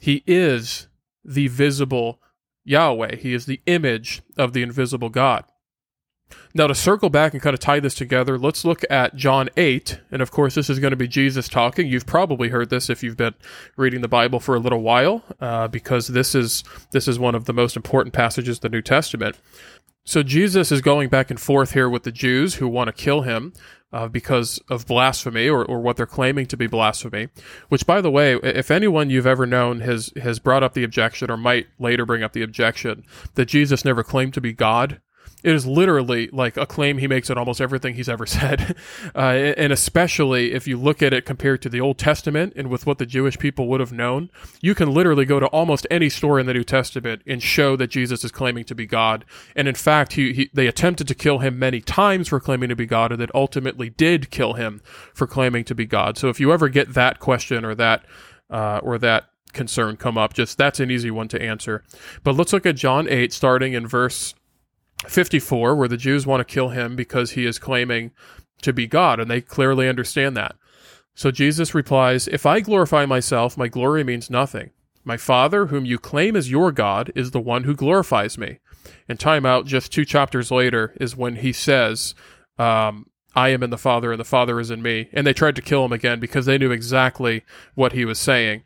He 0.00 0.22
is 0.26 0.86
the 1.24 1.48
visible 1.48 2.20
Yahweh. 2.64 3.16
He 3.16 3.34
is 3.34 3.46
the 3.46 3.60
image 3.66 4.22
of 4.36 4.52
the 4.52 4.62
invisible 4.62 5.10
God. 5.10 5.44
Now, 6.56 6.68
to 6.68 6.74
circle 6.74 7.10
back 7.10 7.32
and 7.32 7.42
kind 7.42 7.52
of 7.52 7.60
tie 7.60 7.80
this 7.80 7.94
together, 7.94 8.38
let's 8.38 8.64
look 8.64 8.84
at 8.88 9.16
John 9.16 9.48
8. 9.56 10.00
And 10.12 10.22
of 10.22 10.30
course, 10.30 10.54
this 10.54 10.70
is 10.70 10.78
going 10.78 10.92
to 10.92 10.96
be 10.96 11.08
Jesus 11.08 11.48
talking. 11.48 11.88
You've 11.88 12.06
probably 12.06 12.48
heard 12.48 12.70
this 12.70 12.88
if 12.88 13.02
you've 13.02 13.16
been 13.16 13.34
reading 13.76 14.02
the 14.02 14.08
Bible 14.08 14.38
for 14.38 14.54
a 14.54 14.60
little 14.60 14.80
while, 14.80 15.24
uh, 15.40 15.66
because 15.68 16.08
this 16.08 16.34
is, 16.34 16.62
this 16.92 17.08
is 17.08 17.18
one 17.18 17.34
of 17.34 17.46
the 17.46 17.52
most 17.52 17.76
important 17.76 18.14
passages 18.14 18.58
of 18.58 18.62
the 18.62 18.68
New 18.68 18.82
Testament. 18.82 19.36
So 20.06 20.22
Jesus 20.22 20.70
is 20.70 20.82
going 20.82 21.08
back 21.08 21.30
and 21.30 21.40
forth 21.40 21.72
here 21.72 21.88
with 21.88 22.02
the 22.02 22.12
Jews 22.12 22.56
who 22.56 22.68
want 22.68 22.88
to 22.88 22.92
kill 22.92 23.22
him 23.22 23.54
uh, 23.90 24.08
because 24.08 24.60
of 24.68 24.86
blasphemy 24.86 25.48
or, 25.48 25.64
or 25.64 25.80
what 25.80 25.96
they're 25.96 26.04
claiming 26.04 26.46
to 26.46 26.56
be 26.56 26.66
blasphemy. 26.66 27.28
Which, 27.68 27.86
by 27.86 28.00
the 28.00 28.10
way, 28.10 28.34
if 28.34 28.70
anyone 28.70 29.08
you've 29.08 29.26
ever 29.26 29.46
known 29.46 29.80
has 29.80 30.12
has 30.20 30.38
brought 30.38 30.62
up 30.62 30.74
the 30.74 30.84
objection 30.84 31.30
or 31.30 31.36
might 31.36 31.68
later 31.78 32.04
bring 32.04 32.22
up 32.22 32.32
the 32.32 32.42
objection 32.42 33.04
that 33.34 33.46
Jesus 33.46 33.84
never 33.84 34.02
claimed 34.02 34.34
to 34.34 34.40
be 34.40 34.52
God, 34.52 35.00
it 35.44 35.54
is 35.54 35.66
literally 35.66 36.28
like 36.32 36.56
a 36.56 36.64
claim 36.64 36.96
he 36.96 37.06
makes 37.06 37.28
in 37.28 37.36
almost 37.36 37.60
everything 37.60 37.94
he's 37.94 38.08
ever 38.08 38.24
said. 38.26 38.76
Uh, 39.14 39.52
and 39.56 39.72
especially 39.72 40.52
if 40.52 40.66
you 40.66 40.78
look 40.78 41.02
at 41.02 41.12
it 41.12 41.26
compared 41.26 41.60
to 41.62 41.68
the 41.68 41.80
Old 41.80 41.98
Testament 41.98 42.54
and 42.56 42.68
with 42.68 42.86
what 42.86 42.96
the 42.98 43.06
Jewish 43.06 43.38
people 43.38 43.68
would 43.68 43.80
have 43.80 43.92
known, 43.92 44.30
you 44.62 44.74
can 44.74 44.92
literally 44.92 45.26
go 45.26 45.38
to 45.38 45.46
almost 45.46 45.86
any 45.90 46.08
story 46.08 46.40
in 46.40 46.46
the 46.46 46.54
New 46.54 46.64
Testament 46.64 47.22
and 47.26 47.42
show 47.42 47.76
that 47.76 47.88
Jesus 47.88 48.24
is 48.24 48.32
claiming 48.32 48.64
to 48.64 48.74
be 48.74 48.86
God. 48.86 49.26
And 49.54 49.68
in 49.68 49.74
fact, 49.74 50.14
he, 50.14 50.32
he 50.32 50.50
they 50.54 50.66
attempted 50.66 51.06
to 51.08 51.14
kill 51.14 51.38
him 51.38 51.58
many 51.58 51.82
times 51.82 52.28
for 52.28 52.40
claiming 52.40 52.70
to 52.70 52.76
be 52.76 52.86
God 52.86 53.12
and 53.12 53.20
that 53.20 53.34
ultimately 53.34 53.90
did 53.90 54.30
kill 54.30 54.54
him 54.54 54.80
for 55.12 55.26
claiming 55.26 55.64
to 55.64 55.74
be 55.74 55.84
God. 55.84 56.16
So 56.16 56.28
if 56.30 56.40
you 56.40 56.52
ever 56.52 56.70
get 56.70 56.94
that 56.94 57.20
question 57.20 57.66
or 57.66 57.74
that, 57.74 58.04
uh, 58.48 58.80
or 58.82 58.96
that 58.98 59.24
concern 59.52 59.98
come 59.98 60.16
up, 60.16 60.32
just 60.32 60.56
that's 60.56 60.80
an 60.80 60.90
easy 60.90 61.10
one 61.10 61.28
to 61.28 61.40
answer. 61.40 61.84
But 62.22 62.34
let's 62.34 62.52
look 62.52 62.64
at 62.64 62.76
John 62.76 63.08
8, 63.08 63.30
starting 63.32 63.74
in 63.74 63.86
verse 63.86 64.34
54, 65.08 65.74
where 65.74 65.88
the 65.88 65.96
Jews 65.96 66.26
want 66.26 66.46
to 66.46 66.52
kill 66.52 66.70
him 66.70 66.96
because 66.96 67.32
he 67.32 67.46
is 67.46 67.58
claiming 67.58 68.10
to 68.62 68.72
be 68.72 68.86
God, 68.86 69.20
and 69.20 69.30
they 69.30 69.40
clearly 69.40 69.88
understand 69.88 70.36
that. 70.36 70.56
So 71.14 71.30
Jesus 71.30 71.74
replies, 71.74 72.26
If 72.28 72.46
I 72.46 72.60
glorify 72.60 73.06
myself, 73.06 73.56
my 73.56 73.68
glory 73.68 74.02
means 74.02 74.30
nothing. 74.30 74.70
My 75.04 75.16
Father, 75.16 75.66
whom 75.66 75.84
you 75.84 75.98
claim 75.98 76.34
as 76.34 76.50
your 76.50 76.72
God, 76.72 77.12
is 77.14 77.30
the 77.30 77.40
one 77.40 77.64
who 77.64 77.74
glorifies 77.74 78.38
me. 78.38 78.58
And 79.08 79.20
time 79.20 79.46
out, 79.46 79.66
just 79.66 79.92
two 79.92 80.04
chapters 80.04 80.50
later, 80.50 80.94
is 81.00 81.16
when 81.16 81.36
he 81.36 81.52
says, 81.52 82.14
um, 82.58 83.06
I 83.36 83.50
am 83.50 83.62
in 83.62 83.70
the 83.70 83.78
Father, 83.78 84.12
and 84.12 84.20
the 84.20 84.24
Father 84.24 84.58
is 84.60 84.70
in 84.70 84.82
me. 84.82 85.08
And 85.12 85.26
they 85.26 85.32
tried 85.32 85.56
to 85.56 85.62
kill 85.62 85.84
him 85.84 85.92
again 85.92 86.20
because 86.20 86.46
they 86.46 86.58
knew 86.58 86.70
exactly 86.70 87.42
what 87.74 87.92
he 87.92 88.04
was 88.04 88.18
saying. 88.18 88.62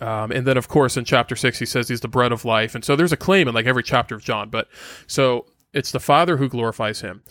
Um, 0.00 0.30
and 0.30 0.46
then, 0.46 0.56
of 0.56 0.68
course, 0.68 0.96
in 0.96 1.04
chapter 1.04 1.36
six, 1.36 1.58
he 1.58 1.66
says 1.66 1.88
he's 1.88 2.00
the 2.00 2.08
bread 2.08 2.32
of 2.32 2.44
life. 2.44 2.74
And 2.74 2.84
so 2.84 2.96
there's 2.96 3.12
a 3.12 3.16
claim 3.16 3.48
in 3.48 3.54
like 3.54 3.66
every 3.66 3.82
chapter 3.82 4.14
of 4.14 4.22
John. 4.22 4.48
But 4.48 4.68
so 5.06 5.46
it's 5.72 5.92
the 5.92 6.00
Father 6.00 6.36
who 6.36 6.48
glorifies 6.48 7.00
him. 7.00 7.22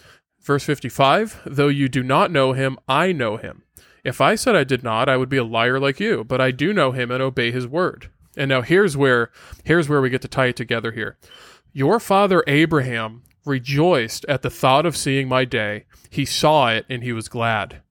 Verse 0.42 0.64
55 0.64 1.42
Though 1.46 1.68
you 1.68 1.90
do 1.90 2.04
not 2.04 2.32
know 2.32 2.54
him, 2.54 2.78
I 2.88 3.12
know 3.12 3.38
him. 3.38 3.64
If 4.04 4.22
I 4.22 4.36
said 4.36 4.56
I 4.56 4.64
did 4.64 4.84
not, 4.84 5.10
I 5.10 5.18
would 5.18 5.30
be 5.30 5.38
a 5.38 5.44
liar 5.44 5.80
like 5.80 6.00
you, 6.00 6.24
but 6.24 6.40
I 6.40 6.52
do 6.52 6.74
know 6.74 6.92
him 6.92 7.12
and 7.12 7.22
obey 7.22 7.52
his 7.52 7.68
word. 7.68 8.10
And 8.38 8.50
now 8.50 8.62
here's 8.62 8.96
where 8.96 9.32
here's 9.66 9.90
where 9.90 10.02
we 10.02 10.10
get 10.10 10.22
to 10.22 10.28
tie 10.28 10.48
it 10.48 10.56
together 10.56 10.92
here. 10.92 11.18
Your 11.74 12.00
father 12.00 12.44
Abraham 12.48 13.24
rejoiced 13.46 14.26
at 14.26 14.42
the 14.42 14.50
thought 14.50 14.86
of 14.86 14.96
seeing 14.96 15.28
my 15.28 15.46
day. 15.46 15.86
He 16.10 16.26
saw 16.26 16.70
it 16.70 16.86
and 16.90 17.04
he 17.04 17.12
was 17.12 17.28
glad. 17.28 17.82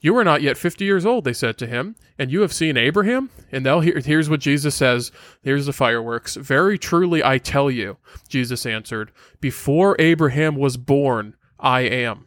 You 0.00 0.16
are 0.16 0.24
not 0.24 0.40
yet 0.40 0.56
50 0.56 0.84
years 0.84 1.04
old, 1.04 1.24
they 1.24 1.34
said 1.34 1.58
to 1.58 1.66
him, 1.66 1.94
and 2.18 2.32
you 2.32 2.40
have 2.40 2.54
seen 2.54 2.78
Abraham? 2.78 3.28
And 3.52 3.66
they'll 3.66 3.80
hear, 3.80 4.00
here's 4.00 4.30
what 4.30 4.40
Jesus 4.40 4.74
says. 4.74 5.12
Here's 5.42 5.66
the 5.66 5.74
fireworks. 5.74 6.36
Very 6.36 6.78
truly, 6.78 7.22
I 7.22 7.36
tell 7.36 7.70
you, 7.70 7.98
Jesus 8.26 8.64
answered, 8.64 9.12
before 9.40 9.96
Abraham 9.98 10.56
was 10.56 10.78
born, 10.78 11.36
I 11.58 11.80
am. 11.80 12.24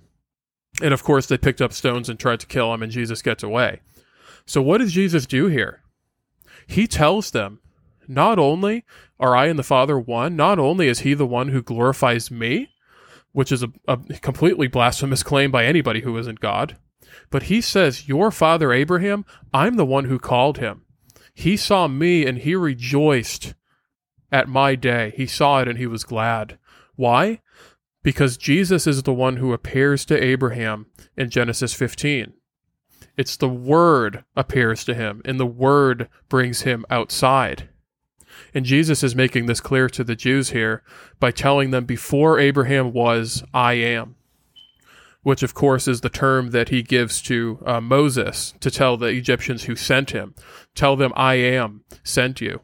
And 0.81 0.93
of 0.93 1.03
course, 1.03 1.25
they 1.25 1.37
picked 1.37 1.61
up 1.61 1.73
stones 1.73 2.09
and 2.09 2.19
tried 2.19 2.39
to 2.41 2.47
kill 2.47 2.73
him, 2.73 2.83
and 2.83 2.91
Jesus 2.91 3.21
gets 3.21 3.41
away. 3.41 3.81
So, 4.45 4.61
what 4.61 4.79
does 4.79 4.91
Jesus 4.91 5.25
do 5.25 5.47
here? 5.47 5.81
He 6.67 6.87
tells 6.87 7.31
them, 7.31 7.59
Not 8.07 8.39
only 8.39 8.85
are 9.19 9.35
I 9.35 9.47
and 9.47 9.57
the 9.57 9.63
Father 9.63 9.99
one, 9.99 10.35
not 10.35 10.59
only 10.59 10.87
is 10.87 10.99
He 10.99 11.13
the 11.13 11.27
one 11.27 11.49
who 11.49 11.61
glorifies 11.61 12.31
me, 12.31 12.69
which 13.31 13.51
is 13.51 13.63
a, 13.63 13.69
a 13.87 13.97
completely 13.97 14.67
blasphemous 14.67 15.23
claim 15.23 15.51
by 15.51 15.65
anybody 15.65 16.01
who 16.01 16.17
isn't 16.17 16.39
God, 16.39 16.77
but 17.29 17.43
He 17.43 17.61
says, 17.61 18.07
Your 18.07 18.31
father 18.31 18.71
Abraham, 18.71 19.25
I'm 19.53 19.75
the 19.75 19.85
one 19.85 20.05
who 20.05 20.19
called 20.19 20.57
him. 20.57 20.85
He 21.33 21.57
saw 21.57 21.87
me 21.87 22.25
and 22.25 22.37
he 22.37 22.55
rejoiced 22.55 23.55
at 24.31 24.47
my 24.47 24.75
day. 24.75 25.13
He 25.15 25.25
saw 25.25 25.61
it 25.61 25.67
and 25.67 25.79
he 25.79 25.87
was 25.87 26.03
glad. 26.03 26.59
Why? 26.95 27.39
because 28.03 28.37
Jesus 28.37 28.85
is 28.85 29.03
the 29.03 29.13
one 29.13 29.37
who 29.37 29.53
appears 29.53 30.05
to 30.05 30.21
Abraham 30.21 30.87
in 31.17 31.29
Genesis 31.29 31.73
15. 31.73 32.33
It's 33.15 33.37
the 33.37 33.49
Word 33.49 34.25
appears 34.35 34.83
to 34.85 34.93
him, 34.93 35.21
and 35.25 35.39
the 35.39 35.45
Word 35.45 36.09
brings 36.29 36.61
him 36.61 36.85
outside. 36.89 37.69
And 38.53 38.65
Jesus 38.65 39.03
is 39.03 39.15
making 39.15 39.45
this 39.45 39.61
clear 39.61 39.87
to 39.89 40.03
the 40.03 40.15
Jews 40.15 40.49
here 40.49 40.83
by 41.19 41.31
telling 41.31 41.71
them, 41.71 41.85
Before 41.85 42.39
Abraham 42.39 42.91
was, 42.91 43.43
I 43.53 43.73
am. 43.73 44.15
Which, 45.23 45.41
of 45.41 45.53
course, 45.53 45.87
is 45.87 46.01
the 46.01 46.09
term 46.09 46.51
that 46.51 46.69
he 46.69 46.83
gives 46.83 47.21
to 47.23 47.59
uh, 47.65 47.81
Moses 47.81 48.53
to 48.59 48.69
tell 48.69 48.97
the 48.97 49.07
Egyptians 49.07 49.63
who 49.63 49.75
sent 49.75 50.11
him. 50.11 50.35
Tell 50.75 50.95
them, 50.95 51.13
I 51.15 51.35
am 51.35 51.83
sent 52.03 52.41
you. 52.41 52.61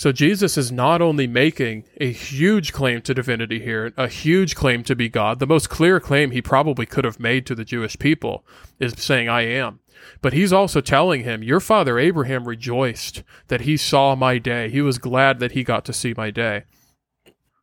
So 0.00 0.12
Jesus 0.12 0.56
is 0.56 0.72
not 0.72 1.02
only 1.02 1.26
making 1.26 1.84
a 1.98 2.10
huge 2.10 2.72
claim 2.72 3.02
to 3.02 3.12
divinity 3.12 3.60
here, 3.60 3.92
a 3.98 4.08
huge 4.08 4.54
claim 4.54 4.82
to 4.84 4.96
be 4.96 5.10
God, 5.10 5.40
the 5.40 5.46
most 5.46 5.68
clear 5.68 6.00
claim 6.00 6.30
he 6.30 6.40
probably 6.40 6.86
could 6.86 7.04
have 7.04 7.20
made 7.20 7.44
to 7.44 7.54
the 7.54 7.66
Jewish 7.66 7.98
people 7.98 8.44
is 8.78 8.94
saying, 8.96 9.28
I 9.28 9.42
am. 9.42 9.80
But 10.22 10.32
he's 10.32 10.54
also 10.54 10.80
telling 10.80 11.24
him, 11.24 11.42
Your 11.42 11.60
father 11.60 11.98
Abraham 11.98 12.48
rejoiced 12.48 13.22
that 13.48 13.62
he 13.62 13.76
saw 13.76 14.14
my 14.14 14.38
day. 14.38 14.70
He 14.70 14.80
was 14.80 14.96
glad 14.96 15.38
that 15.40 15.52
he 15.52 15.62
got 15.62 15.84
to 15.84 15.92
see 15.92 16.14
my 16.16 16.30
day. 16.30 16.64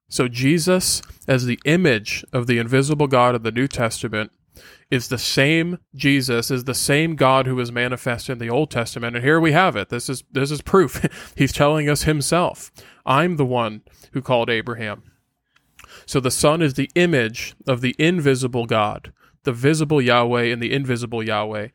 So 0.10 0.28
Jesus, 0.28 1.02
as 1.28 1.46
the 1.46 1.60
image 1.66 2.24
of 2.32 2.48
the 2.48 2.60
invisible 2.60 3.08
God 3.08 3.36
of 3.36 3.44
the 3.44 3.52
New 3.52 3.68
Testament, 3.68 4.32
is 4.90 5.10
the 5.10 5.18
same 5.18 5.80
Jesus, 5.94 6.50
is 6.50 6.64
the 6.64 6.74
same 6.74 7.16
God 7.16 7.46
who 7.46 7.56
was 7.56 7.72
manifest 7.72 8.30
in 8.30 8.38
the 8.38 8.50
Old 8.50 8.72
Testament. 8.72 9.16
And 9.16 9.24
here 9.24 9.40
we 9.40 9.52
have 9.52 9.76
it. 9.76 9.90
This 9.90 10.10
is 10.10 10.24
this 10.32 10.50
is 10.50 10.62
proof. 10.62 11.34
He's 11.36 11.52
telling 11.52 11.90
us 11.90 12.04
himself. 12.04 12.72
I'm 13.06 13.36
the 13.36 13.46
one 13.46 13.82
who 14.14 14.22
called 14.22 14.50
Abraham. 14.50 15.04
So 16.06 16.20
the 16.20 16.32
Son 16.32 16.62
is 16.62 16.76
the 16.76 16.90
image 16.96 17.56
of 17.68 17.82
the 17.82 17.96
invisible 18.00 18.66
God, 18.66 19.12
the 19.44 19.52
visible 19.52 20.02
Yahweh 20.02 20.46
and 20.46 20.62
the 20.62 20.74
invisible 20.74 21.22
Yahweh. 21.22 21.70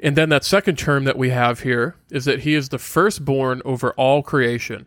And 0.00 0.16
then 0.16 0.28
that 0.30 0.44
second 0.44 0.76
term 0.76 1.04
that 1.04 1.16
we 1.16 1.30
have 1.30 1.60
here 1.60 1.94
is 2.10 2.24
that 2.24 2.40
he 2.40 2.54
is 2.54 2.68
the 2.68 2.78
firstborn 2.78 3.62
over 3.64 3.92
all 3.92 4.22
creation. 4.22 4.86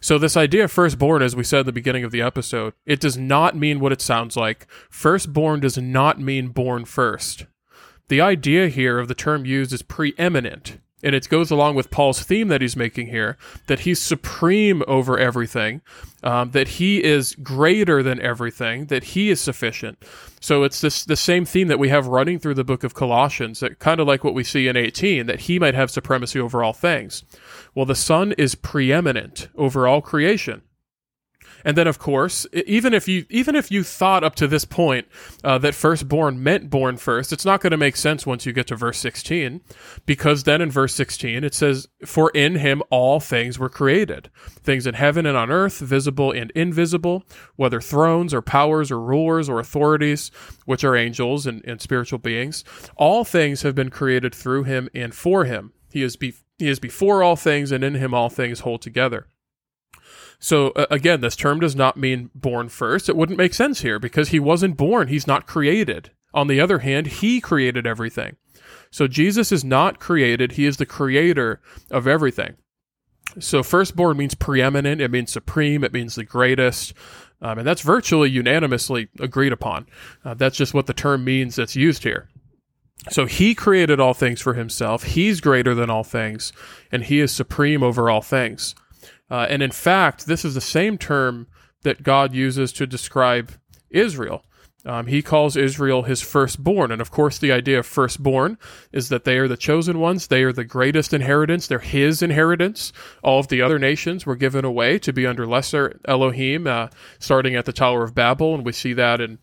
So 0.00 0.18
this 0.18 0.36
idea 0.36 0.64
of 0.64 0.72
firstborn, 0.72 1.22
as 1.22 1.34
we 1.34 1.44
said 1.44 1.60
at 1.60 1.66
the 1.66 1.72
beginning 1.72 2.04
of 2.04 2.12
the 2.12 2.22
episode, 2.22 2.74
it 2.86 3.00
does 3.00 3.16
not 3.16 3.56
mean 3.56 3.80
what 3.80 3.92
it 3.92 4.00
sounds 4.00 4.36
like. 4.36 4.66
Firstborn 4.90 5.60
does 5.60 5.78
not 5.78 6.20
mean 6.20 6.48
born 6.48 6.84
first. 6.84 7.46
The 8.08 8.20
idea 8.20 8.68
here 8.68 8.98
of 8.98 9.08
the 9.08 9.14
term 9.14 9.44
used 9.44 9.72
is 9.72 9.82
preeminent. 9.82 10.78
And 11.02 11.14
it 11.14 11.28
goes 11.28 11.50
along 11.50 11.76
with 11.76 11.90
Paul's 11.90 12.22
theme 12.22 12.48
that 12.48 12.60
he's 12.60 12.76
making 12.76 13.08
here 13.08 13.36
that 13.68 13.80
he's 13.80 14.00
supreme 14.00 14.82
over 14.88 15.16
everything, 15.16 15.80
um, 16.24 16.50
that 16.50 16.68
he 16.68 17.02
is 17.04 17.34
greater 17.36 18.02
than 18.02 18.20
everything, 18.20 18.86
that 18.86 19.04
he 19.04 19.30
is 19.30 19.40
sufficient. 19.40 20.02
So 20.40 20.64
it's 20.64 20.80
this 20.80 21.04
the 21.04 21.16
same 21.16 21.44
theme 21.44 21.68
that 21.68 21.78
we 21.78 21.88
have 21.88 22.08
running 22.08 22.38
through 22.38 22.54
the 22.54 22.64
book 22.64 22.82
of 22.82 22.94
Colossians, 22.94 23.60
that 23.60 23.78
kind 23.78 24.00
of 24.00 24.06
like 24.06 24.24
what 24.24 24.34
we 24.34 24.42
see 24.44 24.66
in 24.66 24.76
18, 24.76 25.26
that 25.26 25.42
he 25.42 25.58
might 25.58 25.74
have 25.74 25.90
supremacy 25.90 26.40
over 26.40 26.64
all 26.64 26.72
things. 26.72 27.22
Well, 27.74 27.86
the 27.86 27.94
Son 27.94 28.32
is 28.32 28.54
preeminent 28.54 29.48
over 29.56 29.86
all 29.86 30.00
creation. 30.00 30.62
And 31.64 31.76
then, 31.76 31.86
of 31.86 31.98
course, 31.98 32.46
even 32.52 32.94
if 32.94 33.08
you 33.08 33.26
even 33.30 33.56
if 33.56 33.70
you 33.70 33.82
thought 33.82 34.24
up 34.24 34.34
to 34.36 34.46
this 34.46 34.64
point 34.64 35.06
uh, 35.42 35.58
that 35.58 35.74
firstborn 35.74 36.42
meant 36.42 36.70
born 36.70 36.96
first, 36.96 37.32
it's 37.32 37.44
not 37.44 37.60
going 37.60 37.72
to 37.72 37.76
make 37.76 37.96
sense 37.96 38.26
once 38.26 38.46
you 38.46 38.52
get 38.52 38.66
to 38.68 38.76
verse 38.76 38.98
sixteen, 38.98 39.60
because 40.06 40.44
then 40.44 40.60
in 40.60 40.70
verse 40.70 40.94
sixteen 40.94 41.44
it 41.44 41.54
says, 41.54 41.88
"For 42.06 42.30
in 42.30 42.56
him 42.56 42.82
all 42.90 43.20
things 43.20 43.58
were 43.58 43.68
created, 43.68 44.30
things 44.46 44.86
in 44.86 44.94
heaven 44.94 45.26
and 45.26 45.36
on 45.36 45.50
earth, 45.50 45.78
visible 45.80 46.30
and 46.30 46.50
invisible, 46.52 47.24
whether 47.56 47.80
thrones 47.80 48.32
or 48.32 48.42
powers 48.42 48.90
or 48.90 49.00
rulers 49.00 49.48
or 49.48 49.58
authorities, 49.58 50.30
which 50.64 50.84
are 50.84 50.96
angels 50.96 51.46
and, 51.46 51.64
and 51.64 51.80
spiritual 51.80 52.18
beings. 52.18 52.64
All 52.96 53.24
things 53.24 53.62
have 53.62 53.74
been 53.74 53.90
created 53.90 54.34
through 54.34 54.64
him 54.64 54.88
and 54.94 55.14
for 55.14 55.44
him. 55.44 55.72
He 55.90 56.02
is 56.02 56.16
be- 56.16 56.34
he 56.58 56.68
is 56.68 56.78
before 56.78 57.22
all 57.22 57.36
things, 57.36 57.72
and 57.72 57.82
in 57.82 57.94
him 57.94 58.14
all 58.14 58.28
things 58.28 58.60
hold 58.60 58.82
together." 58.82 59.26
So 60.38 60.70
uh, 60.70 60.86
again, 60.90 61.20
this 61.20 61.36
term 61.36 61.60
does 61.60 61.74
not 61.74 61.96
mean 61.96 62.30
born 62.34 62.68
first. 62.68 63.08
It 63.08 63.16
wouldn't 63.16 63.38
make 63.38 63.54
sense 63.54 63.80
here 63.80 63.98
because 63.98 64.28
he 64.28 64.38
wasn't 64.38 64.76
born. 64.76 65.08
He's 65.08 65.26
not 65.26 65.46
created. 65.46 66.10
On 66.34 66.46
the 66.46 66.60
other 66.60 66.80
hand, 66.80 67.06
he 67.06 67.40
created 67.40 67.86
everything. 67.86 68.36
So 68.90 69.08
Jesus 69.08 69.50
is 69.50 69.64
not 69.64 69.98
created. 69.98 70.52
He 70.52 70.66
is 70.66 70.76
the 70.76 70.86
creator 70.86 71.60
of 71.90 72.06
everything. 72.06 72.56
So 73.38 73.62
firstborn 73.62 74.16
means 74.16 74.34
preeminent. 74.34 75.00
It 75.00 75.10
means 75.10 75.32
supreme. 75.32 75.84
It 75.84 75.92
means 75.92 76.14
the 76.14 76.24
greatest. 76.24 76.94
Um, 77.40 77.58
and 77.58 77.66
that's 77.66 77.82
virtually 77.82 78.30
unanimously 78.30 79.08
agreed 79.20 79.52
upon. 79.52 79.86
Uh, 80.24 80.34
that's 80.34 80.56
just 80.56 80.74
what 80.74 80.86
the 80.86 80.94
term 80.94 81.24
means 81.24 81.56
that's 81.56 81.76
used 81.76 82.02
here. 82.02 82.28
So 83.10 83.26
he 83.26 83.54
created 83.54 84.00
all 84.00 84.14
things 84.14 84.40
for 84.40 84.54
himself. 84.54 85.04
He's 85.04 85.40
greater 85.40 85.74
than 85.74 85.88
all 85.88 86.02
things, 86.02 86.52
and 86.90 87.04
he 87.04 87.20
is 87.20 87.30
supreme 87.32 87.82
over 87.82 88.10
all 88.10 88.22
things. 88.22 88.74
Uh, 89.30 89.46
and 89.48 89.62
in 89.62 89.70
fact, 89.70 90.26
this 90.26 90.44
is 90.44 90.54
the 90.54 90.60
same 90.60 90.98
term 90.98 91.46
that 91.82 92.02
God 92.02 92.34
uses 92.34 92.72
to 92.74 92.86
describe 92.86 93.52
Israel. 93.90 94.44
Um, 94.88 95.06
he 95.06 95.22
calls 95.22 95.56
Israel 95.56 96.04
his 96.04 96.22
firstborn. 96.22 96.92
And 96.92 97.00
of 97.00 97.10
course, 97.10 97.38
the 97.38 97.52
idea 97.52 97.80
of 97.80 97.86
firstborn 97.86 98.58
is 98.92 99.08
that 99.08 99.24
they 99.24 99.36
are 99.38 99.48
the 99.48 99.56
chosen 99.56 99.98
ones. 99.98 100.28
They 100.28 100.42
are 100.44 100.52
the 100.52 100.64
greatest 100.64 101.12
inheritance. 101.12 101.66
They're 101.66 101.80
his 101.80 102.22
inheritance. 102.22 102.92
All 103.22 103.40
of 103.40 103.48
the 103.48 103.60
other 103.60 103.78
nations 103.78 104.24
were 104.24 104.36
given 104.36 104.64
away 104.64 104.98
to 105.00 105.12
be 105.12 105.26
under 105.26 105.46
lesser 105.46 106.00
Elohim, 106.06 106.66
uh, 106.66 106.88
starting 107.18 107.56
at 107.56 107.64
the 107.64 107.72
Tower 107.72 108.04
of 108.04 108.14
Babel. 108.14 108.54
And 108.54 108.64
we 108.64 108.72
see 108.72 108.92
that 108.94 109.20
in, 109.20 109.38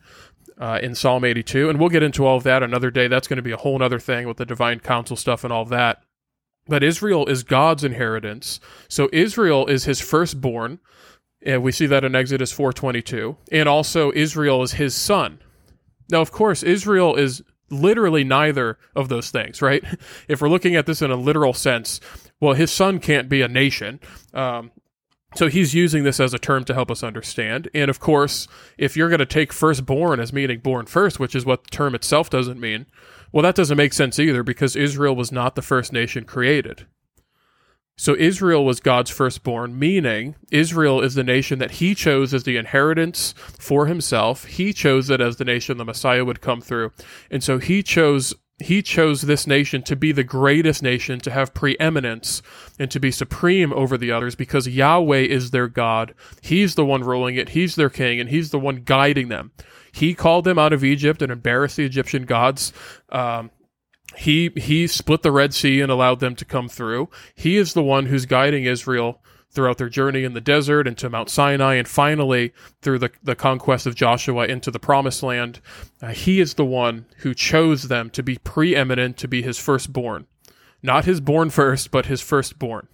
uh, 0.58 0.80
in 0.82 0.95
Psalm 0.95 1.26
82. 1.26 1.69
And 1.69 1.80
we'll 1.80 1.89
get 1.89 2.04
into 2.04 2.26
all 2.26 2.38
of 2.38 2.43
that 2.43 2.63
another 2.63 2.89
day. 2.89 3.08
That's 3.08 3.28
going 3.28 3.38
to 3.38 3.43
be 3.43 3.52
a 3.52 3.58
whole 3.58 3.84
other 3.84 4.00
thing 4.00 4.28
with 4.28 4.38
the 4.38 4.45
divine 4.45 4.80
council 4.80 5.17
stuff 5.17 5.43
and 5.43 5.52
all 5.52 5.63
of 5.63 5.69
that. 5.69 6.05
But 6.67 6.84
Israel 6.84 7.28
is 7.28 7.43
God's 7.43 7.84
inheritance. 7.84 8.60
So 8.88 9.10
Israel 9.13 9.67
is 9.67 9.86
his 9.86 10.01
firstborn. 10.01 10.80
And 11.45 11.62
we 11.62 11.71
see 11.71 11.86
that 11.86 12.04
in 12.04 12.15
Exodus 12.15 12.51
4:22. 12.51 13.38
And 13.51 13.69
also 13.69 14.12
Israel 14.13 14.63
is 14.63 14.73
his 14.73 14.95
son. 14.95 15.39
Now, 16.10 16.21
of 16.21 16.32
course, 16.32 16.63
Israel 16.63 17.15
is 17.15 17.43
literally 17.69 18.23
neither 18.23 18.78
of 18.95 19.10
those 19.10 19.30
things, 19.32 19.62
right? 19.62 19.84
If 20.28 20.41
we're 20.41 20.49
looking 20.49 20.75
at 20.75 20.86
this 20.86 21.01
in 21.01 21.12
a 21.12 21.15
literal 21.15 21.54
sense, 21.54 21.99
well, 22.39 22.54
his 22.54 22.71
son 22.71 22.99
can't 22.99 23.30
be 23.30 23.41
a 23.41 23.47
nation. 23.47 23.99
Um, 24.34 24.71
so 25.36 25.47
he's 25.47 25.73
using 25.73 26.04
this 26.04 26.19
as 26.19 26.34
a 26.34 26.39
term 26.39 26.63
to 26.65 26.73
help 26.73 26.89
us 26.89 27.04
understand. 27.04 27.69
And 27.73 27.89
of 27.89 27.99
course, 27.99 28.47
if 28.78 28.95
you're 28.95 29.10
going 29.10 29.19
to 29.19 29.25
take 29.25 29.51
firstborn 29.51 30.19
as 30.19 30.32
meaning 30.32 30.60
born 30.60 30.86
first, 30.86 31.19
which 31.19 31.36
is 31.36 31.45
what 31.45 31.65
the 31.65 31.69
term 31.71 31.93
itself 31.93 32.30
doesn't 32.30 32.60
mean, 32.60 32.86
well, 33.31 33.43
that 33.43 33.55
doesn't 33.55 33.77
make 33.77 33.93
sense 33.93 34.19
either 34.19 34.43
because 34.43 34.75
Israel 34.75 35.15
was 35.15 35.31
not 35.31 35.55
the 35.55 35.61
first 35.61 35.91
nation 35.91 36.23
created. 36.23 36.85
So 37.97 38.13
Israel 38.15 38.65
was 38.65 38.81
God's 38.81 39.09
firstborn, 39.09 39.80
meaning 39.80 40.36
Israel 40.51 41.01
is 41.01 41.15
the 41.15 41.23
nation 41.23 41.59
that 41.59 41.71
he 41.71 41.95
chose 41.95 42.34
as 42.34 42.43
the 42.43 42.57
inheritance 42.57 43.34
for 43.38 43.86
himself. 43.86 44.45
He 44.45 44.73
chose 44.73 45.09
it 45.09 45.21
as 45.21 45.38
the 45.38 45.45
nation 45.45 45.78
the 45.78 45.86
Messiah 45.86 46.26
would 46.26 46.41
come 46.41 46.59
through. 46.59 46.91
And 47.32 47.41
so 47.41 47.57
he 47.57 47.82
chose 47.82 48.34
he 48.63 48.82
chose 48.82 49.23
this 49.23 49.45
nation 49.45 49.82
to 49.84 49.97
be 49.97 50.13
the 50.13 50.23
greatest 50.23 50.82
nation, 50.82 51.19
to 51.19 51.32
have 51.32 51.53
preeminence, 51.53 52.41
and 52.80 52.89
to 52.89 53.01
be 53.01 53.11
supreme 53.11 53.73
over 53.73 53.97
the 53.97 54.13
others 54.13 54.34
because 54.36 54.65
Yahweh 54.65 55.23
is 55.23 55.51
their 55.51 55.67
God. 55.67 56.13
He's 56.41 56.76
the 56.76 56.86
one 56.86 57.03
ruling 57.03 57.36
it, 57.36 57.49
He's 57.49 57.76
their 57.76 57.89
king, 57.89 58.19
and 58.19 58.30
He's 58.30 58.51
the 58.51 58.59
one 58.59 58.84
guiding 58.86 59.28
them. 59.28 59.51
He 59.96 60.14
called 60.14 60.43
them 60.43 60.60
out 60.60 60.74
of 60.74 60.84
Egypt 60.84 61.22
and 61.22 61.32
embarrassed 61.32 61.78
the 61.78 61.86
Egyptian 61.86 62.26
gods. 62.26 62.74
Um, 63.08 63.50
he 64.18 64.52
he 64.58 64.88
split 64.88 65.22
the 65.22 65.32
Red 65.32 65.54
Sea 65.54 65.80
and 65.80 65.89
allowed 65.89 66.20
them 66.20 66.36
to 66.36 66.43
come 66.43 66.68
through. 66.68 67.10
He 67.34 67.56
is 67.56 67.74
the 67.74 67.82
one 67.82 68.08
who's 68.08 68.26
guiding 68.26 68.66
Israel 68.66 69.22
throughout 69.52 69.78
their 69.78 69.88
journey 69.88 70.26
in 70.26 70.34
the 70.34 70.41
desert 70.41 70.86
into 70.86 71.10
Mount 71.10 71.30
Sinai, 71.30 71.76
and 71.76 71.88
finally 71.88 72.52
through 72.82 73.00
the, 73.00 73.12
the 73.24 73.36
conquest 73.36 73.86
of 73.86 73.96
Joshua 73.96 74.48
into 74.48 74.70
the 74.70 74.80
promised 74.80 75.24
land. 75.24 75.62
Uh, 76.02 76.10
he 76.10 76.41
is 76.41 76.56
the 76.56 76.66
one 76.66 77.06
who 77.20 77.34
chose 77.34 77.84
them 77.84 78.10
to 78.10 78.22
be 78.22 78.38
preeminent, 78.39 79.16
to 79.16 79.30
be 79.30 79.41
his 79.41 79.58
firstborn. 79.58 80.28
Not 80.84 81.06
his 81.06 81.22
born 81.22 81.52
first, 81.52 81.89
but 81.89 82.08
his 82.08 82.20
firstborn. 82.20 82.89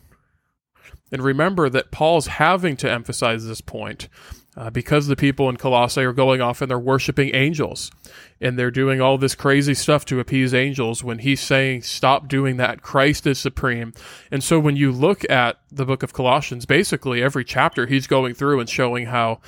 And 1.12 1.24
remember 1.24 1.68
that 1.68 1.90
Paul's 1.90 2.28
having 2.28 2.78
to 2.78 2.92
emphasize 2.92 3.48
this 3.48 3.62
point 3.62 4.08
uh, 4.58 4.70
because 4.70 5.08
the 5.08 5.16
people 5.16 5.50
in 5.50 5.58
Colossae 5.58 6.02
are 6.02 6.14
going 6.14 6.42
off 6.42 6.62
and 6.62 6.70
they're 6.70 6.80
worshiping 6.80 7.34
angels 7.34 7.92
and 8.40 8.60
they're 8.60 8.72
doing 8.72 9.00
all 9.00 9.18
this 9.18 9.36
crazy 9.36 9.74
stuff 9.74 10.04
to 10.06 10.20
appease 10.20 10.54
angels 10.54 11.04
when 11.04 11.20
he's 11.20 11.42
saying, 11.42 11.84
stop 11.84 12.28
doing 12.28 12.58
that. 12.58 12.82
Christ 12.82 13.26
is 13.26 13.40
supreme. 13.40 13.94
And 14.30 14.44
so 14.44 14.60
when 14.60 14.76
you 14.76 14.92
look 14.92 15.30
at 15.30 15.58
the 15.72 15.86
book 15.86 16.04
of 16.04 16.14
Colossians, 16.14 16.66
basically 16.66 17.24
every 17.24 17.46
chapter 17.46 17.86
he's 17.86 18.08
going 18.08 18.34
through 18.34 18.60
and 18.60 18.70
showing 18.70 19.06
how 19.06 19.40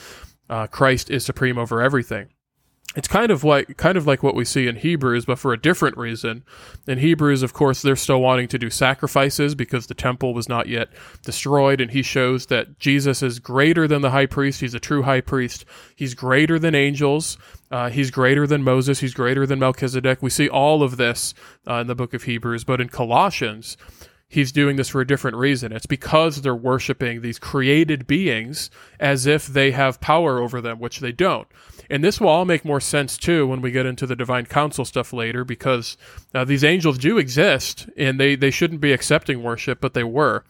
uh, 0.49 0.67
Christ 0.67 1.09
is 1.09 1.25
supreme 1.25 1.57
over 1.57 1.81
everything 1.81 2.32
it's 2.95 3.07
kind 3.07 3.31
of 3.31 3.43
like 3.43 3.75
kind 3.77 3.97
of 3.97 4.05
like 4.05 4.21
what 4.21 4.35
we 4.35 4.45
see 4.45 4.67
in 4.67 4.75
Hebrews, 4.75 5.25
but 5.25 5.39
for 5.39 5.51
a 5.51 5.59
different 5.59 5.97
reason. 5.97 6.43
In 6.87 6.99
Hebrews, 6.99 7.41
of 7.41 7.53
course, 7.53 7.81
they're 7.81 7.95
still 7.95 8.21
wanting 8.21 8.47
to 8.49 8.59
do 8.59 8.69
sacrifices 8.69 9.55
because 9.55 9.87
the 9.87 9.95
temple 9.95 10.33
was 10.33 10.47
not 10.47 10.67
yet 10.67 10.89
destroyed, 11.23 11.81
and 11.81 11.91
he 11.91 12.03
shows 12.03 12.47
that 12.47 12.77
Jesus 12.79 13.23
is 13.23 13.39
greater 13.39 13.87
than 13.87 14.01
the 14.01 14.11
high 14.11 14.27
priest. 14.27 14.61
He's 14.61 14.75
a 14.75 14.79
true 14.79 15.03
high 15.03 15.21
priest. 15.21 15.65
He's 15.95 16.13
greater 16.13 16.59
than 16.59 16.75
angels. 16.75 17.37
Uh, 17.71 17.89
he's 17.89 18.11
greater 18.11 18.45
than 18.45 18.63
Moses. 18.63 18.99
He's 18.99 19.15
greater 19.15 19.47
than 19.47 19.59
Melchizedek. 19.59 20.21
We 20.21 20.29
see 20.29 20.47
all 20.47 20.83
of 20.83 20.97
this 20.97 21.33
uh, 21.67 21.75
in 21.75 21.87
the 21.87 21.95
book 21.95 22.13
of 22.13 22.23
Hebrews, 22.23 22.63
but 22.63 22.79
in 22.79 22.89
Colossians, 22.89 23.75
he's 24.27 24.51
doing 24.51 24.75
this 24.75 24.89
for 24.89 25.01
a 25.01 25.07
different 25.07 25.37
reason. 25.37 25.71
It's 25.71 25.87
because 25.87 26.41
they're 26.41 26.55
worshiping 26.55 27.21
these 27.21 27.39
created 27.39 28.05
beings 28.05 28.69
as 28.99 29.25
if 29.25 29.47
they 29.47 29.71
have 29.71 29.99
power 29.99 30.39
over 30.39 30.61
them, 30.61 30.79
which 30.79 30.99
they 30.99 31.11
don't. 31.11 31.47
And 31.89 32.03
this 32.03 32.19
will 32.19 32.29
all 32.29 32.45
make 32.45 32.65
more 32.65 32.79
sense 32.79 33.17
too 33.17 33.47
when 33.47 33.61
we 33.61 33.71
get 33.71 33.85
into 33.85 34.05
the 34.05 34.15
divine 34.15 34.45
council 34.45 34.85
stuff 34.85 35.13
later, 35.13 35.43
because 35.43 35.97
uh, 36.33 36.45
these 36.45 36.63
angels 36.63 36.97
do 36.97 37.17
exist 37.17 37.87
and 37.97 38.19
they, 38.19 38.35
they 38.35 38.51
shouldn't 38.51 38.81
be 38.81 38.91
accepting 38.91 39.43
worship, 39.43 39.81
but 39.81 39.93
they 39.93 40.03
were. 40.03 40.43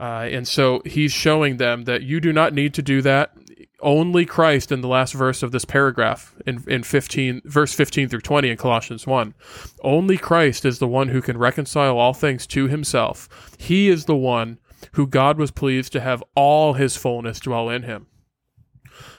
Uh, 0.00 0.28
and 0.30 0.48
so 0.48 0.82
he's 0.84 1.12
showing 1.12 1.58
them 1.58 1.84
that 1.84 2.02
you 2.02 2.20
do 2.20 2.32
not 2.32 2.52
need 2.52 2.74
to 2.74 2.82
do 2.82 3.02
that. 3.02 3.32
Only 3.80 4.26
Christ 4.26 4.72
in 4.72 4.80
the 4.80 4.88
last 4.88 5.12
verse 5.12 5.42
of 5.42 5.52
this 5.52 5.64
paragraph 5.64 6.34
in, 6.46 6.64
in 6.68 6.82
15, 6.82 7.42
verse 7.44 7.72
15 7.72 8.08
through 8.08 8.20
20 8.20 8.50
in 8.50 8.56
Colossians 8.56 9.06
1. 9.06 9.34
Only 9.82 10.18
Christ 10.18 10.64
is 10.64 10.78
the 10.78 10.88
one 10.88 11.08
who 11.08 11.22
can 11.22 11.38
reconcile 11.38 11.98
all 11.98 12.14
things 12.14 12.46
to 12.48 12.68
himself. 12.68 13.28
He 13.58 13.88
is 13.88 14.04
the 14.06 14.16
one 14.16 14.58
who 14.92 15.06
God 15.06 15.38
was 15.38 15.50
pleased 15.50 15.92
to 15.92 16.00
have 16.00 16.22
all 16.34 16.74
his 16.74 16.96
fullness 16.96 17.40
dwell 17.40 17.68
in 17.68 17.82
him. 17.82 18.06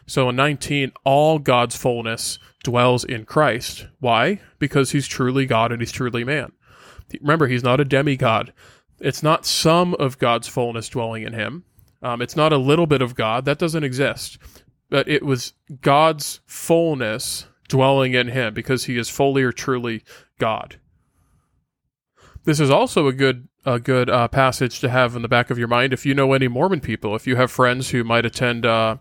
So 0.06 0.30
in 0.30 0.36
19, 0.36 0.92
all 1.04 1.40
God's 1.40 1.76
fullness 1.76 2.40
dwells 2.64 3.04
in 3.04 3.26
Christ. 3.26 3.88
Why? 4.00 4.40
Because 4.60 4.92
he's 4.92 5.08
truly 5.08 5.46
God 5.46 5.72
and 5.72 5.82
he's 5.82 5.92
truly 5.92 6.24
man. 6.24 6.52
Remember, 7.22 7.48
he's 7.48 7.64
not 7.64 7.80
a 7.80 7.86
demigod. 7.86 8.54
It's 9.00 9.24
not 9.24 9.46
some 9.46 9.94
of 9.96 10.18
God's 10.18 10.48
fullness 10.48 10.90
dwelling 10.90 11.24
in 11.24 11.34
him. 11.34 11.64
Um, 12.02 12.22
it's 12.22 12.36
not 12.36 12.54
a 12.54 12.58
little 12.58 12.88
bit 12.88 13.02
of 13.02 13.16
God. 13.16 13.46
That 13.46 13.60
doesn't 13.60 13.84
exist. 13.84 14.38
But 14.90 15.08
it 15.08 15.24
was 15.24 15.54
God's 15.82 16.42
fullness 16.46 17.48
dwelling 17.68 18.14
in 18.14 18.28
him 18.28 18.54
because 18.54 18.86
he 18.86 18.98
is 18.98 19.10
fully 19.10 19.44
or 19.44 19.52
truly 19.52 20.04
God. 20.38 20.80
This 22.44 22.60
is 22.60 22.70
also 22.70 23.08
a 23.08 23.14
good 23.14 23.48
a 23.66 23.80
good 23.80 24.10
uh, 24.10 24.28
passage 24.28 24.82
to 24.82 24.90
have 24.90 25.16
in 25.16 25.22
the 25.22 25.30
back 25.30 25.50
of 25.50 25.58
your 25.58 25.70
mind 25.70 25.94
if 25.94 26.06
you 26.06 26.14
know 26.14 26.34
any 26.34 26.50
Mormon 26.50 26.82
people. 26.82 27.16
If 27.16 27.26
you 27.26 27.38
have 27.38 27.50
friends 27.50 27.92
who 27.92 28.04
might 28.04 28.26
attend 28.26 28.66
uh, 28.66 28.98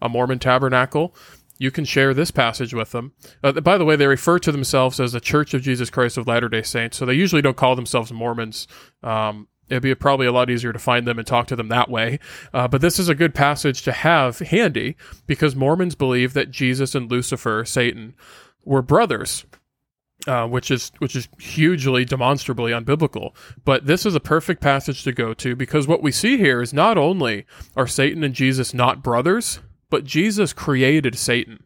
a 0.00 0.08
Mormon 0.08 0.38
tabernacle, 0.38 1.14
you 1.60 1.70
can 1.70 1.84
share 1.84 2.14
this 2.14 2.30
passage 2.30 2.72
with 2.72 2.90
them. 2.92 3.12
Uh, 3.44 3.52
by 3.60 3.76
the 3.76 3.84
way, 3.84 3.94
they 3.94 4.06
refer 4.06 4.38
to 4.38 4.50
themselves 4.50 4.98
as 4.98 5.12
the 5.12 5.20
Church 5.20 5.52
of 5.52 5.60
Jesus 5.60 5.90
Christ 5.90 6.16
of 6.16 6.26
Latter 6.26 6.48
day 6.48 6.62
Saints, 6.62 6.96
so 6.96 7.04
they 7.04 7.12
usually 7.14 7.42
don't 7.42 7.56
call 7.56 7.76
themselves 7.76 8.10
Mormons. 8.10 8.66
Um, 9.02 9.46
it'd 9.68 9.82
be 9.82 9.94
probably 9.94 10.26
a 10.26 10.32
lot 10.32 10.50
easier 10.50 10.72
to 10.72 10.78
find 10.78 11.06
them 11.06 11.18
and 11.18 11.26
talk 11.26 11.46
to 11.48 11.56
them 11.56 11.68
that 11.68 11.90
way. 11.90 12.18
Uh, 12.52 12.66
but 12.66 12.80
this 12.80 12.98
is 12.98 13.10
a 13.10 13.14
good 13.14 13.34
passage 13.34 13.82
to 13.82 13.92
have 13.92 14.38
handy 14.38 14.96
because 15.26 15.54
Mormons 15.54 15.94
believe 15.94 16.32
that 16.32 16.50
Jesus 16.50 16.94
and 16.94 17.10
Lucifer, 17.10 17.64
Satan, 17.66 18.14
were 18.64 18.82
brothers. 18.82 19.44
Uh, 20.26 20.46
which 20.46 20.70
is 20.70 20.92
which 20.98 21.16
is 21.16 21.30
hugely 21.38 22.04
demonstrably 22.04 22.72
unbiblical. 22.72 23.30
But 23.64 23.86
this 23.86 24.04
is 24.04 24.14
a 24.14 24.20
perfect 24.20 24.60
passage 24.60 25.02
to 25.04 25.12
go 25.12 25.32
to 25.32 25.56
because 25.56 25.88
what 25.88 26.02
we 26.02 26.12
see 26.12 26.36
here 26.36 26.60
is 26.60 26.74
not 26.74 26.98
only 26.98 27.46
are 27.74 27.86
Satan 27.86 28.22
and 28.22 28.34
Jesus 28.34 28.74
not 28.74 29.02
brothers, 29.02 29.60
but 29.90 30.04
Jesus 30.04 30.52
created 30.52 31.18
Satan. 31.18 31.62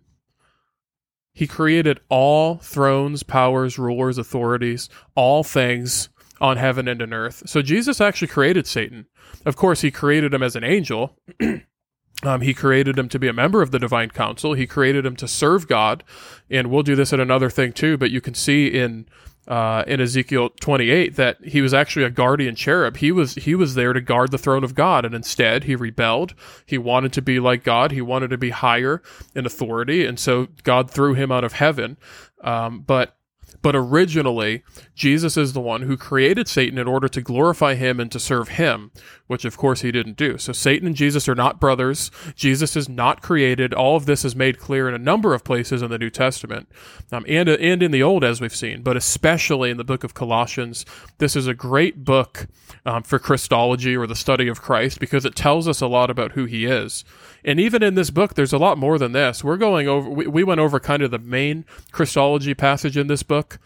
He 1.35 1.47
created 1.47 2.01
all 2.09 2.57
thrones, 2.59 3.23
powers, 3.23 3.79
rulers, 3.79 4.19
authorities, 4.19 4.89
all 5.15 5.43
things 5.43 6.09
on 6.41 6.57
heaven 6.57 6.87
and 6.89 7.03
on 7.03 7.13
earth. 7.13 7.43
So 7.47 7.61
Jesus 7.61 8.01
actually 8.01 8.29
created 8.29 8.67
Satan. 8.67 9.07
Of 9.45 9.57
course, 9.57 9.81
he 9.81 9.91
created 9.91 10.33
him 10.33 10.43
as 10.43 10.57
an 10.57 10.65
angel. 10.65 11.19
um, 12.23 12.41
he 12.41 12.55
created 12.55 12.99
him 12.99 13.09
to 13.09 13.19
be 13.19 13.29
a 13.29 13.33
member 13.33 13.63
of 13.63 13.73
the 13.73 13.79
divine 13.79 14.11
council. 14.11 14.55
He 14.55 14.67
created 14.67 15.05
him 15.05 15.17
to 15.17 15.29
serve 15.29 15.67
God. 15.67 16.05
And 16.49 16.71
we'll 16.71 16.83
do 16.83 16.97
this 16.97 17.13
at 17.13 17.21
another 17.21 17.51
thing 17.51 17.73
too, 17.73 17.99
but 17.99 18.11
you 18.11 18.21
can 18.21 18.35
see 18.35 18.69
in 18.69 19.07
uh, 19.47 19.85
in 19.87 20.01
Ezekiel 20.01 20.51
28 20.61 21.17
that 21.17 21.45
he 21.45 21.61
was 21.61 21.75
actually 21.75 22.05
a 22.05 22.11
guardian 22.11 22.55
cherub. 22.55 22.97
He 22.97 23.13
was 23.13 23.35
he 23.35 23.55
was 23.55 23.75
there 23.75 23.93
to 23.93 24.01
guard 24.01 24.31
the 24.31 24.39
throne 24.39 24.65
of 24.65 24.75
God, 24.75 25.05
and 25.05 25.15
instead 25.15 25.65
he 25.65 25.77
rebelled. 25.77 26.35
He 26.65 26.79
wanted 26.79 27.13
to 27.15 27.23
be 27.23 27.41
like 27.41 27.65
God. 27.65 27.93
He 27.93 28.01
wanted 28.01 28.31
to 28.31 28.39
be 28.39 28.51
higher 28.51 29.03
in 29.35 29.47
authority, 29.47 30.05
and 30.07 30.19
so 30.19 30.49
God 30.63 30.91
threw 30.91 31.15
him 31.15 31.31
out 31.31 31.45
of 31.45 31.55
heaven. 31.55 31.97
Um, 32.43 32.81
but 32.81 33.17
but 33.65 33.75
originally, 33.75 34.63
Jesus 34.95 35.39
is 35.39 35.55
the 35.55 35.61
one 35.61 35.81
who 35.81 35.97
created 35.97 36.49
Satan 36.49 36.77
in 36.77 36.87
order 36.87 37.09
to 37.09 37.23
glorify 37.23 37.77
him 37.77 37.99
and 37.99 38.13
to 38.13 38.21
serve 38.21 38.49
him, 38.49 38.91
which 39.27 39.47
of 39.47 39.57
course 39.57 39.81
he 39.81 39.91
didn't 39.91 40.19
do. 40.19 40.37
So 40.37 40.53
Satan 40.53 40.87
and 40.87 40.95
Jesus 40.95 41.31
are 41.31 41.35
not 41.35 41.61
brothers. 41.61 42.11
Jesus 42.35 42.77
is 42.77 42.91
not 42.91 43.23
created. 43.23 43.73
All 43.73 43.97
of 43.97 44.05
this 44.05 44.23
is 44.23 44.37
made 44.37 44.59
clear 44.59 44.87
in 44.87 44.93
a 44.93 44.99
number 44.99 45.33
of 45.33 45.45
places 45.45 45.81
in 45.81 45.91
the 45.91 45.97
New 45.97 46.11
Testament 46.11 46.69
um, 47.11 47.25
and, 47.27 47.49
and 47.49 47.83
in 47.83 47.91
the 47.91 48.03
Old, 48.03 48.23
as 48.23 48.39
we've 48.39 48.55
seen, 48.55 48.83
but 48.83 48.99
especially 48.99 49.71
in 49.71 49.79
the 49.79 49.83
book 49.83 50.05
of 50.05 50.13
Colossians. 50.13 50.85
This 51.17 51.35
is 51.35 51.47
a 51.47 51.55
great 51.55 52.05
book 52.05 52.47
um, 52.85 53.03
for 53.03 53.19
Christology 53.19 53.97
or 53.97 54.07
the 54.07 54.15
study 54.15 54.47
of 54.47 54.61
Christ 54.61 55.01
because 55.01 55.25
it 55.25 55.35
tells 55.35 55.67
us 55.67 55.81
a 55.81 55.87
lot 55.87 56.11
about 56.11 56.33
who 56.33 56.45
he 56.45 56.67
is. 56.67 57.03
And 57.45 57.61
even 57.61 57.83
in 57.83 57.95
this 57.95 58.11
book, 58.11 58.35
there's 58.35 58.53
a 58.53 58.59
lot 58.59 58.79
more 58.79 58.99
than 58.99 59.13
this. 59.13 59.45
We're 59.45 59.57
going 59.57 59.87
over, 59.87 60.09
we, 60.09 60.27
we 60.27 60.45
went 60.45 60.61
over 60.61 60.81
kind 60.81 61.03
of 61.03 61.11
the 61.11 61.19
main 61.19 61.65
Christology 61.93 62.55
passage 62.55 62.97
in 62.97 63.07
this 63.07 63.23
book. 63.23 63.59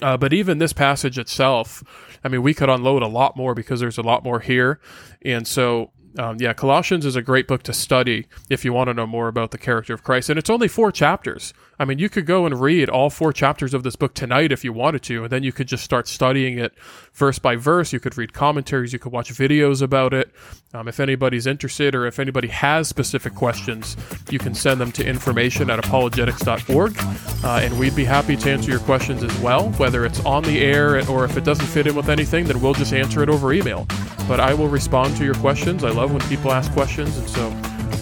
Uh, 0.00 0.16
but 0.16 0.32
even 0.32 0.58
this 0.58 0.72
passage 0.72 1.18
itself, 1.18 1.82
I 2.22 2.28
mean, 2.28 2.42
we 2.42 2.54
could 2.54 2.68
unload 2.68 3.02
a 3.02 3.08
lot 3.08 3.36
more 3.36 3.54
because 3.54 3.80
there's 3.80 3.98
a 3.98 4.02
lot 4.02 4.22
more 4.22 4.40
here. 4.40 4.80
And 5.22 5.46
so 5.46 5.92
um, 6.18 6.38
yeah, 6.40 6.52
Colossians 6.52 7.04
is 7.04 7.16
a 7.16 7.22
great 7.22 7.46
book 7.46 7.62
to 7.64 7.72
study 7.72 8.26
if 8.48 8.64
you 8.64 8.72
want 8.72 8.88
to 8.88 8.94
know 8.94 9.06
more 9.06 9.28
about 9.28 9.50
the 9.50 9.58
character 9.58 9.94
of 9.94 10.02
Christ. 10.02 10.30
And 10.30 10.38
it's 10.38 10.50
only 10.50 10.68
four 10.68 10.90
chapters. 10.90 11.52
I 11.80 11.84
mean, 11.84 11.98
you 11.98 12.08
could 12.08 12.26
go 12.26 12.44
and 12.44 12.60
read 12.60 12.88
all 12.88 13.08
four 13.08 13.32
chapters 13.32 13.72
of 13.72 13.84
this 13.84 13.94
book 13.94 14.12
tonight 14.12 14.50
if 14.50 14.64
you 14.64 14.72
wanted 14.72 15.02
to, 15.04 15.24
and 15.24 15.30
then 15.30 15.44
you 15.44 15.52
could 15.52 15.68
just 15.68 15.84
start 15.84 16.08
studying 16.08 16.58
it 16.58 16.72
verse 17.12 17.38
by 17.38 17.54
verse. 17.54 17.92
You 17.92 18.00
could 18.00 18.18
read 18.18 18.32
commentaries, 18.32 18.92
you 18.92 18.98
could 18.98 19.12
watch 19.12 19.32
videos 19.32 19.80
about 19.80 20.12
it. 20.12 20.32
Um, 20.74 20.88
if 20.88 20.98
anybody's 20.98 21.46
interested 21.46 21.94
or 21.94 22.06
if 22.06 22.18
anybody 22.18 22.48
has 22.48 22.88
specific 22.88 23.34
questions, 23.34 23.96
you 24.28 24.40
can 24.40 24.54
send 24.54 24.80
them 24.80 24.90
to 24.92 25.06
information 25.06 25.70
at 25.70 25.78
apologetics.org, 25.78 26.96
uh, 27.44 27.60
and 27.62 27.78
we'd 27.78 27.96
be 27.96 28.04
happy 28.04 28.36
to 28.36 28.50
answer 28.50 28.70
your 28.70 28.80
questions 28.80 29.22
as 29.22 29.38
well, 29.38 29.70
whether 29.72 30.04
it's 30.04 30.24
on 30.24 30.42
the 30.42 30.60
air 30.60 31.08
or 31.08 31.24
if 31.24 31.36
it 31.36 31.44
doesn't 31.44 31.66
fit 31.66 31.86
in 31.86 31.94
with 31.94 32.08
anything, 32.08 32.44
then 32.44 32.60
we'll 32.60 32.74
just 32.74 32.92
answer 32.92 33.22
it 33.22 33.28
over 33.28 33.52
email. 33.52 33.86
But 34.26 34.40
I 34.40 34.52
will 34.52 34.68
respond 34.68 35.16
to 35.18 35.24
your 35.24 35.34
questions. 35.34 35.84
I 35.84 35.90
love 35.90 36.12
when 36.12 36.22
people 36.22 36.52
ask 36.52 36.72
questions, 36.72 37.16
and 37.18 37.28
so 37.30 37.50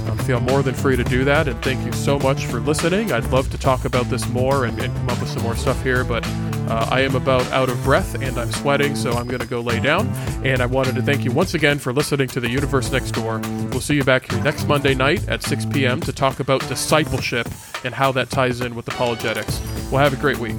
um, 0.08 0.18
feel 0.18 0.40
more 0.40 0.62
than 0.62 0.74
free 0.74 0.96
to 0.96 1.04
do 1.04 1.24
that. 1.24 1.48
And 1.48 1.60
thank 1.62 1.84
you 1.84 1.92
so 1.92 2.18
much 2.18 2.46
for 2.46 2.60
listening. 2.60 3.12
I'd 3.12 3.30
love 3.30 3.50
to 3.50 3.58
talk 3.58 3.84
about 3.84 4.06
this 4.06 4.28
more 4.28 4.64
and, 4.64 4.78
and 4.80 4.94
come 4.94 5.10
up 5.10 5.20
with 5.20 5.30
some 5.30 5.42
more 5.42 5.56
stuff 5.56 5.82
here, 5.82 6.04
but 6.04 6.26
uh, 6.68 6.88
I 6.90 7.00
am 7.02 7.14
about 7.14 7.46
out 7.52 7.68
of 7.68 7.82
breath 7.84 8.14
and 8.20 8.38
I'm 8.38 8.50
sweating, 8.50 8.96
so 8.96 9.12
I'm 9.12 9.28
going 9.28 9.40
to 9.40 9.46
go 9.46 9.60
lay 9.60 9.80
down. 9.80 10.08
And 10.44 10.60
I 10.60 10.66
wanted 10.66 10.94
to 10.96 11.02
thank 11.02 11.24
you 11.24 11.30
once 11.30 11.54
again 11.54 11.78
for 11.78 11.92
listening 11.92 12.28
to 12.28 12.40
The 12.40 12.50
Universe 12.50 12.90
Next 12.90 13.12
Door. 13.12 13.40
We'll 13.70 13.80
see 13.80 13.94
you 13.94 14.04
back 14.04 14.30
here 14.30 14.42
next 14.42 14.66
Monday 14.66 14.94
night 14.94 15.28
at 15.28 15.42
6 15.42 15.66
p.m. 15.66 16.00
to 16.00 16.12
talk 16.12 16.40
about 16.40 16.66
discipleship 16.68 17.48
and 17.84 17.94
how 17.94 18.12
that 18.12 18.30
ties 18.30 18.60
in 18.60 18.74
with 18.74 18.88
apologetics. 18.88 19.60
Well, 19.90 20.02
have 20.02 20.12
a 20.12 20.16
great 20.16 20.38
week. 20.38 20.56